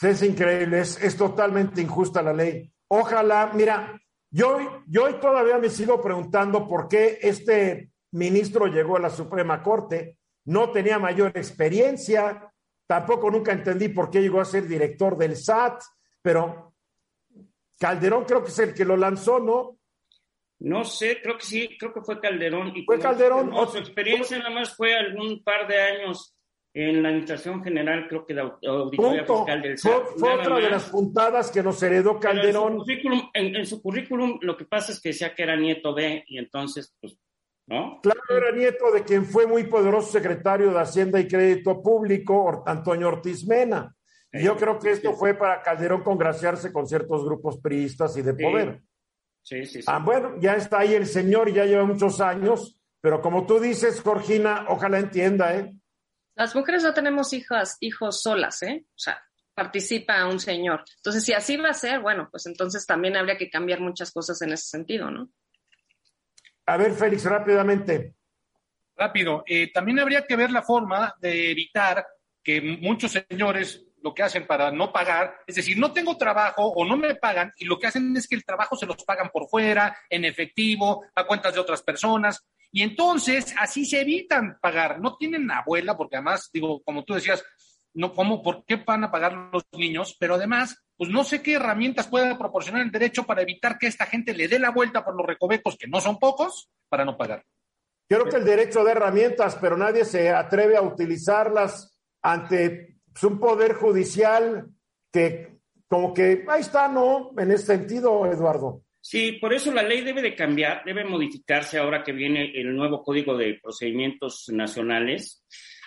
Es 0.00 0.22
increíble, 0.22 0.80
es, 0.80 1.02
es 1.02 1.16
totalmente 1.16 1.80
injusta 1.80 2.22
la 2.22 2.32
ley. 2.32 2.70
Ojalá, 2.88 3.50
mira, 3.54 3.98
yo, 4.30 4.82
yo 4.86 5.14
todavía 5.16 5.58
me 5.58 5.70
sigo 5.70 6.02
preguntando 6.02 6.68
por 6.68 6.88
qué 6.88 7.18
este 7.22 7.90
ministro 8.12 8.66
llegó 8.66 8.96
a 8.96 9.00
la 9.00 9.10
Suprema 9.10 9.62
Corte, 9.62 10.18
no 10.46 10.70
tenía 10.70 10.98
mayor 10.98 11.32
experiencia, 11.36 12.52
tampoco 12.86 13.30
nunca 13.30 13.52
entendí 13.52 13.88
por 13.88 14.10
qué 14.10 14.20
llegó 14.20 14.40
a 14.40 14.44
ser 14.44 14.66
director 14.66 15.16
del 15.16 15.36
SAT, 15.36 15.82
pero 16.22 16.74
Calderón 17.78 18.24
creo 18.24 18.42
que 18.42 18.50
es 18.50 18.58
el 18.58 18.74
que 18.74 18.84
lo 18.84 18.96
lanzó, 18.96 19.38
¿no? 19.40 19.78
No 20.60 20.84
sé, 20.84 21.20
creo 21.20 21.36
que 21.36 21.44
sí, 21.44 21.76
creo 21.78 21.92
que 21.92 22.00
fue 22.00 22.20
Calderón. 22.20 22.72
Y 22.74 22.84
fue 22.84 22.98
Calderón. 22.98 23.52
su 23.68 23.78
experiencia 23.78 24.38
nada 24.38 24.50
más 24.50 24.74
fue 24.74 24.94
algún 24.94 25.42
par 25.42 25.66
de 25.68 25.80
años 25.80 26.34
en 26.72 27.02
la 27.02 27.10
Administración 27.10 27.62
General, 27.62 28.08
creo 28.08 28.26
que 28.26 28.34
la 28.34 28.58
Auditoría 28.66 29.24
Fiscal 29.24 29.62
del 29.62 29.78
SAT. 29.78 30.02
Fue, 30.16 30.32
otra 30.32 30.56
de 30.56 30.70
las 30.70 30.90
puntadas 30.90 31.50
que 31.50 31.62
nos 31.62 31.80
heredó 31.82 32.18
Calderón. 32.18 32.82
En 33.32 33.66
su, 33.66 33.80
currículum, 33.80 34.38
lo 34.42 34.56
que 34.56 34.64
pasa 34.64 34.92
es 34.92 35.00
que 35.00 35.10
decía 35.10 35.34
que 35.34 35.44
era 35.44 35.56
nieto 35.56 35.92
de, 35.92 36.24
y 36.26 36.38
entonces, 36.38 36.92
pues, 37.00 37.16
¿no? 37.66 38.00
Claro, 38.02 38.20
era 38.28 38.52
nieto 38.52 38.90
de 38.92 39.04
quien 39.04 39.24
fue 39.24 39.46
muy 39.46 39.64
poderoso 39.64 40.12
secretario 40.12 40.72
de 40.72 40.80
Hacienda 40.80 41.18
y 41.20 41.28
Crédito 41.28 41.82
Público, 41.82 42.62
Antonio 42.66 43.08
Ortiz 43.08 43.46
Mena. 43.46 43.94
Y 44.32 44.42
yo 44.42 44.56
creo 44.56 44.78
que 44.78 44.90
esto 44.90 45.14
fue 45.14 45.34
para 45.34 45.62
Calderón 45.62 46.02
congraciarse 46.02 46.72
con 46.72 46.86
ciertos 46.86 47.24
grupos 47.24 47.58
priistas 47.58 48.16
y 48.16 48.22
de 48.22 48.34
poder. 48.34 48.82
Sí, 49.42 49.64
sí, 49.64 49.80
sí. 49.80 49.84
Ah, 49.86 50.00
bueno, 50.00 50.36
ya 50.40 50.54
está 50.56 50.80
ahí 50.80 50.94
el 50.94 51.06
señor, 51.06 51.52
ya 51.52 51.64
lleva 51.64 51.84
muchos 51.84 52.20
años, 52.20 52.80
pero 53.00 53.20
como 53.20 53.46
tú 53.46 53.60
dices, 53.60 54.00
Jorgina, 54.00 54.66
ojalá 54.68 54.98
entienda, 54.98 55.54
¿eh? 55.54 55.72
Las 56.34 56.54
mujeres 56.56 56.82
no 56.82 56.92
tenemos 56.92 57.32
hijas, 57.32 57.76
hijos 57.80 58.22
solas, 58.22 58.62
¿eh? 58.62 58.84
O 58.88 58.98
sea, 58.98 59.22
participa 59.54 60.26
un 60.26 60.40
señor. 60.40 60.84
Entonces, 60.96 61.22
si 61.22 61.32
así 61.32 61.56
va 61.56 61.68
a 61.68 61.74
ser, 61.74 62.00
bueno, 62.00 62.28
pues 62.30 62.46
entonces 62.46 62.84
también 62.86 63.16
habría 63.16 63.36
que 63.36 63.50
cambiar 63.50 63.80
muchas 63.80 64.10
cosas 64.10 64.42
en 64.42 64.52
ese 64.52 64.66
sentido, 64.66 65.10
¿no? 65.10 65.30
A 66.66 66.76
ver, 66.76 66.92
Félix, 66.92 67.24
rápidamente. 67.24 68.14
Rápido. 68.96 69.42
Eh, 69.46 69.72
también 69.72 69.98
habría 69.98 70.24
que 70.26 70.36
ver 70.36 70.50
la 70.50 70.62
forma 70.62 71.14
de 71.20 71.50
evitar 71.50 72.06
que 72.42 72.60
muchos 72.60 73.12
señores 73.12 73.84
lo 74.02 74.14
que 74.14 74.22
hacen 74.22 74.46
para 74.46 74.70
no 74.70 74.92
pagar, 74.92 75.34
es 75.46 75.56
decir, 75.56 75.78
no 75.78 75.90
tengo 75.90 76.18
trabajo 76.18 76.66
o 76.66 76.84
no 76.84 76.94
me 76.98 77.14
pagan 77.14 77.50
y 77.56 77.64
lo 77.64 77.78
que 77.78 77.86
hacen 77.86 78.14
es 78.14 78.28
que 78.28 78.34
el 78.34 78.44
trabajo 78.44 78.76
se 78.76 78.84
los 78.84 79.02
pagan 79.02 79.30
por 79.30 79.48
fuera, 79.48 79.96
en 80.10 80.26
efectivo, 80.26 81.06
a 81.14 81.26
cuentas 81.26 81.54
de 81.54 81.60
otras 81.60 81.82
personas. 81.82 82.44
Y 82.70 82.82
entonces 82.82 83.54
así 83.58 83.86
se 83.86 84.02
evitan 84.02 84.58
pagar. 84.60 85.00
No 85.00 85.16
tienen 85.16 85.50
abuela, 85.50 85.96
porque 85.96 86.16
además, 86.16 86.50
digo, 86.52 86.82
como 86.82 87.04
tú 87.04 87.14
decías, 87.14 87.42
no, 87.94 88.12
¿cómo, 88.12 88.42
¿por 88.42 88.64
qué 88.64 88.76
van 88.76 89.04
a 89.04 89.10
pagar 89.10 89.50
los 89.52 89.64
niños? 89.72 90.16
Pero 90.18 90.34
además, 90.34 90.84
pues 90.96 91.10
no 91.10 91.24
sé 91.24 91.42
qué 91.42 91.54
herramientas 91.54 92.08
puede 92.08 92.34
proporcionar 92.36 92.82
el 92.82 92.90
derecho 92.90 93.24
para 93.24 93.42
evitar 93.42 93.78
que 93.78 93.86
esta 93.86 94.06
gente 94.06 94.34
le 94.34 94.48
dé 94.48 94.58
la 94.58 94.70
vuelta 94.70 95.04
por 95.04 95.16
los 95.16 95.26
recovecos, 95.26 95.76
que 95.76 95.86
no 95.86 96.00
son 96.00 96.18
pocos, 96.18 96.68
para 96.88 97.04
no 97.04 97.16
pagar. 97.16 97.44
Creo 98.08 98.26
que 98.26 98.36
el 98.36 98.44
derecho 98.44 98.84
de 98.84 98.92
herramientas, 98.92 99.56
pero 99.60 99.76
nadie 99.76 100.04
se 100.04 100.30
atreve 100.30 100.76
a 100.76 100.82
utilizarlas 100.82 101.98
ante 102.22 102.98
pues, 103.12 103.24
un 103.24 103.38
poder 103.38 103.74
judicial 103.74 104.68
que 105.10 105.54
como 105.88 106.12
que 106.12 106.44
ahí 106.48 106.60
está, 106.60 106.88
¿no? 106.88 107.30
En 107.38 107.52
ese 107.52 107.66
sentido, 107.66 108.26
Eduardo. 108.26 108.82
Sí, 109.00 109.32
por 109.32 109.52
eso 109.52 109.72
la 109.72 109.82
ley 109.82 110.00
debe 110.00 110.22
de 110.22 110.34
cambiar, 110.34 110.82
debe 110.84 111.04
modificarse 111.04 111.78
ahora 111.78 112.02
que 112.02 112.12
viene 112.12 112.50
el 112.54 112.74
nuevo 112.74 113.02
Código 113.02 113.36
de 113.36 113.60
Procedimientos 113.62 114.46
Nacionales. 114.48 115.44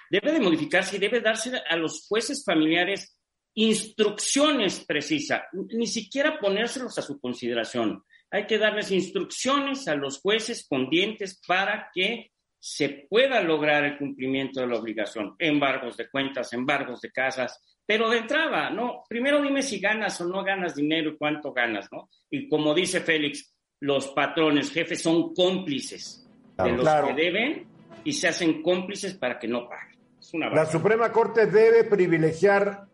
Debe 0.09 0.31
de 0.31 0.39
modificarse 0.39 0.95
y 0.95 0.99
debe 0.99 1.21
darse 1.21 1.51
a 1.69 1.75
los 1.75 2.07
jueces 2.07 2.43
familiares 2.45 3.17
instrucciones 3.53 4.85
precisas, 4.85 5.41
ni 5.53 5.87
siquiera 5.87 6.39
ponérselos 6.39 6.97
a 6.99 7.01
su 7.01 7.19
consideración. 7.19 8.03
Hay 8.29 8.45
que 8.45 8.59
darles 8.59 8.91
instrucciones 8.91 9.87
a 9.87 9.95
los 9.95 10.19
jueces 10.19 10.67
pendientes 10.67 11.41
para 11.47 11.89
que 11.93 12.31
se 12.59 13.07
pueda 13.09 13.41
lograr 13.41 13.83
el 13.83 13.97
cumplimiento 13.97 14.59
de 14.59 14.67
la 14.67 14.77
obligación. 14.77 15.35
Embargos 15.39 15.97
de 15.97 16.09
cuentas, 16.09 16.53
embargos 16.53 17.01
de 17.01 17.11
casas, 17.11 17.59
pero 17.83 18.09
de 18.09 18.19
entrada, 18.19 18.69
¿no? 18.69 19.03
Primero 19.09 19.41
dime 19.41 19.63
si 19.63 19.79
ganas 19.79 20.21
o 20.21 20.25
no 20.25 20.43
ganas 20.43 20.75
dinero 20.75 21.11
y 21.11 21.17
cuánto 21.17 21.51
ganas, 21.51 21.87
¿no? 21.91 22.09
Y 22.29 22.47
como 22.49 22.75
dice 22.75 22.99
Félix, 22.99 23.55
los 23.79 24.09
patrones, 24.09 24.71
jefes 24.71 25.01
son 25.01 25.33
cómplices 25.33 26.27
de 26.57 26.71
los 26.73 26.87
que 27.07 27.13
deben 27.13 27.67
y 28.03 28.13
se 28.13 28.27
hacen 28.27 28.61
cómplices 28.61 29.15
para 29.15 29.39
que 29.39 29.47
no 29.47 29.67
paguen. 29.67 29.96
La 30.33 30.65
Suprema 30.65 31.11
Corte 31.11 31.47
debe 31.47 31.83
privilegiar 31.83 32.87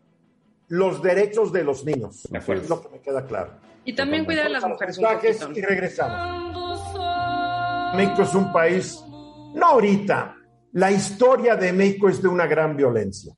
los 0.68 1.02
derechos 1.02 1.52
de 1.52 1.64
los 1.64 1.86
niños. 1.86 2.28
Es 2.32 2.70
lo 2.70 2.82
que 2.82 2.90
me 2.90 3.00
queda 3.02 3.26
claro. 3.26 3.54
Y 3.86 3.94
también 3.96 4.26
cuidar 4.26 4.48
a 4.48 4.50
las 4.50 4.66
mujeres. 4.66 5.00
y 5.54 5.62
regresamos. 5.62 6.44
México 7.96 8.24
es 8.24 8.34
un 8.34 8.52
país, 8.52 9.04
no 9.54 9.66
ahorita, 9.66 10.36
la 10.74 10.92
historia 10.92 11.56
de 11.56 11.72
México 11.72 12.10
es 12.10 12.22
de 12.22 12.28
una 12.28 12.48
gran 12.48 12.76
violencia. 12.76 13.36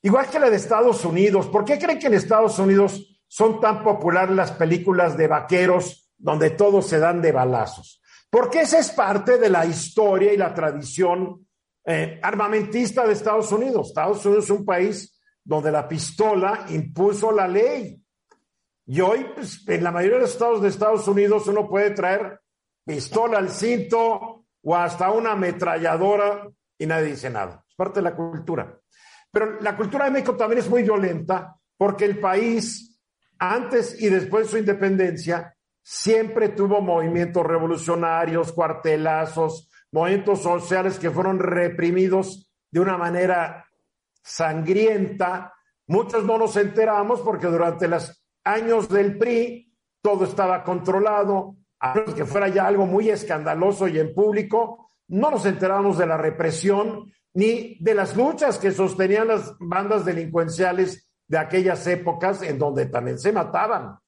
Igual 0.00 0.28
que 0.28 0.40
la 0.40 0.50
de 0.50 0.56
Estados 0.56 1.04
Unidos. 1.04 1.46
¿Por 1.46 1.64
qué 1.64 1.78
creen 1.78 1.98
que 1.98 2.06
en 2.06 2.14
Estados 2.14 2.58
Unidos 2.58 3.22
son 3.28 3.60
tan 3.60 3.84
populares 3.84 4.34
las 4.34 4.52
películas 4.52 5.16
de 5.16 5.28
vaqueros 5.28 6.10
donde 6.16 6.50
todos 6.50 6.88
se 6.88 6.98
dan 6.98 7.20
de 7.20 7.32
balazos? 7.32 8.02
Porque 8.30 8.62
esa 8.62 8.78
es 8.78 8.90
parte 8.90 9.36
de 9.38 9.50
la 9.50 9.66
historia 9.66 10.32
y 10.32 10.38
la 10.38 10.54
tradición 10.54 11.46
eh, 11.84 12.20
armamentista 12.22 13.06
de 13.06 13.12
Estados 13.12 13.50
Unidos. 13.52 13.88
Estados 13.88 14.24
Unidos 14.24 14.44
es 14.44 14.50
un 14.50 14.64
país 14.64 15.20
donde 15.44 15.72
la 15.72 15.88
pistola 15.88 16.66
impuso 16.68 17.32
la 17.32 17.48
ley. 17.48 18.00
Y 18.86 19.00
hoy, 19.00 19.26
pues, 19.34 19.66
en 19.68 19.82
la 19.82 19.90
mayoría 19.90 20.16
de 20.16 20.22
los 20.22 20.32
estados 20.32 20.62
de 20.62 20.68
Estados 20.68 21.06
Unidos, 21.08 21.46
uno 21.48 21.68
puede 21.68 21.90
traer 21.90 22.40
pistola 22.84 23.38
al 23.38 23.50
cinto 23.50 24.44
o 24.62 24.76
hasta 24.76 25.10
una 25.10 25.32
ametralladora 25.32 26.48
y 26.78 26.86
nadie 26.86 27.10
dice 27.10 27.30
nada. 27.30 27.64
Es 27.68 27.74
parte 27.74 28.00
de 28.00 28.04
la 28.04 28.14
cultura. 28.14 28.78
Pero 29.30 29.60
la 29.60 29.76
cultura 29.76 30.04
de 30.04 30.10
México 30.10 30.36
también 30.36 30.60
es 30.60 30.68
muy 30.68 30.82
violenta 30.82 31.56
porque 31.76 32.04
el 32.04 32.18
país, 32.18 33.00
antes 33.38 34.00
y 34.00 34.08
después 34.08 34.46
de 34.46 34.50
su 34.50 34.58
independencia, 34.58 35.56
siempre 35.82 36.50
tuvo 36.50 36.80
movimientos 36.80 37.44
revolucionarios, 37.44 38.52
cuartelazos, 38.52 39.68
movimientos 39.92 40.42
sociales 40.42 40.98
que 40.98 41.10
fueron 41.10 41.38
reprimidos 41.38 42.50
de 42.70 42.80
una 42.80 42.96
manera 42.96 43.66
sangrienta. 44.22 45.52
Muchos 45.86 46.24
no 46.24 46.38
nos 46.38 46.56
enteramos 46.56 47.20
porque 47.20 47.46
durante 47.46 47.86
los 47.86 48.24
años 48.44 48.88
del 48.88 49.18
PRI 49.18 49.72
todo 50.00 50.24
estaba 50.24 50.64
controlado, 50.64 51.56
a 51.78 51.94
menos 51.94 52.14
que 52.14 52.24
fuera 52.24 52.48
ya 52.48 52.66
algo 52.66 52.86
muy 52.86 53.10
escandaloso 53.10 53.86
y 53.86 53.98
en 53.98 54.14
público, 54.14 54.88
no 55.08 55.30
nos 55.30 55.44
enteramos 55.46 55.98
de 55.98 56.06
la 56.06 56.16
represión 56.16 57.12
ni 57.34 57.76
de 57.80 57.94
las 57.94 58.16
luchas 58.16 58.58
que 58.58 58.72
sostenían 58.72 59.28
las 59.28 59.54
bandas 59.58 60.04
delincuenciales 60.04 61.08
de 61.26 61.38
aquellas 61.38 61.86
épocas 61.86 62.42
en 62.42 62.58
donde 62.58 62.86
también 62.86 63.18
se 63.18 63.32
mataban. 63.32 63.98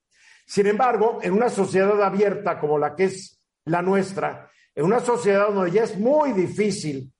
Sin 0.46 0.66
embargo, 0.66 1.18
en 1.22 1.32
una 1.32 1.48
sociedad 1.48 2.02
abierta 2.02 2.58
como 2.58 2.78
la 2.78 2.94
que 2.94 3.04
es 3.04 3.40
la 3.64 3.80
nuestra, 3.80 4.50
en 4.74 4.84
una 4.84 5.00
sociedad 5.00 5.48
donde 5.48 5.70
ya 5.70 5.84
es 5.84 5.98
muy 5.98 6.32
difícil 6.32 7.12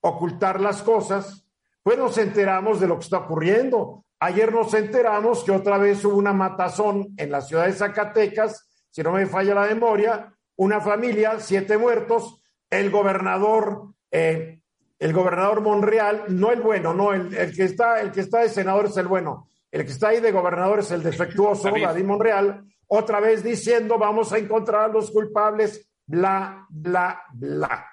ocultar 0.00 0.60
las 0.60 0.82
cosas, 0.82 1.46
pues 1.82 1.98
nos 1.98 2.18
enteramos 2.18 2.80
de 2.80 2.86
lo 2.86 2.98
que 2.98 3.04
está 3.04 3.18
ocurriendo. 3.18 4.04
Ayer 4.20 4.52
nos 4.52 4.74
enteramos 4.74 5.44
que 5.44 5.52
otra 5.52 5.78
vez 5.78 6.04
hubo 6.04 6.16
una 6.16 6.32
matazón 6.32 7.14
en 7.16 7.30
la 7.30 7.40
ciudad 7.40 7.66
de 7.66 7.72
Zacatecas, 7.72 8.68
si 8.90 9.02
no 9.02 9.12
me 9.12 9.26
falla 9.26 9.54
la 9.54 9.66
memoria, 9.66 10.32
una 10.56 10.80
familia, 10.80 11.38
siete 11.40 11.78
muertos, 11.78 12.42
el 12.68 12.90
gobernador 12.90 13.94
eh, 14.10 14.58
el 14.98 15.12
gobernador 15.12 15.60
Monreal, 15.60 16.24
no 16.28 16.50
el 16.50 16.60
bueno, 16.60 16.92
no, 16.92 17.12
el, 17.12 17.30
que 17.54 17.64
está, 17.64 18.00
el 18.00 18.10
que 18.10 18.20
está 18.20 18.40
de 18.40 18.48
senador 18.48 18.86
es 18.86 18.96
el 18.96 19.06
bueno, 19.06 19.48
el 19.70 19.84
que 19.84 19.92
está 19.92 20.08
ahí 20.08 20.20
de 20.20 20.32
gobernador 20.32 20.80
es 20.80 20.90
el 20.90 21.02
defectuoso, 21.04 21.70
David, 21.70 22.04
Monreal, 22.04 22.64
otra 22.88 23.20
vez 23.20 23.44
diciendo 23.44 23.98
vamos 23.98 24.32
a 24.32 24.38
encontrar 24.38 24.84
a 24.84 24.92
los 24.92 25.10
culpables, 25.10 25.87
bla, 26.08 26.66
bla, 26.68 27.22
bla. 27.34 27.86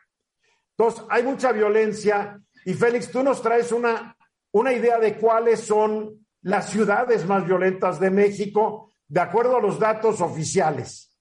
Entonces, 0.78 1.06
hay 1.10 1.24
mucha 1.24 1.52
violencia 1.52 2.42
y 2.66 2.74
Félix, 2.74 3.12
tú 3.12 3.22
nos 3.22 3.42
traes 3.42 3.72
una, 3.72 4.18
una 4.52 4.74
idea 4.74 4.98
de 4.98 5.18
cuáles 5.18 5.60
son 5.60 6.26
las 6.42 6.70
ciudades 6.70 7.26
más 7.26 7.46
violentas 7.46 8.00
de 8.00 8.10
México, 8.10 8.94
de 9.08 9.22
acuerdo 9.22 9.58
a 9.58 9.62
los 9.62 9.80
datos 9.80 10.20
oficiales. 10.22 11.16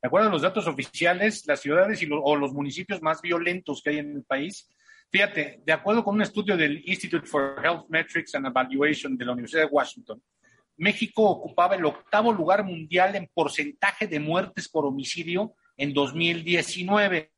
De 0.00 0.06
acuerdo 0.06 0.28
a 0.28 0.32
los 0.32 0.42
datos 0.42 0.66
oficiales, 0.66 1.44
las 1.46 1.60
ciudades 1.60 2.00
y 2.02 2.08
o 2.10 2.36
los 2.36 2.52
municipios 2.52 3.02
más 3.02 3.20
violentos 3.20 3.82
que 3.82 3.90
hay 3.90 3.98
en 3.98 4.16
el 4.16 4.24
país, 4.24 4.68
fíjate, 5.10 5.62
de 5.64 5.72
acuerdo 5.72 6.04
con 6.04 6.14
un 6.14 6.22
estudio 6.22 6.56
del 6.56 6.82
Institute 6.88 7.26
for 7.26 7.60
Health 7.64 7.86
Metrics 7.88 8.34
and 8.34 8.46
Evaluation 8.46 9.16
de 9.16 9.24
la 9.24 9.32
Universidad 9.32 9.62
de 9.62 9.70
Washington, 9.72 10.22
México 10.76 11.22
ocupaba 11.22 11.74
el 11.74 11.84
octavo 11.84 12.32
lugar 12.32 12.64
mundial 12.64 13.16
en 13.16 13.30
porcentaje 13.32 14.06
de 14.06 14.20
muertes 14.20 14.68
por 14.68 14.84
homicidio 14.84 15.54
en 15.76 15.92
2019. 15.92 17.32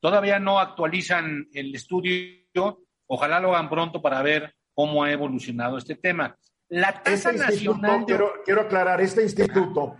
Todavía 0.00 0.38
no 0.38 0.58
actualizan 0.58 1.46
el 1.52 1.74
estudio, 1.74 2.80
ojalá 3.06 3.40
lo 3.40 3.54
hagan 3.54 3.68
pronto 3.68 4.00
para 4.00 4.22
ver 4.22 4.54
cómo 4.74 5.04
ha 5.04 5.12
evolucionado 5.12 5.76
este 5.76 5.96
tema. 5.96 6.36
La 6.68 7.02
tasa 7.02 7.30
este 7.30 7.44
nacional. 7.44 8.04
Quiero, 8.06 8.32
quiero 8.44 8.62
aclarar, 8.62 9.00
este 9.00 9.22
instituto 9.22 9.96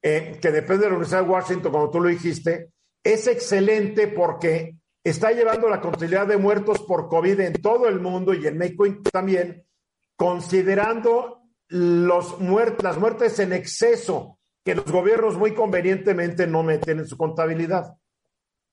eh, 0.00 0.38
que 0.40 0.50
depende 0.50 0.84
de 0.84 0.90
la 0.90 0.96
Universidad 0.96 1.22
de 1.22 1.28
Washington, 1.28 1.72
como 1.72 1.90
tú 1.90 2.00
lo 2.00 2.08
dijiste, 2.08 2.70
es 3.02 3.26
excelente 3.26 4.08
porque 4.08 4.76
está 5.04 5.32
llevando 5.32 5.68
la 5.68 5.80
contabilidad 5.80 6.26
de 6.26 6.36
muertos 6.36 6.80
por 6.82 7.08
COVID 7.08 7.40
en 7.40 7.52
todo 7.54 7.88
el 7.88 8.00
mundo 8.00 8.32
y 8.32 8.46
en 8.46 8.56
México 8.56 8.86
también, 9.12 9.66
considerando 10.16 11.41
los 11.72 12.36
las 12.82 12.98
muertes 12.98 13.38
en 13.38 13.52
exceso 13.52 14.38
que 14.64 14.74
los 14.74 14.84
gobiernos 14.84 15.36
muy 15.36 15.54
convenientemente 15.54 16.46
no 16.46 16.62
meten 16.62 17.00
en 17.00 17.06
su 17.06 17.16
contabilidad. 17.16 17.94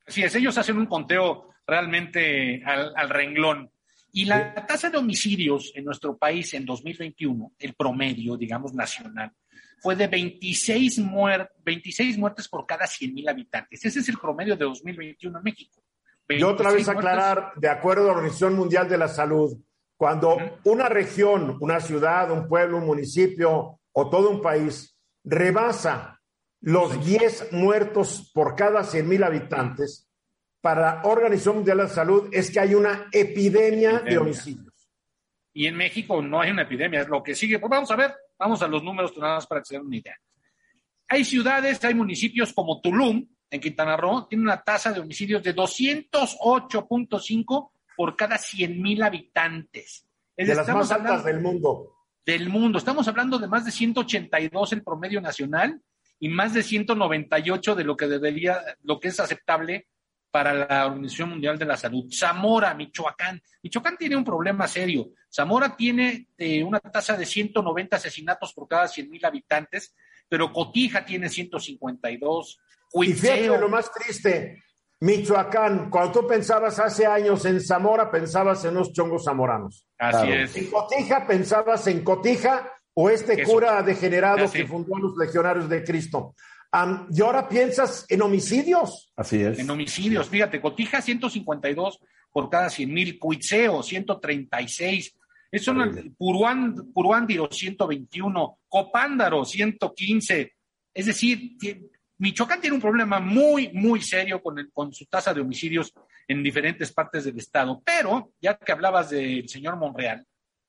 Así 0.06 0.24
es, 0.24 0.36
ellos 0.36 0.58
hacen 0.58 0.78
un 0.78 0.86
conteo 0.86 1.50
realmente 1.66 2.62
al, 2.66 2.94
al 2.96 3.10
renglón. 3.10 3.72
Y 4.12 4.26
la 4.26 4.54
tasa 4.66 4.90
de 4.90 4.98
homicidios 4.98 5.72
en 5.76 5.86
nuestro 5.86 6.18
país 6.18 6.54
en 6.56 6.66
2021, 6.66 7.54
el 7.60 7.74
promedio, 7.74 8.36
digamos, 8.36 8.74
nacional, 8.74 9.32
fue 9.82 9.96
de 9.96 10.08
26, 10.08 11.02
26 11.64 12.18
muertes 12.18 12.48
por 12.48 12.66
cada 12.66 12.86
100 12.86 13.14
mil 13.14 13.30
habitantes. 13.30 13.86
Ese 13.86 14.00
es 14.00 14.10
el 14.10 14.18
promedio 14.18 14.56
de 14.56 14.66
2021 14.66 15.38
en 15.38 15.44
México. 15.44 15.84
Y 16.28 16.44
otra 16.44 16.72
vez 16.72 16.88
aclarar, 16.88 17.54
de 17.56 17.70
acuerdo 17.70 18.04
a 18.04 18.08
la 18.08 18.12
Organización 18.14 18.56
Mundial 18.56 18.88
de 18.90 18.98
la 18.98 19.08
Salud, 19.08 19.58
cuando 20.00 20.38
una 20.64 20.88
región, 20.88 21.58
una 21.60 21.82
ciudad, 21.82 22.32
un 22.32 22.48
pueblo, 22.48 22.78
un 22.78 22.86
municipio 22.86 23.82
o 23.92 24.10
todo 24.10 24.30
un 24.30 24.42
país 24.42 24.98
rebasa 25.26 26.22
los 26.62 27.06
10 27.06 27.52
muertos 27.52 28.32
por 28.34 28.56
cada 28.56 28.84
100 28.84 29.10
mil 29.10 29.24
habitantes, 29.24 30.08
para 30.62 30.82
la 30.82 31.02
Organización 31.04 31.58
Mundial 31.58 31.78
de 31.78 31.84
la 31.84 31.90
Salud 31.90 32.30
es 32.32 32.52
que 32.52 32.60
hay 32.60 32.76
una 32.76 33.08
epidemia, 33.12 33.92
epidemia, 33.92 34.00
de 34.00 34.18
homicidios. 34.18 34.74
Y 35.54 35.68
en 35.68 35.76
México 35.76 36.22
no 36.22 36.42
hay 36.42 36.52
una 36.52 36.64
epidemia, 36.64 37.02
es 37.02 37.10
lo 37.10 37.24
que 37.24 37.36
sigue. 37.36 37.60
Pues 37.60 37.70
vamos 37.70 37.92
a 37.92 37.96
ver, 37.96 38.14
Vamos 38.40 38.62
a 38.62 38.68
los 38.70 38.82
números 38.82 39.12
nada 39.18 39.36
más 39.36 39.46
para 39.46 39.60
que 39.60 39.66
se 39.66 39.76
den 39.76 39.86
una 39.86 39.98
idea. 39.98 40.18
Hay 41.10 41.26
ciudades, 41.26 41.84
hay 41.84 41.94
municipios 41.94 42.54
como 42.54 42.80
Tulum, 42.80 43.28
en 43.52 43.60
Quintana 43.60 43.98
Roo, 43.98 44.28
tiene 44.28 44.46
una 44.46 44.64
tasa 44.64 44.94
de 44.94 45.02
homicidios 45.02 45.44
de 45.44 45.54
208.5 45.54 47.72
por 48.00 48.16
cada 48.16 48.38
100 48.38 48.82
mil 48.82 49.04
habitantes. 49.04 50.08
de 50.38 50.56
las 50.56 50.66
más 50.70 50.90
altas 50.90 51.26
del 51.26 51.42
mundo. 51.42 51.98
Del 52.26 52.48
mundo. 52.48 52.78
Estamos 52.78 53.06
hablando 53.10 53.38
de 53.38 53.50
más 53.50 53.66
de 53.66 53.72
182 53.72 54.72
el 54.72 54.84
promedio 54.84 55.20
nacional 55.20 55.82
y 56.18 56.30
más 56.30 56.54
de 56.54 56.64
198 56.64 57.76
de 57.76 57.84
lo 57.84 57.98
que 57.98 58.08
debería, 58.08 58.58
lo 58.84 59.02
que 59.02 59.10
es 59.10 59.20
aceptable 59.20 59.90
para 60.32 60.54
la 60.54 60.86
Organización 60.86 61.32
Mundial 61.32 61.60
de 61.60 61.66
la 61.66 61.76
Salud. 61.76 62.06
Zamora, 62.10 62.74
Michoacán. 62.74 63.42
Michoacán 63.64 63.98
tiene 63.98 64.16
un 64.16 64.24
problema 64.24 64.66
serio. 64.66 65.10
Zamora 65.30 65.76
tiene 65.76 66.30
eh, 66.38 66.64
una 66.64 66.80
tasa 66.80 67.18
de 67.18 67.26
190 67.26 67.98
asesinatos 67.98 68.54
por 68.54 68.70
cada 68.70 68.88
100 68.88 69.10
mil 69.10 69.26
habitantes, 69.26 69.94
pero 70.30 70.54
Cotija 70.54 71.04
tiene 71.04 71.28
152. 71.28 72.60
Y 72.94 73.08
fíjate 73.08 73.60
lo 73.60 73.68
más 73.68 73.92
triste, 73.92 74.64
Michoacán, 75.02 75.90
cuando 75.90 76.20
tú 76.20 76.28
pensabas 76.28 76.78
hace 76.80 77.06
años 77.06 77.46
en 77.46 77.62
Zamora, 77.62 78.12
pensabas 78.12 78.66
en 78.66 78.74
los 78.74 78.92
chongos 78.92 79.24
zamoranos. 79.24 79.86
Así 79.98 80.30
es. 80.30 80.56
En 80.58 80.70
Cotija 80.70 81.26
pensabas 81.26 81.88
en 81.88 82.04
Cotija 82.04 82.72
o 82.94 83.10
este 83.10 83.44
cura 83.44 83.82
degenerado 83.82 84.52
que 84.52 84.68
fundó 84.68 84.98
a 84.98 85.00
los 85.00 85.16
legionarios 85.18 85.70
de 85.70 85.84
Cristo. 85.84 86.36
y 87.12 87.22
ahora 87.22 87.48
piensas 87.48 88.06
en 88.10 88.22
homicidios. 88.22 89.14
Así 89.16 89.42
es. 89.42 89.58
En 89.60 89.70
homicidios. 89.70 90.28
Fíjate, 90.28 90.60
Cotija 90.60 91.02
152 91.02 92.00
por 92.32 92.50
cada 92.50 92.70
100 92.70 92.94
mil, 92.94 93.18
Cuitseo 93.18 93.82
136, 93.82 95.16
eso 95.52 95.74
no, 95.74 95.86
Puruán, 96.18 96.92
Puruándiro 96.94 97.50
121, 97.52 98.60
Copándaro 98.68 99.44
115. 99.44 100.54
Es 100.94 101.06
decir, 101.06 101.58
Michoacán 102.20 102.62
tiene 102.62 102.76
un 102.76 102.82
problema 102.82 103.20
muy, 103.20 103.70
muy 103.74 104.02
serio 104.02 104.42
con, 104.42 104.60
el, 104.60 104.72
con 104.72 104.94
su 104.94 105.06
tasa 105.06 105.34
de 105.34 105.42
homicidios 105.42 105.94
en 106.28 106.44
diferentes 106.44 106.92
partes 106.92 107.26
del 107.26 107.38
estado. 107.38 107.82
Pero, 107.84 108.34
ya 108.42 108.56
que 108.58 108.72
hablabas 108.72 109.10
del 109.10 109.48
señor 109.48 109.78
Monreal, 109.78 110.26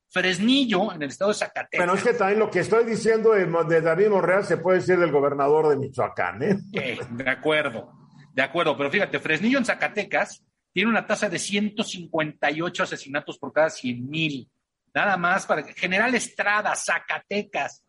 Fresnillo, 0.08 0.92
en 0.92 1.02
el 1.02 1.08
estado 1.08 1.30
de 1.30 1.38
Zacatecas. 1.38 1.86
Pero 1.86 1.94
es 1.94 2.02
que 2.02 2.14
también 2.14 2.38
lo 2.40 2.50
que 2.50 2.60
estoy 2.60 2.84
diciendo 2.84 3.32
de, 3.32 3.80
David 3.80 4.08
Monreal 4.08 4.44
se 4.44 4.56
puede 4.56 4.78
decir 4.78 4.98
del 4.98 5.12
gobernador 5.12 5.68
de 5.68 5.76
Michoacán, 5.76 6.42
¿eh? 6.42 6.58
de 6.72 7.30
acuerdo, 7.30 7.92
de 8.32 8.42
acuerdo. 8.42 8.76
Pero 8.76 8.90
fíjate, 8.90 9.20
Fresnillo 9.20 9.58
en 9.58 9.64
Zacatecas 9.64 10.44
tiene 10.72 10.90
una 10.90 11.06
tasa 11.06 11.28
de 11.28 11.38
158 11.38 12.82
asesinatos 12.82 13.38
por 13.38 13.52
cada 13.52 13.70
100 13.70 14.08
mil. 14.08 14.48
Nada 14.94 15.16
más 15.16 15.46
para 15.46 15.62
General 15.62 16.12
Estrada, 16.14 16.74
Zacatecas, 16.74 17.84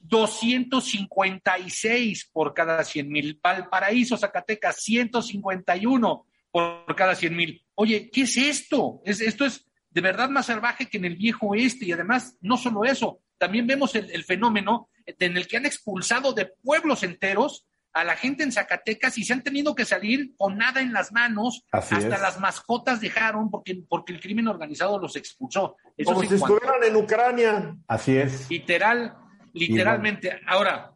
256 0.00 2.30
por 2.32 2.54
cada 2.54 2.84
100 2.84 3.08
mil. 3.08 3.38
Valparaíso, 3.42 4.16
Zacatecas, 4.16 4.82
151 4.82 6.26
por 6.50 6.96
cada 6.96 7.14
100 7.14 7.36
mil. 7.36 7.64
Oye, 7.74 8.10
¿qué 8.10 8.22
es 8.22 8.36
esto? 8.36 9.02
Es, 9.04 9.20
esto 9.20 9.44
es 9.44 9.66
de 9.90 10.00
verdad 10.00 10.28
más 10.28 10.46
salvaje 10.46 10.86
que 10.86 10.98
en 10.98 11.04
el 11.04 11.16
viejo 11.16 11.48
oeste. 11.48 11.84
Y 11.84 11.92
además, 11.92 12.36
no 12.40 12.56
solo 12.56 12.84
eso, 12.84 13.20
también 13.38 13.66
vemos 13.66 13.94
el, 13.94 14.10
el 14.10 14.24
fenómeno 14.24 14.88
en 15.06 15.36
el 15.36 15.46
que 15.46 15.56
han 15.56 15.66
expulsado 15.66 16.32
de 16.32 16.46
pueblos 16.46 17.02
enteros 17.02 17.66
a 17.92 18.04
la 18.04 18.16
gente 18.16 18.44
en 18.44 18.52
Zacatecas 18.52 19.18
y 19.18 19.24
se 19.24 19.32
han 19.32 19.42
tenido 19.42 19.74
que 19.74 19.84
salir 19.84 20.34
con 20.36 20.56
nada 20.56 20.80
en 20.80 20.92
las 20.92 21.12
manos. 21.12 21.64
Hasta 21.72 22.18
las 22.18 22.38
mascotas 22.38 23.00
dejaron 23.00 23.50
porque, 23.50 23.82
porque 23.88 24.12
el 24.12 24.20
crimen 24.20 24.48
organizado 24.48 24.98
los 24.98 25.16
expulsó. 25.16 25.76
Como 26.04 26.22
si 26.22 26.34
estuvieran 26.34 26.84
en 26.84 26.96
Ucrania. 26.96 27.76
Así 27.88 28.16
es. 28.16 28.48
Literal, 28.50 29.16
literalmente. 29.52 30.40
Ahora, 30.46 30.92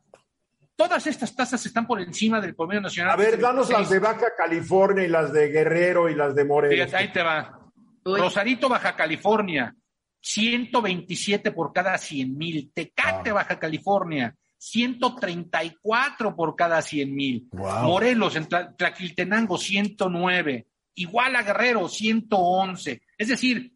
todas 0.77 1.07
estas 1.07 1.35
tasas 1.35 1.65
están 1.65 1.87
por 1.87 2.01
encima 2.01 2.41
del 2.41 2.55
promedio 2.55 2.83
nacional. 2.83 3.13
A 3.13 3.17
ver, 3.17 3.39
danos 3.39 3.71
las 3.71 3.89
de 3.91 3.99
Baja 3.99 4.35
California 4.37 5.05
y 5.05 5.09
las 5.09 5.33
de 5.33 5.49
Guerrero 5.49 6.09
y 6.09 6.15
las 6.15 6.35
de 6.35 6.45
Morelos. 6.45 6.95
ahí 6.95 7.13
te 7.13 7.23
va. 7.23 7.61
Rosarito, 8.05 8.69
Baja 8.69 8.95
California, 8.95 9.75
127 10.21 11.53
por 11.53 11.73
cada 11.73 11.97
100 11.97 12.37
mil. 12.37 12.71
Tecate, 12.75 13.31
ah. 13.31 13.35
Baja 13.35 13.59
California, 13.59 14.35
134 14.59 16.35
por 16.35 16.55
cada 16.57 16.81
100 16.83 17.15
mil. 17.15 17.49
Morelos, 17.53 18.37
en 18.37 18.49
Tlaquiltenango, 18.49 19.59
109. 19.59 20.67
Igual 20.97 21.37
a 21.37 21.43
Guerrero, 21.43 21.89
111. 21.89 23.03
Es 23.19 23.29
decir, 23.29 23.74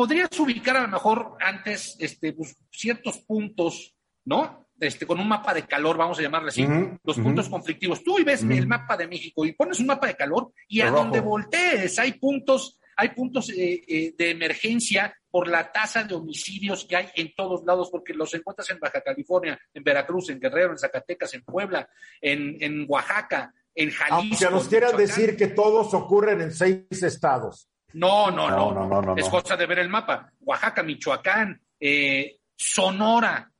podrías 0.00 0.40
ubicar 0.40 0.78
a 0.78 0.80
lo 0.80 0.88
mejor 0.88 1.36
antes 1.40 1.94
este, 1.98 2.32
pues, 2.32 2.56
ciertos 2.70 3.18
puntos, 3.18 3.94
¿no? 4.24 4.70
Este, 4.80 5.06
con 5.06 5.20
un 5.20 5.28
mapa 5.28 5.52
de 5.52 5.66
calor, 5.66 5.98
vamos 5.98 6.18
a 6.18 6.22
llamarle 6.22 6.48
así, 6.48 6.66
los 7.04 7.18
puntos 7.18 7.50
conflictivos. 7.50 8.02
Tú 8.02 8.16
ves 8.24 8.42
el 8.44 8.66
mapa 8.66 8.96
de 8.96 9.06
México 9.06 9.44
y 9.44 9.52
pones 9.52 9.78
un 9.78 9.88
mapa 9.88 10.06
de 10.06 10.16
calor 10.16 10.54
y 10.68 10.80
a 10.80 10.90
donde 10.90 11.20
voltees 11.20 11.98
hay 11.98 12.14
puntos, 12.14 12.80
hay 12.96 13.10
puntos 13.10 13.50
eh, 13.50 13.84
eh, 13.86 14.14
de 14.16 14.30
emergencia 14.30 15.14
por 15.30 15.48
la 15.48 15.70
tasa 15.70 16.02
de 16.04 16.14
homicidios 16.14 16.86
que 16.86 16.96
hay 16.96 17.08
en 17.16 17.34
todos 17.34 17.62
lados, 17.66 17.90
porque 17.90 18.14
los 18.14 18.32
encuentras 18.32 18.70
en 18.70 18.80
Baja 18.80 19.02
California, 19.02 19.60
en 19.74 19.84
Veracruz, 19.84 20.30
en 20.30 20.40
Guerrero, 20.40 20.72
en 20.72 20.78
Zacatecas, 20.78 21.34
en 21.34 21.44
Puebla, 21.44 21.86
en, 22.22 22.86
Oaxaca, 22.88 23.52
en 23.74 23.90
Jalisco. 23.90 24.46
Aunque 24.46 24.50
nos 24.56 24.66
quieran 24.66 24.96
decir 24.96 25.36
que 25.36 25.48
todos 25.48 25.92
ocurren 25.92 26.40
en 26.40 26.52
seis 26.52 27.02
estados. 27.02 27.68
No, 27.94 28.30
no, 28.30 28.50
no, 28.50 28.72
no, 28.72 29.02
no, 29.02 29.16
es 29.16 29.28
cosa 29.28 29.56
de 29.56 29.66
ver 29.66 29.80
el 29.80 29.88
mapa. 29.88 30.32
Oaxaca, 30.40 30.82
Michoacán, 30.82 31.60
eh, 31.78 32.38
Sonora, 32.56 33.50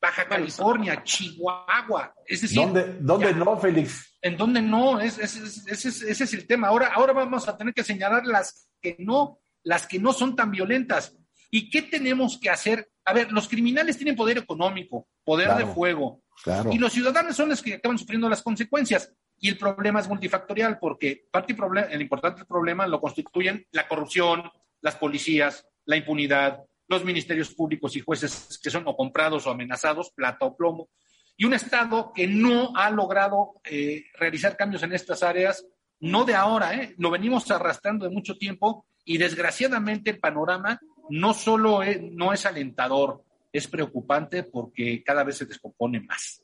Baja 0.00 0.26
California, 0.26 1.02
Chihuahua. 1.02 2.14
Es 2.26 2.42
decir, 2.42 2.58
¿Dónde, 2.58 2.96
dónde 3.00 3.34
no, 3.34 3.58
Félix? 3.58 4.18
¿En 4.22 4.36
dónde 4.36 4.62
no? 4.62 5.00
ese 5.00 5.24
es 5.24 6.34
el 6.34 6.46
tema. 6.46 6.68
Ahora, 6.68 6.92
ahora 6.94 7.12
vamos 7.12 7.48
a 7.48 7.56
tener 7.56 7.74
que 7.74 7.84
señalar 7.84 8.26
las 8.26 8.68
que 8.80 8.96
no 8.98 9.40
las 9.62 9.86
que 9.86 9.98
no 9.98 10.12
son 10.12 10.36
tan 10.36 10.50
violentas. 10.50 11.16
¿Y 11.50 11.68
qué 11.68 11.82
tenemos 11.82 12.38
que 12.40 12.50
hacer? 12.50 12.88
A 13.04 13.12
ver, 13.12 13.32
los 13.32 13.48
criminales 13.48 13.96
tienen 13.96 14.16
poder 14.16 14.38
económico, 14.38 15.08
poder 15.24 15.54
de 15.56 15.66
fuego, 15.66 16.22
y 16.70 16.78
los 16.78 16.92
ciudadanos 16.92 17.36
son 17.36 17.48
los 17.48 17.62
que 17.62 17.74
acaban 17.74 17.98
sufriendo 17.98 18.28
las 18.28 18.42
consecuencias. 18.42 19.12
Y 19.40 19.48
el 19.48 19.58
problema 19.58 20.00
es 20.00 20.08
multifactorial, 20.08 20.78
porque 20.78 21.26
parte 21.30 21.56
el 21.90 22.02
importante 22.02 22.44
problema 22.44 22.86
lo 22.86 23.00
constituyen 23.00 23.66
la 23.72 23.88
corrupción, 23.88 24.50
las 24.82 24.96
policías, 24.96 25.66
la 25.86 25.96
impunidad, 25.96 26.62
los 26.88 27.04
ministerios 27.04 27.54
públicos 27.54 27.96
y 27.96 28.00
jueces 28.00 28.60
que 28.62 28.70
son 28.70 28.82
o 28.86 28.94
comprados 28.94 29.46
o 29.46 29.50
amenazados, 29.50 30.10
plata 30.10 30.44
o 30.44 30.56
plomo, 30.56 30.90
y 31.36 31.46
un 31.46 31.54
Estado 31.54 32.12
que 32.14 32.26
no 32.26 32.76
ha 32.76 32.90
logrado 32.90 33.62
eh, 33.64 34.04
realizar 34.18 34.58
cambios 34.58 34.82
en 34.82 34.92
estas 34.92 35.22
áreas, 35.22 35.64
no 36.00 36.26
de 36.26 36.34
ahora, 36.34 36.74
¿eh? 36.74 36.94
lo 36.98 37.10
venimos 37.10 37.50
arrastrando 37.50 38.04
de 38.04 38.14
mucho 38.14 38.36
tiempo 38.36 38.84
y 39.06 39.16
desgraciadamente 39.16 40.10
el 40.10 40.20
panorama 40.20 40.78
no 41.08 41.32
solo 41.32 41.82
es, 41.82 42.02
no 42.02 42.34
es 42.34 42.44
alentador, 42.44 43.24
es 43.52 43.66
preocupante 43.68 44.42
porque 44.42 45.02
cada 45.02 45.24
vez 45.24 45.38
se 45.38 45.46
descompone 45.46 46.00
más. 46.00 46.42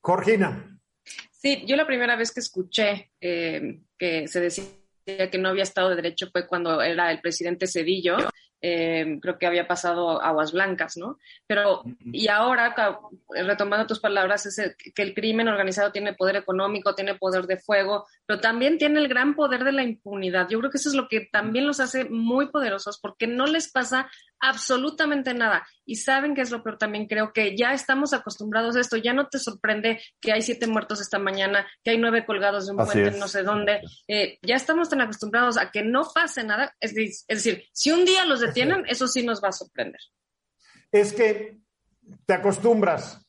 Corgina. 0.00 0.71
Sí, 1.42 1.64
yo 1.66 1.74
la 1.74 1.88
primera 1.88 2.14
vez 2.14 2.30
que 2.30 2.38
escuché 2.38 3.10
eh, 3.20 3.80
que 3.98 4.28
se 4.28 4.40
decía 4.40 4.64
que 5.04 5.38
no 5.38 5.48
había 5.48 5.64
Estado 5.64 5.90
de 5.90 5.96
Derecho 5.96 6.28
fue 6.30 6.46
cuando 6.46 6.80
era 6.80 7.10
el 7.10 7.20
presidente 7.20 7.66
Cedillo 7.66 8.16
eh, 8.62 9.18
creo 9.20 9.38
que 9.38 9.46
había 9.46 9.66
pasado 9.66 10.22
aguas 10.22 10.52
blancas, 10.52 10.96
¿no? 10.96 11.18
Pero, 11.46 11.82
y 12.04 12.28
ahora, 12.28 12.74
retomando 13.28 13.86
tus 13.86 14.00
palabras, 14.00 14.46
es 14.46 14.76
que 14.94 15.02
el 15.02 15.14
crimen 15.14 15.48
organizado 15.48 15.90
tiene 15.90 16.14
poder 16.14 16.36
económico, 16.36 16.94
tiene 16.94 17.16
poder 17.16 17.46
de 17.46 17.58
fuego, 17.58 18.06
pero 18.24 18.40
también 18.40 18.78
tiene 18.78 19.00
el 19.00 19.08
gran 19.08 19.34
poder 19.34 19.64
de 19.64 19.72
la 19.72 19.82
impunidad. 19.82 20.48
Yo 20.48 20.60
creo 20.60 20.70
que 20.70 20.78
eso 20.78 20.88
es 20.88 20.94
lo 20.94 21.08
que 21.08 21.28
también 21.32 21.66
los 21.66 21.80
hace 21.80 22.04
muy 22.04 22.50
poderosos, 22.50 22.98
porque 23.00 23.26
no 23.26 23.46
les 23.46 23.70
pasa 23.70 24.08
absolutamente 24.42 25.32
nada. 25.34 25.66
Y 25.86 25.96
saben 25.96 26.34
que 26.34 26.42
es 26.42 26.50
lo 26.50 26.62
peor 26.62 26.76
también, 26.76 27.06
creo 27.06 27.32
que 27.32 27.56
ya 27.56 27.72
estamos 27.72 28.12
acostumbrados 28.12 28.76
a 28.76 28.80
esto, 28.80 28.96
ya 28.96 29.12
no 29.12 29.28
te 29.28 29.38
sorprende 29.38 30.00
que 30.20 30.32
hay 30.32 30.42
siete 30.42 30.66
muertos 30.66 31.00
esta 31.00 31.18
mañana, 31.18 31.66
que 31.82 31.92
hay 31.92 31.98
nueve 31.98 32.26
colgados 32.26 32.66
de 32.66 32.72
un 32.72 32.84
puente 32.84 33.12
no 33.18 33.28
sé 33.28 33.42
dónde, 33.42 33.80
eh, 34.08 34.38
ya 34.42 34.56
estamos 34.56 34.88
tan 34.88 35.00
acostumbrados 35.00 35.56
a 35.58 35.70
que 35.70 35.82
no 35.82 36.02
pase 36.12 36.44
nada, 36.44 36.74
es, 36.80 36.94
decir, 37.26 37.64
si 37.72 37.92
un 37.92 38.04
día 38.04 38.24
los 38.24 38.40
detienen, 38.54 38.84
eso 38.86 39.06
sí 39.06 39.24
nos 39.24 39.42
va 39.42 39.48
a 39.48 39.52
sorprender. 39.52 40.00
Es 40.90 41.12
que 41.12 41.58
te 42.26 42.34
acostumbras. 42.34 43.24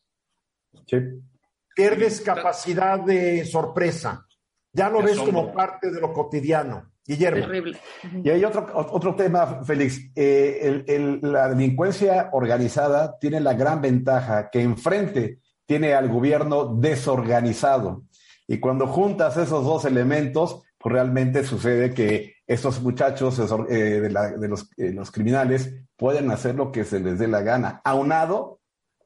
Pierdes 1.75 2.21
capacidad 2.21 2.99
de 2.99 3.45
sorpresa. 3.45 4.25
Ya 4.71 4.89
lo 4.89 5.01
ves 5.01 5.19
como 5.19 5.53
parte 5.53 5.91
de 5.91 6.01
lo 6.01 6.13
cotidiano. 6.13 6.91
Guillermo. 7.05 7.45
Terrible. 7.45 7.77
Y 8.23 8.29
hay 8.29 8.45
otro, 8.45 8.65
otro 8.73 9.15
tema, 9.15 9.63
Félix. 9.63 9.99
Eh, 10.15 11.19
la 11.21 11.49
delincuencia 11.49 12.29
organizada 12.31 13.17
tiene 13.19 13.39
la 13.39 13.53
gran 13.53 13.81
ventaja 13.81 14.49
que 14.49 14.61
enfrente 14.61 15.39
tiene 15.65 15.93
al 15.93 16.09
gobierno 16.09 16.75
desorganizado. 16.75 18.03
Y 18.47 18.59
cuando 18.59 18.87
juntas 18.87 19.37
esos 19.37 19.65
dos 19.65 19.85
elementos, 19.85 20.63
pues 20.77 20.93
realmente 20.93 21.43
sucede 21.43 21.93
que 21.93 22.32
estos 22.47 22.81
muchachos 22.81 23.39
eh, 23.69 23.73
de, 23.73 24.47
los, 24.47 24.69
eh, 24.77 24.91
los, 24.91 25.11
criminales 25.11 25.73
pueden 25.95 26.29
hacer 26.31 26.55
lo 26.55 26.71
que 26.71 26.83
se 26.83 26.99
les 26.99 27.19
dé 27.19 27.27
la 27.27 27.41
gana, 27.41 27.81
aunado 27.83 28.59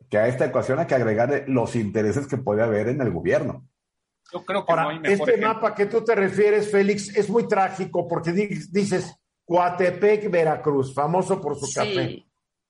que 0.10 0.18
a 0.18 0.28
esta 0.28 0.46
ecuación 0.46 0.80
hay 0.80 0.88
que 0.88 0.96
agregarle 0.96 1.46
los 1.48 1.76
intereses 1.76 2.28
que 2.28 2.38
puede 2.38 2.64
haber 2.64 2.88
en 2.90 3.02
el 3.02 3.12
gobierno. 3.12 3.68
Yo 4.32 4.44
creo 4.44 4.66
que 4.66 4.74
no 4.74 4.90
hay 4.90 5.00
mejor 5.00 5.30
Este 5.30 5.42
mapa 5.42 5.74
que 5.76 5.86
tú 5.86 6.04
te 6.04 6.16
refieres, 6.16 6.72
Félix, 6.72 7.16
es 7.16 7.30
muy 7.30 7.48
trágico 7.48 8.08
porque 8.08 8.32
dices 8.32 9.16
Coatepec, 9.46 10.30
Veracruz, 10.30 10.94
famoso 10.94 11.40
por 11.40 11.56
su 11.58 11.72
café. 11.74 12.26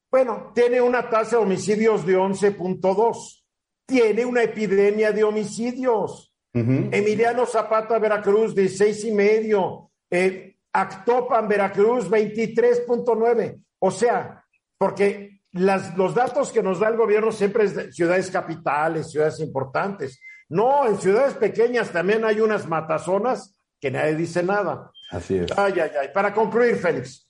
Bueno, 0.09 0.51
tiene 0.53 0.79
una 0.79 1.09
tasa 1.09 1.37
de 1.37 1.43
homicidios 1.43 2.05
de 2.05 2.17
11.2. 2.17 3.43
Tiene 3.85 4.25
una 4.25 4.43
epidemia 4.43 5.11
de 5.11 5.23
homicidios. 5.23 6.33
Emiliano 6.53 7.45
Zapata, 7.45 7.99
Veracruz, 7.99 8.55
de 8.55 8.67
seis 8.67 9.03
y 9.05 9.11
medio. 9.11 9.91
Eh, 10.09 10.56
Actopan, 10.79 11.47
Veracruz, 11.47 12.09
23.9. 12.09 13.63
O 13.79 13.91
sea, 13.91 14.43
porque 14.77 15.41
las, 15.51 15.97
los 15.97 16.13
datos 16.13 16.51
que 16.51 16.61
nos 16.61 16.79
da 16.79 16.89
el 16.89 16.97
gobierno 16.97 17.31
siempre 17.31 17.63
es 17.65 17.75
de 17.75 17.91
ciudades 17.91 18.29
capitales, 18.29 19.09
ciudades 19.09 19.39
importantes 19.39 20.19
No, 20.49 20.87
en 20.87 20.99
ciudades 20.99 21.33
pequeñas 21.33 21.91
también 21.91 22.23
hay 22.25 22.39
unas 22.41 22.67
matazonas 22.67 23.59
que 23.79 23.91
nadie 23.91 24.15
dice 24.15 24.43
nada. 24.43 24.91
Así 25.09 25.37
es. 25.37 25.57
Ay, 25.57 25.73
ay, 25.79 25.91
ay. 25.99 26.09
Para 26.13 26.33
concluir, 26.33 26.75
Félix. 26.77 27.27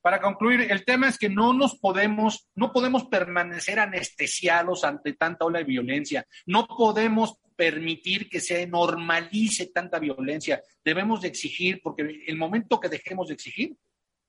Para 0.00 0.20
concluir, 0.20 0.66
el 0.70 0.84
tema 0.84 1.08
es 1.08 1.18
que 1.18 1.28
no 1.28 1.52
nos 1.52 1.78
podemos, 1.78 2.48
no 2.54 2.72
podemos 2.72 3.04
permanecer 3.04 3.78
anestesiados 3.78 4.84
ante 4.84 5.12
tanta 5.12 5.44
ola 5.44 5.58
de 5.58 5.64
violencia. 5.64 6.26
No 6.46 6.66
podemos 6.66 7.38
permitir 7.60 8.26
que 8.30 8.40
se 8.40 8.66
normalice 8.66 9.66
tanta 9.66 9.98
violencia. 9.98 10.62
Debemos 10.82 11.20
de 11.20 11.28
exigir, 11.28 11.82
porque 11.82 12.24
el 12.26 12.38
momento 12.38 12.80
que 12.80 12.88
dejemos 12.88 13.28
de 13.28 13.34
exigir, 13.34 13.76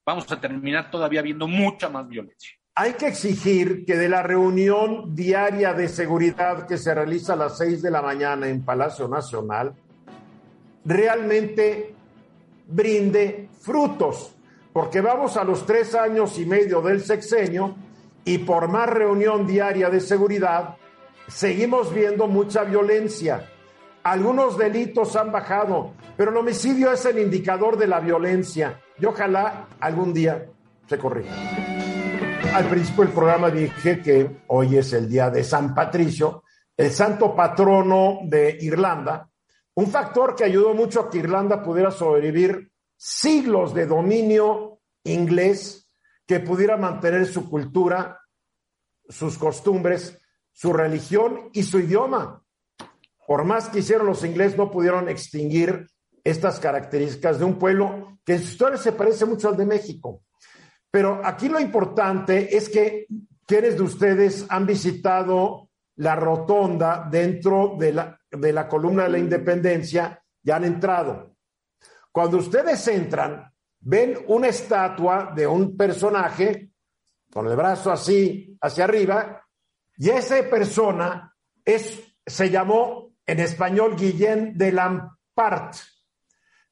vamos 0.06 0.30
a 0.30 0.42
terminar 0.42 0.92
todavía 0.92 1.22
viendo 1.22 1.48
mucha 1.48 1.88
más 1.88 2.10
violencia. 2.10 2.52
Hay 2.76 2.94
que 2.96 3.08
exigir 3.08 3.86
que 3.86 3.96
de 3.96 4.10
la 4.10 4.22
reunión 4.22 5.16
diaria 5.16 5.74
de 5.74 5.88
seguridad 5.88 6.68
que 6.68 6.78
se 6.78 6.94
realiza 6.94 7.32
a 7.34 7.38
las 7.38 7.58
seis 7.58 7.82
de 7.82 7.90
la 7.90 8.02
mañana 8.02 8.50
en 8.50 8.66
Palacio 8.66 9.08
Nacional, 9.08 9.74
realmente 10.84 11.96
brinde 12.68 13.48
frutos 13.62 14.36
porque 14.74 15.00
vamos 15.00 15.38
a 15.38 15.46
los 15.46 15.66
tres 15.66 15.96
años 15.96 16.38
y 16.38 16.46
medio 16.46 16.82
del 16.82 17.02
sexenio 17.02 17.76
y 18.26 18.40
por 18.40 18.68
más 18.68 18.90
reunión 18.90 19.48
diaria 19.48 19.90
de 19.90 20.00
seguridad, 20.00 20.76
seguimos 21.34 21.94
viendo 21.94 22.28
mucha 22.28 22.64
violencia. 22.64 23.48
Algunos 24.04 24.58
delitos 24.58 25.16
han 25.16 25.32
bajado, 25.32 25.94
pero 26.18 26.32
el 26.32 26.38
homicidio 26.38 26.92
es 26.92 27.06
el 27.06 27.20
indicador 27.20 27.78
de 27.78 27.88
la 27.88 28.00
violencia 28.00 28.82
y 29.00 29.06
ojalá 29.06 29.68
algún 29.80 30.14
día 30.14 30.48
se 30.88 30.98
corrija. 30.98 31.34
Al 32.54 32.66
principio 32.66 33.06
del 33.06 33.14
programa 33.14 33.50
dije 33.50 34.02
que 34.02 34.42
hoy 34.48 34.78
es 34.78 34.92
el 34.94 35.08
día 35.08 35.30
de 35.30 35.44
San 35.44 35.74
Patricio, 35.74 36.44
el 36.76 36.92
santo 36.92 37.36
patrono 37.36 38.20
de 38.24 38.58
Irlanda, 38.60 39.30
un 39.76 39.88
factor 39.88 40.36
que 40.36 40.44
ayudó 40.44 40.74
mucho 40.74 41.02
a 41.02 41.10
que 41.10 41.20
Irlanda 41.20 41.64
pudiera 41.64 41.92
sobrevivir 41.92 42.72
siglos 42.98 43.74
de 43.74 43.86
dominio 43.86 44.80
inglés 45.04 45.90
que 46.26 46.40
pudiera 46.40 46.76
mantener 46.76 47.26
su 47.26 47.50
cultura, 47.50 48.20
sus 49.08 49.38
costumbres, 49.38 50.21
su 50.52 50.74
religión 50.74 51.50
y 51.54 51.64
su 51.64 51.80
idioma. 51.80 52.44
Por 53.26 53.44
más 53.44 53.70
que 53.70 53.80
hicieron 53.80 54.08
los 54.08 54.24
ingleses, 54.24 54.58
no 54.58 54.70
pudieron 54.70 55.10
extinguir 55.10 55.88
estas 56.24 56.60
características 56.60 57.40
de 57.40 57.46
un 57.46 57.58
pueblo 57.58 58.20
que 58.26 58.34
en 58.34 58.40
su 58.40 58.52
historia 58.52 58.78
se 58.78 58.92
parece 58.92 59.26
mucho 59.26 59.50
al 59.50 59.58
de 59.58 59.66
México. 59.66 60.24
Pero 60.92 61.22
aquí 61.24 61.48
lo 61.48 61.60
importante 61.60 62.56
es 62.56 62.70
que 62.70 63.08
quienes 63.46 63.78
de 63.78 63.84
ustedes 63.84 64.46
han 64.50 64.66
visitado 64.66 65.70
la 65.96 66.16
rotonda 66.16 67.08
dentro 67.10 67.76
de 67.78 67.94
la, 67.94 68.20
de 68.30 68.54
la 68.54 68.68
columna 68.68 69.04
de 69.04 69.10
la 69.10 69.18
independencia 69.18 70.22
ya 70.44 70.56
han 70.58 70.66
entrado. 70.66 71.36
Cuando 72.12 72.38
ustedes 72.38 72.86
entran, 72.88 73.50
ven 73.80 74.18
una 74.28 74.48
estatua 74.48 75.32
de 75.36 75.48
un 75.48 75.78
personaje 75.78 76.72
con 77.32 77.48
el 77.48 77.56
brazo 77.56 77.92
así 77.92 78.58
hacia 78.62 78.84
arriba 78.84 79.42
y 80.02 80.10
esa 80.10 80.42
persona 80.50 81.32
es, 81.64 82.02
se 82.26 82.50
llamó 82.50 83.14
en 83.24 83.40
español 83.40 83.96
Guillén 83.96 84.58
de 84.58 84.72
Lampart. 84.72 85.76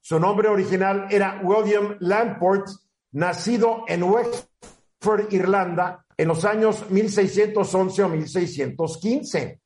Su 0.02 0.20
nombre 0.20 0.48
original 0.48 1.06
era 1.12 1.40
William 1.44 1.96
Lamport, 2.00 2.68
nacido 3.12 3.84
en 3.88 4.02
Wexford, 4.02 5.32
Irlanda, 5.32 6.04
en 6.18 6.28
los 6.28 6.44
años 6.44 6.90
1611 6.90 8.02
o 8.02 8.10
1615. 8.10 9.62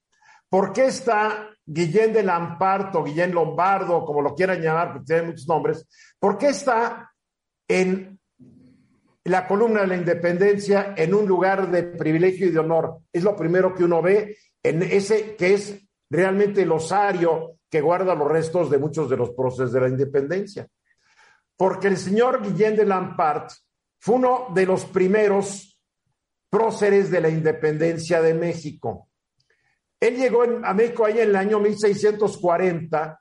¿Por 0.49 0.73
qué 0.73 0.87
está 0.87 1.47
Guillén 1.65 2.11
de 2.11 2.23
Lamparto, 2.23 3.01
Guillén 3.01 3.33
Lombardo, 3.33 4.03
como 4.03 4.21
lo 4.21 4.35
quieran 4.35 4.61
llamar, 4.61 4.91
porque 4.91 5.05
tiene 5.05 5.27
muchos 5.27 5.47
nombres, 5.47 5.87
¿por 6.19 6.37
qué 6.37 6.49
está 6.49 7.13
en 7.65 8.12
la 9.25 9.47
columna 9.47 9.81
de 9.81 9.87
la 9.87 9.97
independencia 9.97 10.93
en 10.97 11.13
un 11.13 11.25
lugar 11.25 11.71
de 11.71 11.83
privilegio 11.83 12.47
y 12.47 12.51
de 12.51 12.59
honor? 12.59 12.99
Es 13.11 13.23
lo 13.23 13.35
primero 13.35 13.73
que 13.73 13.83
uno 13.83 14.01
ve 14.01 14.37
en 14.61 14.83
ese 14.83 15.35
que 15.35 15.53
es 15.53 15.79
realmente 16.09 16.61
el 16.61 16.71
osario 16.71 17.59
que 17.69 17.81
guarda 17.81 18.13
los 18.13 18.31
restos 18.31 18.69
de 18.69 18.77
muchos 18.77 19.09
de 19.09 19.17
los 19.17 19.31
próceres 19.31 19.71
de 19.71 19.81
la 19.81 19.87
independencia. 19.87 20.67
Porque 21.57 21.87
el 21.87 21.97
señor 21.97 22.43
Guillén 22.43 22.75
de 22.75 22.85
Lampart 22.85 23.51
fue 23.99 24.15
uno 24.15 24.47
de 24.53 24.65
los 24.65 24.85
primeros 24.85 25.79
próceres 26.49 27.09
de 27.09 27.21
la 27.21 27.29
independencia 27.29 28.21
de 28.21 28.35
México. 28.35 29.09
Él 29.99 30.17
llegó 30.17 30.43
a 30.43 30.73
México 30.73 31.05
ahí 31.05 31.19
en 31.19 31.29
el 31.29 31.35
año 31.35 31.59
1640. 31.59 33.19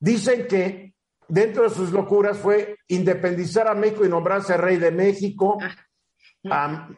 Dicen 0.00 0.46
que 0.48 0.81
dentro 1.32 1.62
de 1.62 1.70
sus 1.70 1.92
locuras 1.92 2.36
fue 2.36 2.76
independizar 2.88 3.66
a 3.66 3.74
México 3.74 4.04
y 4.04 4.08
nombrarse 4.10 4.54
rey 4.58 4.76
de 4.76 4.90
México. 4.90 5.56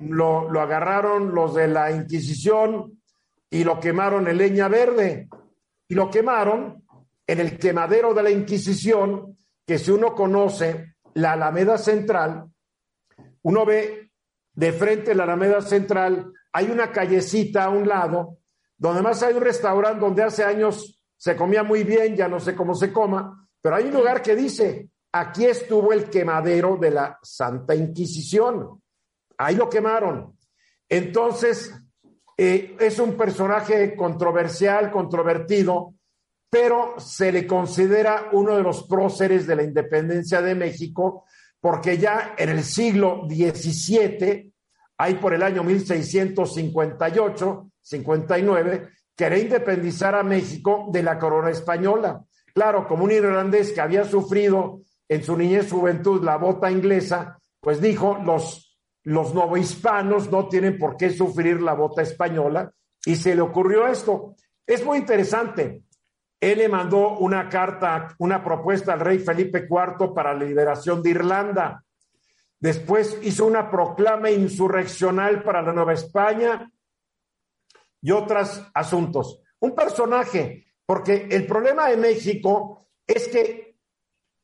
Lo, 0.01 0.51
lo, 0.51 0.61
agarraron 0.61 1.33
los 1.33 1.55
de 1.55 1.69
la 1.69 1.93
Inquisición 1.93 3.01
y 3.49 3.63
lo 3.63 3.79
quemaron 3.79 4.27
en 4.27 4.39
leña 4.39 4.67
verde. 4.67 5.29
Y 5.87 5.95
lo 5.95 6.11
quemaron 6.11 6.83
en 7.25 7.39
el 7.39 7.57
quemadero 7.59 8.13
de 8.13 8.25
la 8.25 8.31
Inquisición, 8.31 9.39
que 9.65 9.79
si 9.79 9.93
uno 9.93 10.17
conoce 10.17 10.97
la 11.15 11.35
Alameda 11.35 11.79
Central, 11.79 12.47
uno 13.43 13.65
ve 13.65 14.11
de 14.53 14.73
frente 14.73 15.15
la 15.15 15.23
Alameda 15.23 15.61
Central, 15.63 16.33
hay 16.53 16.71
una 16.73 16.91
callecita 16.91 17.65
a 17.65 17.69
un 17.69 17.87
lado 17.87 18.39
donde 18.77 19.01
más 19.01 19.23
hay 19.23 19.35
un 19.35 19.43
restaurante 19.43 20.01
donde 20.01 20.25
hace 20.25 20.43
años 20.43 21.01
se 21.17 21.37
comía 21.37 21.63
muy 21.63 21.85
bien, 21.85 22.17
ya 22.17 22.27
no 22.27 22.41
sé 22.41 22.57
cómo 22.57 22.75
se 22.75 22.93
coma, 22.93 23.44
pero 23.65 23.77
hay 23.77 23.85
un 23.85 23.95
lugar 23.95 24.21
que 24.21 24.37
dice, 24.37 24.91
aquí 25.11 25.47
estuvo 25.47 25.95
el 25.95 26.11
quemadero 26.11 26.77
de 26.77 26.91
la 26.91 27.19
Santa 27.23 27.75
Inquisición. 27.75 28.83
Ahí 29.39 29.57
lo 29.57 29.71
quemaron. 29.71 30.37
Entonces, 30.87 31.73
eh, 32.37 32.77
es 32.79 32.99
un 32.99 33.17
personaje 33.17 33.97
controversial, 33.97 34.91
controvertido, 34.91 35.95
pero 36.51 37.01
se 37.01 37.33
le 37.33 37.47
considera 37.47 38.29
uno 38.33 38.55
de 38.55 38.63
los 38.63 38.87
próceres 38.87 39.47
de 39.47 39.57
la 39.57 39.63
independencia 39.63 40.43
de 40.43 40.55
México, 40.55 41.25
porque 41.59 41.97
ya 41.97 42.35
en 42.37 42.51
el 42.51 42.65
siglo 42.65 43.23
XVII, 43.27 44.53
ahí 44.99 45.15
por 45.15 45.33
el 45.33 45.43
año 45.43 45.65
1658, 45.65 47.71
59, 47.81 48.91
quería 49.17 49.39
independizar 49.39 50.15
a 50.15 50.23
México 50.23 50.91
de 50.93 51.03
la 51.03 51.19
corona 51.19 51.49
española. 51.49 52.23
Claro, 52.55 52.87
como 52.87 53.05
un 53.05 53.11
irlandés 53.11 53.73
que 53.73 53.81
había 53.81 54.05
sufrido 54.05 54.81
en 55.09 55.23
su 55.25 55.37
niñez 55.37 55.71
juventud 55.71 56.23
la 56.23 56.37
bota 56.37 56.71
inglesa, 56.71 57.39
pues 57.61 57.81
dijo, 57.81 58.21
los, 58.25 58.79
los 59.03 59.35
novohispanos 59.35 60.31
no 60.31 60.49
tienen 60.49 60.79
por 60.79 60.97
qué 60.97 61.11
sufrir 61.11 61.61
la 61.61 61.75
bota 61.75 62.03
española, 62.03 62.73
y 63.05 63.17
se 63.17 63.35
le 63.35 63.43
ocurrió 63.43 63.87
esto. 63.87 64.37
Es 64.67 64.85
muy 64.85 64.99
interesante. 64.99 65.83
Él 66.41 66.59
le 66.59 66.69
mandó 66.69 67.19
una 67.19 67.49
carta, 67.49 68.15
una 68.19 68.43
propuesta 68.43 68.93
al 68.93 69.01
rey 69.01 69.19
Felipe 69.19 69.67
IV 69.69 70.15
para 70.15 70.35
la 70.35 70.45
liberación 70.45 71.03
de 71.03 71.11
Irlanda. 71.11 71.85
Después 72.59 73.19
hizo 73.23 73.47
una 73.47 73.71
proclama 73.71 74.31
insurreccional 74.31 75.43
para 75.43 75.63
la 75.63 75.73
Nueva 75.73 75.93
España 75.93 76.71
y 78.01 78.11
otros 78.11 78.63
asuntos. 78.75 79.41
Un 79.61 79.75
personaje, 79.75 80.64
porque 80.87 81.29
el 81.31 81.47
problema 81.47 81.89
de 81.89 81.97
México 81.97 82.89
es 83.07 83.29
que 83.29 83.77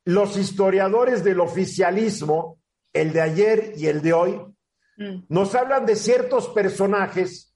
los 0.04 0.36
historiadores 0.36 1.22
del 1.22 1.40
oficialismo, 1.40 2.60
el 2.92 3.12
de 3.12 3.20
ayer 3.20 3.72
y 3.76 3.86
el 3.86 4.00
de 4.00 4.12
hoy, 4.12 4.40
mm. 4.96 5.24
nos 5.28 5.54
hablan 5.54 5.86
de 5.86 5.96
ciertos 5.96 6.48
personajes 6.48 7.54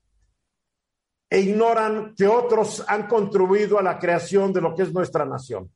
e 1.30 1.40
ignoran 1.40 2.14
que 2.14 2.28
otros 2.28 2.84
han 2.86 3.08
contribuido 3.08 3.78
a 3.78 3.82
la 3.82 3.98
creación 3.98 4.52
de 4.52 4.60
lo 4.60 4.74
que 4.74 4.82
es 4.82 4.92
nuestra 4.92 5.24
nación. 5.24 5.72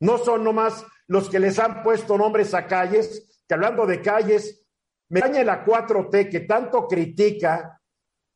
No 0.00 0.18
son 0.18 0.44
nomás 0.44 0.84
los 1.08 1.28
que 1.28 1.40
les 1.40 1.58
han 1.58 1.82
puesto 1.82 2.16
nombres 2.16 2.54
a 2.54 2.66
calles, 2.66 3.42
que 3.46 3.54
hablando 3.54 3.86
de 3.86 4.00
calles, 4.00 4.64
me 5.08 5.20
daña 5.20 5.44
la 5.44 5.64
4T 5.64 6.30
que 6.30 6.40
tanto 6.40 6.86
critica 6.86 7.80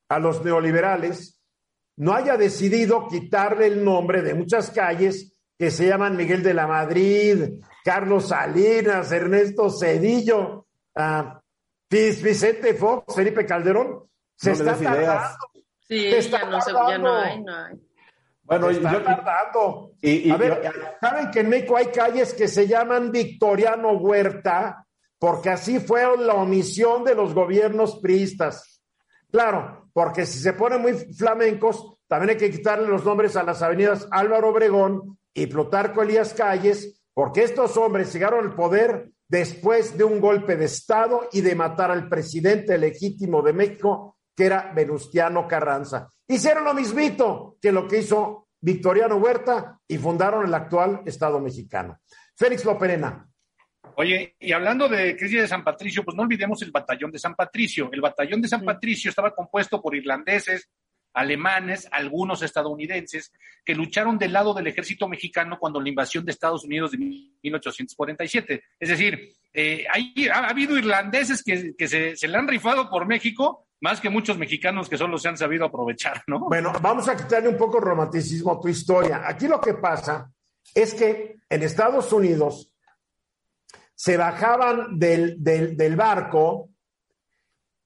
a 0.09 0.18
los 0.18 0.45
neoliberales 0.45 1.39
no 2.01 2.14
haya 2.14 2.38
decidido 2.38 3.07
quitarle 3.09 3.66
el 3.66 3.84
nombre 3.84 4.22
de 4.22 4.32
muchas 4.32 4.70
calles 4.70 5.38
que 5.59 5.70
se 5.70 5.86
llaman 5.86 6.16
Miguel 6.16 6.42
de 6.42 6.55
la 6.55 6.66
Madrid, 6.66 7.61
Carlos 7.84 8.28
Salinas, 8.28 9.12
Ernesto 9.12 9.68
Cedillo, 9.68 10.66
uh, 10.96 11.22
Vicente 11.90 12.72
Fox, 12.72 13.14
Felipe 13.14 13.44
Calderón. 13.44 14.09
Se 14.34 14.53
está 14.53 14.74
tardando. 14.76 15.36
Sí, 15.86 16.07
está 16.07 16.40
ya, 16.40 16.46
no 16.46 16.61
se, 16.62 16.72
ya 16.72 16.96
no 16.96 17.14
hay, 17.14 17.42
no 17.42 17.55
hay. 17.55 17.76
Bueno, 18.44 18.68
se 18.68 18.72
está 18.78 19.05
tardando. 19.05 19.92
Y, 20.01 20.30
a 20.30 20.36
ver, 20.38 20.72
¿saben 21.03 21.30
que 21.30 21.40
en 21.40 21.51
México 21.51 21.76
hay 21.76 21.88
calles 21.88 22.32
que 22.32 22.48
se 22.48 22.66
llaman 22.66 23.12
Victoriano 23.12 23.92
Huerta? 23.92 24.86
Porque 25.18 25.51
así 25.51 25.78
fue 25.78 26.16
la 26.16 26.32
omisión 26.32 27.05
de 27.05 27.14
los 27.14 27.34
gobiernos 27.34 27.98
priistas. 28.01 28.82
Claro, 29.30 29.89
porque 30.01 30.24
si 30.24 30.38
se 30.38 30.55
ponen 30.55 30.80
muy 30.80 30.94
flamencos, 30.94 31.98
también 32.09 32.30
hay 32.30 32.36
que 32.38 32.51
quitarle 32.51 32.88
los 32.88 33.05
nombres 33.05 33.36
a 33.36 33.42
las 33.42 33.61
avenidas 33.61 34.09
Álvaro 34.11 34.48
Obregón 34.48 35.18
y 35.34 35.46
Plutarco 35.46 36.01
Elías 36.01 36.32
Calles, 36.32 37.03
porque 37.12 37.42
estos 37.42 37.76
hombres 37.76 38.11
llegaron 38.11 38.46
al 38.46 38.55
poder 38.55 39.11
después 39.28 39.98
de 39.98 40.05
un 40.05 40.18
golpe 40.18 40.57
de 40.57 40.64
Estado 40.64 41.28
y 41.32 41.42
de 41.42 41.55
matar 41.55 41.90
al 41.90 42.09
presidente 42.09 42.78
legítimo 42.78 43.42
de 43.42 43.53
México, 43.53 44.16
que 44.34 44.46
era 44.46 44.72
Venustiano 44.74 45.46
Carranza. 45.46 46.09
Hicieron 46.26 46.64
lo 46.64 46.72
mismito 46.72 47.59
que 47.61 47.70
lo 47.70 47.86
que 47.86 47.98
hizo 47.98 48.48
Victoriano 48.59 49.16
Huerta 49.16 49.78
y 49.86 49.98
fundaron 49.98 50.46
el 50.46 50.55
actual 50.55 51.03
Estado 51.05 51.40
mexicano. 51.40 51.98
Félix 52.34 52.64
Loperena. 52.64 53.30
Oye, 54.01 54.34
y 54.40 54.53
hablando 54.53 54.88
de 54.88 55.14
crisis 55.14 55.42
de 55.42 55.46
San 55.46 55.62
Patricio, 55.62 56.03
pues 56.03 56.16
no 56.16 56.22
olvidemos 56.22 56.62
el 56.62 56.70
batallón 56.70 57.11
de 57.11 57.18
San 57.18 57.34
Patricio. 57.34 57.90
El 57.92 58.01
batallón 58.01 58.40
de 58.40 58.48
San 58.48 58.64
Patricio 58.64 59.11
estaba 59.11 59.34
compuesto 59.34 59.82
por 59.82 59.94
irlandeses, 59.94 60.70
alemanes, 61.12 61.86
algunos 61.92 62.40
estadounidenses, 62.40 63.30
que 63.62 63.74
lucharon 63.74 64.16
del 64.16 64.32
lado 64.32 64.55
del 64.55 64.68
ejército 64.68 65.07
mexicano 65.07 65.59
cuando 65.61 65.82
la 65.82 65.90
invasión 65.90 66.24
de 66.24 66.32
Estados 66.32 66.64
Unidos 66.64 66.92
de 66.92 66.96
1847. 66.96 68.62
Es 68.80 68.88
decir, 68.88 69.34
eh, 69.53 69.84
ha, 70.32 70.48
habido 70.48 70.78
irlandeses 70.78 71.42
que, 71.42 71.76
se, 71.86 72.16
se, 72.16 72.28
le 72.28 72.38
han 72.38 72.48
rifado 72.48 72.88
por 72.88 73.07
México 73.07 73.66
más 73.82 74.01
que 74.01 74.09
muchos 74.09 74.38
mexicanos 74.38 74.88
que 74.88 74.96
solo 74.96 75.18
se 75.18 75.28
han 75.28 75.36
sabido 75.36 75.66
aprovechar, 75.66 76.22
¿no? 76.26 76.48
Bueno, 76.48 76.72
vamos 76.80 77.07
a 77.07 77.18
quitarle 77.18 77.51
un 77.51 77.59
poco 77.59 77.78
de 77.78 77.84
romanticismo 77.84 78.53
a 78.53 78.61
tu 78.62 78.68
historia. 78.68 79.20
Aquí 79.26 79.46
lo 79.46 79.61
que 79.61 79.74
pasa 79.74 80.32
es 80.74 80.94
que 80.94 81.36
en 81.51 81.62
Estados 81.62 82.11
Unidos 82.14 82.70
se 84.01 84.16
bajaban 84.16 84.98
del, 84.98 85.44
del, 85.44 85.94
barco 85.94 86.70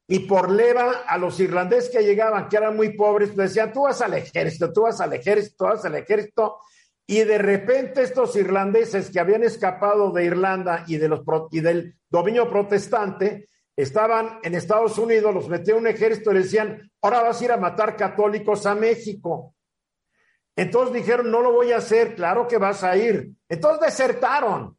y 0.06 0.20
por 0.20 0.48
leva 0.48 1.02
a 1.08 1.18
los 1.18 1.40
irlandeses 1.40 1.90
que 1.90 2.04
llegaban, 2.04 2.48
que 2.48 2.56
eran 2.56 2.76
muy 2.76 2.96
pobres, 2.96 3.30
les 3.30 3.48
decían, 3.48 3.72
tú 3.72 3.82
vas 3.82 4.00
al 4.00 4.14
ejército, 4.14 4.72
tú 4.72 4.82
vas 4.82 5.00
al 5.00 5.12
ejército, 5.12 5.64
vas 5.64 5.84
al 5.84 5.96
ejército, 5.96 6.58
y 7.04 7.24
de 7.24 7.36
repente 7.38 8.02
estos 8.02 8.36
irlandeses 8.36 9.10
que 9.10 9.18
habían 9.18 9.42
escapado 9.42 10.12
de 10.12 10.24
Irlanda 10.24 10.84
y, 10.86 10.98
de 10.98 11.08
los, 11.08 11.22
y 11.50 11.58
del 11.58 11.96
dominio 12.08 12.48
protestante, 12.48 13.48
estaban 13.74 14.38
en 14.44 14.54
Estados 14.54 14.96
Unidos, 14.98 15.34
los 15.34 15.48
metió 15.48 15.76
un 15.76 15.88
ejército 15.88 16.30
y 16.30 16.34
le 16.34 16.40
decían, 16.42 16.92
ahora 17.02 17.22
vas 17.22 17.40
a 17.40 17.44
ir 17.44 17.50
a 17.50 17.56
matar 17.56 17.96
católicos 17.96 18.66
a 18.66 18.76
México. 18.76 19.56
Entonces 20.54 20.94
dijeron, 20.94 21.28
no 21.28 21.42
lo 21.42 21.50
voy 21.50 21.72
a 21.72 21.78
hacer, 21.78 22.14
claro 22.14 22.46
que 22.46 22.58
vas 22.58 22.84
a 22.84 22.96
ir. 22.96 23.32
Entonces 23.48 23.80
desertaron 23.80 24.78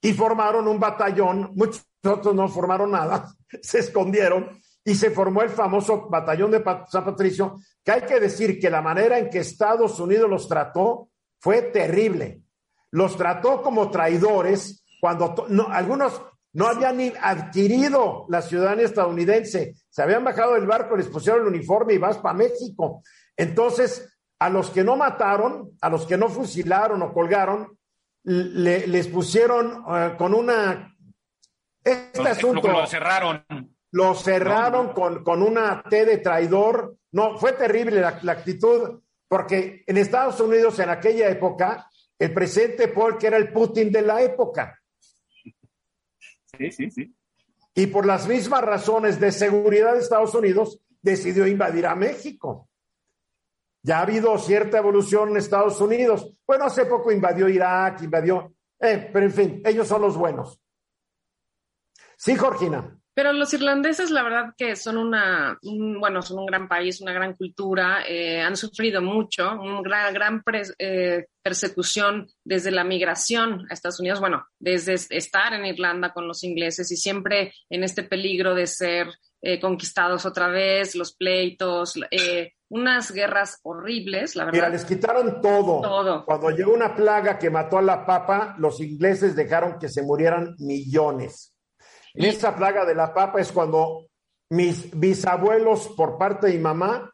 y 0.00 0.12
formaron 0.12 0.68
un 0.68 0.78
batallón, 0.78 1.52
muchos 1.54 1.86
otros 2.04 2.34
no 2.34 2.48
formaron 2.48 2.92
nada, 2.92 3.26
se 3.62 3.80
escondieron 3.80 4.60
y 4.84 4.94
se 4.94 5.10
formó 5.10 5.42
el 5.42 5.50
famoso 5.50 6.08
batallón 6.08 6.50
de 6.52 6.64
San 6.88 7.04
Patricio, 7.04 7.56
que 7.84 7.92
hay 7.92 8.02
que 8.02 8.20
decir 8.20 8.58
que 8.58 8.70
la 8.70 8.80
manera 8.80 9.18
en 9.18 9.28
que 9.28 9.40
Estados 9.40 10.00
Unidos 10.00 10.30
los 10.30 10.48
trató 10.48 11.10
fue 11.40 11.62
terrible. 11.62 12.42
Los 12.90 13.16
trató 13.16 13.62
como 13.62 13.90
traidores 13.90 14.84
cuando 15.00 15.46
algunos 15.70 16.22
no 16.54 16.66
habían 16.66 16.96
ni 16.96 17.12
adquirido 17.20 18.24
la 18.28 18.40
ciudadanía 18.40 18.86
estadounidense, 18.86 19.74
se 19.88 20.02
habían 20.02 20.24
bajado 20.24 20.54
del 20.54 20.66
barco, 20.66 20.96
les 20.96 21.08
pusieron 21.08 21.42
el 21.42 21.48
uniforme 21.48 21.94
y 21.94 21.98
vas 21.98 22.18
para 22.18 22.34
México. 22.34 23.02
Entonces, 23.36 24.08
a 24.38 24.48
los 24.48 24.70
que 24.70 24.84
no 24.84 24.96
mataron, 24.96 25.72
a 25.80 25.90
los 25.90 26.06
que 26.06 26.16
no 26.16 26.28
fusilaron 26.28 27.02
o 27.02 27.12
colgaron, 27.12 27.77
les 28.28 29.08
pusieron 29.08 29.84
eh, 29.88 30.14
con 30.18 30.34
una 30.34 30.94
este 31.82 32.28
asunto. 32.28 32.68
Lo 32.68 32.86
cerraron. 32.86 33.44
Lo 33.90 34.14
cerraron 34.14 34.92
con, 34.92 35.24
con, 35.24 35.42
una 35.42 35.82
T 35.82 36.04
de 36.04 36.18
traidor. 36.18 36.96
No, 37.12 37.38
fue 37.38 37.52
terrible 37.52 38.00
la, 38.00 38.32
actitud, 38.32 39.00
porque 39.26 39.82
en 39.86 39.96
Estados 39.96 40.40
Unidos 40.40 40.78
en 40.78 40.90
aquella 40.90 41.30
época, 41.30 41.88
el 42.18 42.34
presidente 42.34 42.92
que 43.18 43.26
era 43.26 43.38
el 43.38 43.50
Putin 43.50 43.90
de 43.90 44.02
la 44.02 44.20
época. 44.20 44.78
Sí, 46.58 46.70
sí, 46.70 46.90
sí. 46.90 47.14
Y 47.74 47.86
por 47.86 48.04
las 48.04 48.28
mismas 48.28 48.62
razones 48.62 49.18
de 49.18 49.32
seguridad 49.32 49.94
de 49.94 50.00
Estados 50.00 50.34
Unidos, 50.34 50.80
decidió 51.00 51.46
invadir 51.46 51.86
a 51.86 51.94
México. 51.94 52.67
Ya 53.82 53.98
ha 53.98 54.02
habido 54.02 54.36
cierta 54.38 54.78
evolución 54.78 55.30
en 55.30 55.36
Estados 55.36 55.80
Unidos. 55.80 56.32
Bueno, 56.46 56.64
hace 56.64 56.86
poco 56.86 57.12
invadió 57.12 57.48
Irak, 57.48 58.02
invadió, 58.02 58.54
eh, 58.80 59.10
pero 59.12 59.26
en 59.26 59.32
fin, 59.32 59.62
ellos 59.64 59.86
son 59.86 60.02
los 60.02 60.16
buenos. 60.16 60.60
Sí, 62.16 62.36
Jorgina. 62.36 62.98
Pero 63.18 63.32
los 63.32 63.52
irlandeses, 63.52 64.12
la 64.12 64.22
verdad 64.22 64.54
que 64.56 64.76
son 64.76 64.96
una, 64.96 65.58
bueno, 65.60 66.22
son 66.22 66.38
un 66.38 66.46
gran 66.46 66.68
país, 66.68 67.00
una 67.00 67.12
gran 67.12 67.34
cultura, 67.34 68.04
eh, 68.06 68.40
han 68.40 68.56
sufrido 68.56 69.02
mucho, 69.02 69.60
una 69.60 70.12
gran, 70.12 70.40
eh, 70.78 71.26
persecución 71.42 72.28
desde 72.44 72.70
la 72.70 72.84
migración 72.84 73.66
a 73.68 73.74
Estados 73.74 73.98
Unidos, 73.98 74.20
bueno, 74.20 74.46
desde 74.60 74.94
estar 74.94 75.52
en 75.52 75.66
Irlanda 75.66 76.12
con 76.12 76.28
los 76.28 76.44
ingleses 76.44 76.92
y 76.92 76.96
siempre 76.96 77.52
en 77.68 77.82
este 77.82 78.04
peligro 78.04 78.54
de 78.54 78.68
ser 78.68 79.08
eh, 79.42 79.58
conquistados 79.58 80.24
otra 80.24 80.46
vez, 80.46 80.94
los 80.94 81.12
pleitos, 81.12 81.94
unas 82.70 83.10
guerras 83.12 83.60
horribles, 83.62 84.36
la 84.36 84.44
verdad. 84.44 84.58
Mira, 84.58 84.68
les 84.68 84.84
quitaron 84.84 85.40
todo. 85.40 85.80
Todo. 85.80 86.24
Cuando 86.24 86.50
llegó 86.50 86.72
una 86.72 86.94
plaga 86.94 87.38
que 87.38 87.50
mató 87.50 87.78
a 87.78 87.82
la 87.82 88.04
papa, 88.04 88.54
los 88.58 88.80
ingleses 88.80 89.34
dejaron 89.34 89.78
que 89.78 89.88
se 89.88 90.02
murieran 90.02 90.54
millones. 90.58 91.54
En 92.14 92.24
esa 92.26 92.54
plaga 92.54 92.84
de 92.84 92.94
la 92.94 93.14
papa 93.14 93.40
es 93.40 93.52
cuando 93.52 94.08
mis 94.50 94.90
bisabuelos 94.98 95.88
por 95.88 96.18
parte 96.18 96.48
de 96.48 96.54
mi 96.54 96.60
mamá, 96.60 97.12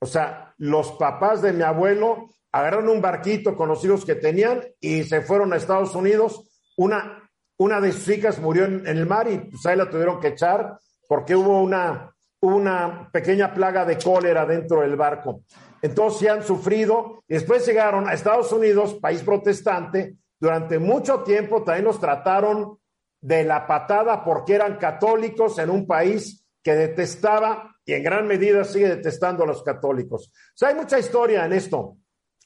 o 0.00 0.06
sea, 0.06 0.54
los 0.58 0.92
papás 0.92 1.42
de 1.42 1.52
mi 1.52 1.62
abuelo, 1.62 2.28
agarraron 2.52 2.88
un 2.88 3.00
barquito 3.00 3.56
con 3.56 3.68
los 3.68 3.84
hijos 3.84 4.04
que 4.04 4.14
tenían 4.14 4.62
y 4.80 5.02
se 5.04 5.20
fueron 5.20 5.52
a 5.52 5.56
Estados 5.56 5.94
Unidos. 5.94 6.48
Una, 6.76 7.30
una 7.58 7.80
de 7.80 7.92
sus 7.92 8.08
hijas 8.08 8.38
murió 8.38 8.64
en, 8.64 8.86
el 8.86 9.06
mar 9.06 9.30
y 9.30 9.38
pues 9.38 9.64
ahí 9.66 9.76
la 9.76 9.90
tuvieron 9.90 10.20
que 10.20 10.28
echar 10.28 10.78
porque 11.08 11.36
hubo 11.36 11.62
una, 11.62 12.15
una 12.54 13.10
pequeña 13.12 13.52
plaga 13.52 13.84
de 13.84 13.98
cólera 13.98 14.46
dentro 14.46 14.80
del 14.80 14.96
barco. 14.96 15.42
Entonces 15.82 16.20
se 16.20 16.30
han 16.30 16.42
sufrido. 16.42 17.24
Después 17.28 17.66
llegaron 17.66 18.08
a 18.08 18.14
Estados 18.14 18.52
Unidos, 18.52 18.94
país 18.94 19.22
protestante. 19.22 20.16
Durante 20.38 20.78
mucho 20.78 21.20
tiempo 21.20 21.62
también 21.62 21.84
los 21.84 22.00
trataron 22.00 22.78
de 23.20 23.44
la 23.44 23.66
patada 23.66 24.24
porque 24.24 24.54
eran 24.54 24.76
católicos 24.76 25.58
en 25.58 25.70
un 25.70 25.86
país 25.86 26.44
que 26.62 26.74
detestaba 26.74 27.76
y 27.84 27.92
en 27.92 28.02
gran 28.02 28.26
medida 28.26 28.64
sigue 28.64 28.88
detestando 28.88 29.44
a 29.44 29.46
los 29.46 29.62
católicos. 29.62 30.28
O 30.28 30.56
sea, 30.56 30.68
hay 30.70 30.74
mucha 30.74 30.98
historia 30.98 31.44
en 31.46 31.52
esto, 31.52 31.96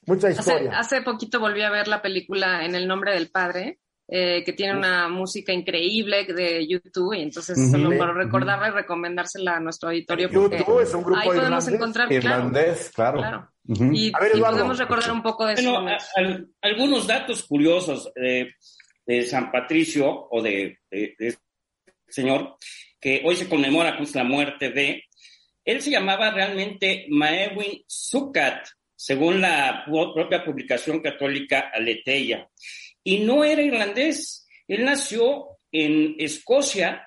mucha 0.06 0.30
historia. 0.30 0.78
Hace, 0.78 1.02
poquito 1.02 1.40
volví 1.40 1.62
a 1.62 1.70
ver 1.70 1.88
la 1.88 2.02
película 2.02 2.64
En 2.64 2.74
el 2.74 2.86
nombre 2.86 3.14
del 3.14 3.30
Padre, 3.30 3.80
eh, 4.10 4.42
que 4.44 4.52
tiene 4.52 4.76
una 4.76 5.08
música 5.08 5.52
increíble 5.52 6.24
de 6.24 6.66
YouTube, 6.66 7.14
y 7.14 7.22
entonces 7.22 7.70
solo 7.70 7.96
para 7.96 8.12
recordarla 8.12 8.68
y 8.68 8.72
recomendársela 8.72 9.56
a 9.56 9.60
nuestro 9.60 9.90
auditorio. 9.90 10.28
YouTube 10.28 10.80
es 10.80 10.92
un 10.94 11.02
grupo 11.02 11.20
ahí 11.20 11.28
podemos 11.28 11.68
encontrar, 11.68 12.12
irlandés, 12.12 12.90
claro. 12.94 13.48
Y, 13.68 14.10
podemos 14.10 14.78
recordar 14.78 15.12
un 15.12 15.22
poco 15.22 15.46
de 15.46 15.54
eso. 15.54 15.84
algunos 16.60 17.06
datos 17.06 17.44
curiosos. 17.44 18.10
Eh, 18.16 18.48
de 19.10 19.22
San 19.22 19.50
Patricio 19.50 20.28
o 20.30 20.40
de, 20.40 20.78
señor, 22.06 22.56
que 23.00 23.22
hoy 23.24 23.34
se 23.34 23.48
conmemora 23.48 23.96
con 23.96 24.06
la 24.14 24.22
muerte 24.22 24.70
de, 24.70 25.02
él 25.64 25.82
se 25.82 25.90
llamaba 25.90 26.30
realmente 26.30 27.06
Maewin 27.08 27.82
Sukat, 27.88 28.68
según 28.94 29.40
la 29.40 29.84
propia 29.84 30.44
publicación 30.44 31.00
católica 31.00 31.70
Aleteia, 31.74 32.48
y 33.04 33.20
no 33.20 33.44
era 33.44 33.62
irlandés, 33.62 34.46
él 34.68 34.84
nació 34.84 35.58
en 35.72 36.16
Escocia, 36.18 37.06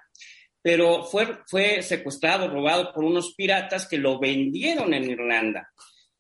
pero 0.62 1.04
fue, 1.04 1.82
secuestrado, 1.82 2.48
robado 2.48 2.94
por 2.94 3.04
unos 3.04 3.34
piratas 3.36 3.88
que 3.88 3.98
lo 3.98 4.20
vendieron 4.20 4.94
en 4.94 5.10
Irlanda. 5.10 5.70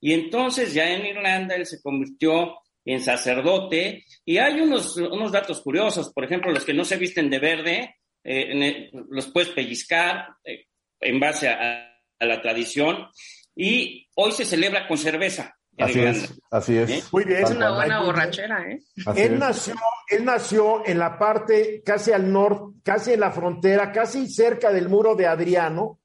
Y 0.01 0.13
entonces 0.13 0.73
ya 0.73 0.91
en 0.91 1.05
Irlanda 1.05 1.55
él 1.55 1.65
se 1.65 1.81
convirtió 1.81 2.57
en 2.85 2.99
sacerdote. 2.99 4.05
Y 4.25 4.37
hay 4.37 4.59
unos, 4.59 4.97
unos 4.97 5.31
datos 5.31 5.61
curiosos, 5.61 6.11
por 6.13 6.25
ejemplo, 6.25 6.51
los 6.51 6.65
que 6.65 6.73
no 6.73 6.83
se 6.83 6.97
visten 6.97 7.29
de 7.29 7.39
verde, 7.39 7.95
eh, 8.23 8.89
los 9.09 9.27
puedes 9.27 9.49
pellizcar 9.49 10.27
eh, 10.43 10.65
en 10.99 11.19
base 11.19 11.49
a, 11.49 11.89
la 12.19 12.41
tradición. 12.41 13.07
Y 13.55 14.07
hoy 14.15 14.31
se 14.31 14.45
celebra 14.45 14.87
con 14.87 14.97
cerveza. 14.97 15.57
Así 15.77 15.99
es, 15.99 16.41
así 16.51 16.77
es. 16.77 16.89
¿Eh? 16.89 17.03
Muy 17.11 17.23
bien. 17.23 17.43
Es 17.43 17.51
una 17.51 17.73
buena 17.73 18.01
borrachera, 18.01 18.69
¿eh? 18.69 18.79
él 19.15 19.39
nació, 19.39 19.73
él 20.07 20.23
nació 20.23 20.85
en 20.85 20.99
la 20.99 21.17
parte 21.17 21.81
casi 21.83 22.11
al 22.11 22.31
norte, 22.31 22.79
casi 22.83 23.13
en 23.13 23.19
la 23.19 23.31
frontera, 23.31 23.91
casi 23.91 24.29
cerca 24.29 24.71
del 24.71 24.87
muro 24.87 25.15
de 25.15 25.25
Adriano, 25.25 25.99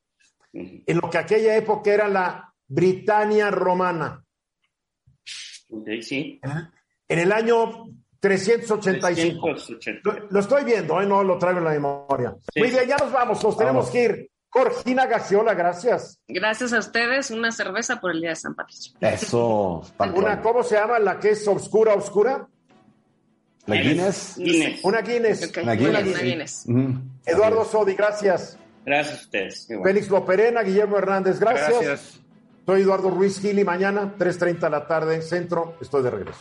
en 0.53 0.97
lo 0.97 1.11
que 1.11 1.19
aquella 1.19 1.55
época 1.57 1.93
era 1.93 2.09
la 2.09 2.53
Britania 2.67 3.51
romana 3.51 4.25
sí. 6.01 6.41
En 7.09 7.19
el 7.19 7.33
año 7.33 7.87
385. 8.21 9.49
Lo, 10.31 10.41
estoy 10.41 10.65
viendo, 10.65 11.01
¿eh? 11.01 11.07
no 11.07 11.23
lo 11.23 11.39
traigo 11.39 11.59
en 11.59 11.65
la 11.65 11.71
memoria. 11.71 12.35
Muy 12.57 12.71
bien, 12.71 12.87
ya 12.87 12.97
nos 12.97 13.13
vamos, 13.13 13.43
nos 13.43 13.57
tenemos 13.57 13.91
que 13.91 14.05
ir. 14.05 14.31
Corgina 14.51 15.07
Gagiola, 15.07 15.55
gracias. 15.55 16.19
Gracias 16.27 16.73
a 16.73 16.79
ustedes. 16.79 17.31
Una 17.31 17.53
cerveza 17.53 18.01
por 18.01 18.13
el 18.13 18.21
Día 18.21 18.31
de 18.31 18.37
San 18.37 18.55
Patricio. 18.55 18.95
Eso. 19.01 19.85
Una, 20.15 20.41
¿Cómo 20.41 20.63
se 20.63 20.77
llama 20.77 20.99
la 20.99 21.19
que 21.19 21.31
es 21.31 21.47
oscura, 21.47 21.95
oscura? 21.95 22.49
¿La 23.67 23.77
Guinness? 23.77 24.37
Guinness. 24.39 24.83
Una 24.83 25.03
Guinness. 25.03 25.53
Una 25.63 25.75
Guinness. 25.75 26.67
Eduardo 27.27 27.65
Sodi, 27.67 27.95
gracias. 27.95 28.59
Gracias 28.87 29.19
a 29.19 29.21
ustedes. 29.21 29.69
Félix 29.83 30.09
Loperena, 30.09 30.63
Guillermo 30.63 30.97
Hernández, 30.97 31.39
gracias. 31.39 31.69
Gracias. 31.69 32.21
Soy 32.65 32.83
Eduardo 32.83 33.11
Ruiz 33.11 33.41
Gili, 33.41 33.65
mañana, 33.65 34.15
3.30 34.19 34.59
de 34.59 34.71
la 34.71 34.87
tarde, 34.87 35.23
centro, 35.23 35.77
estoy 35.81 36.03
de 36.03 36.11
regreso. 36.11 36.41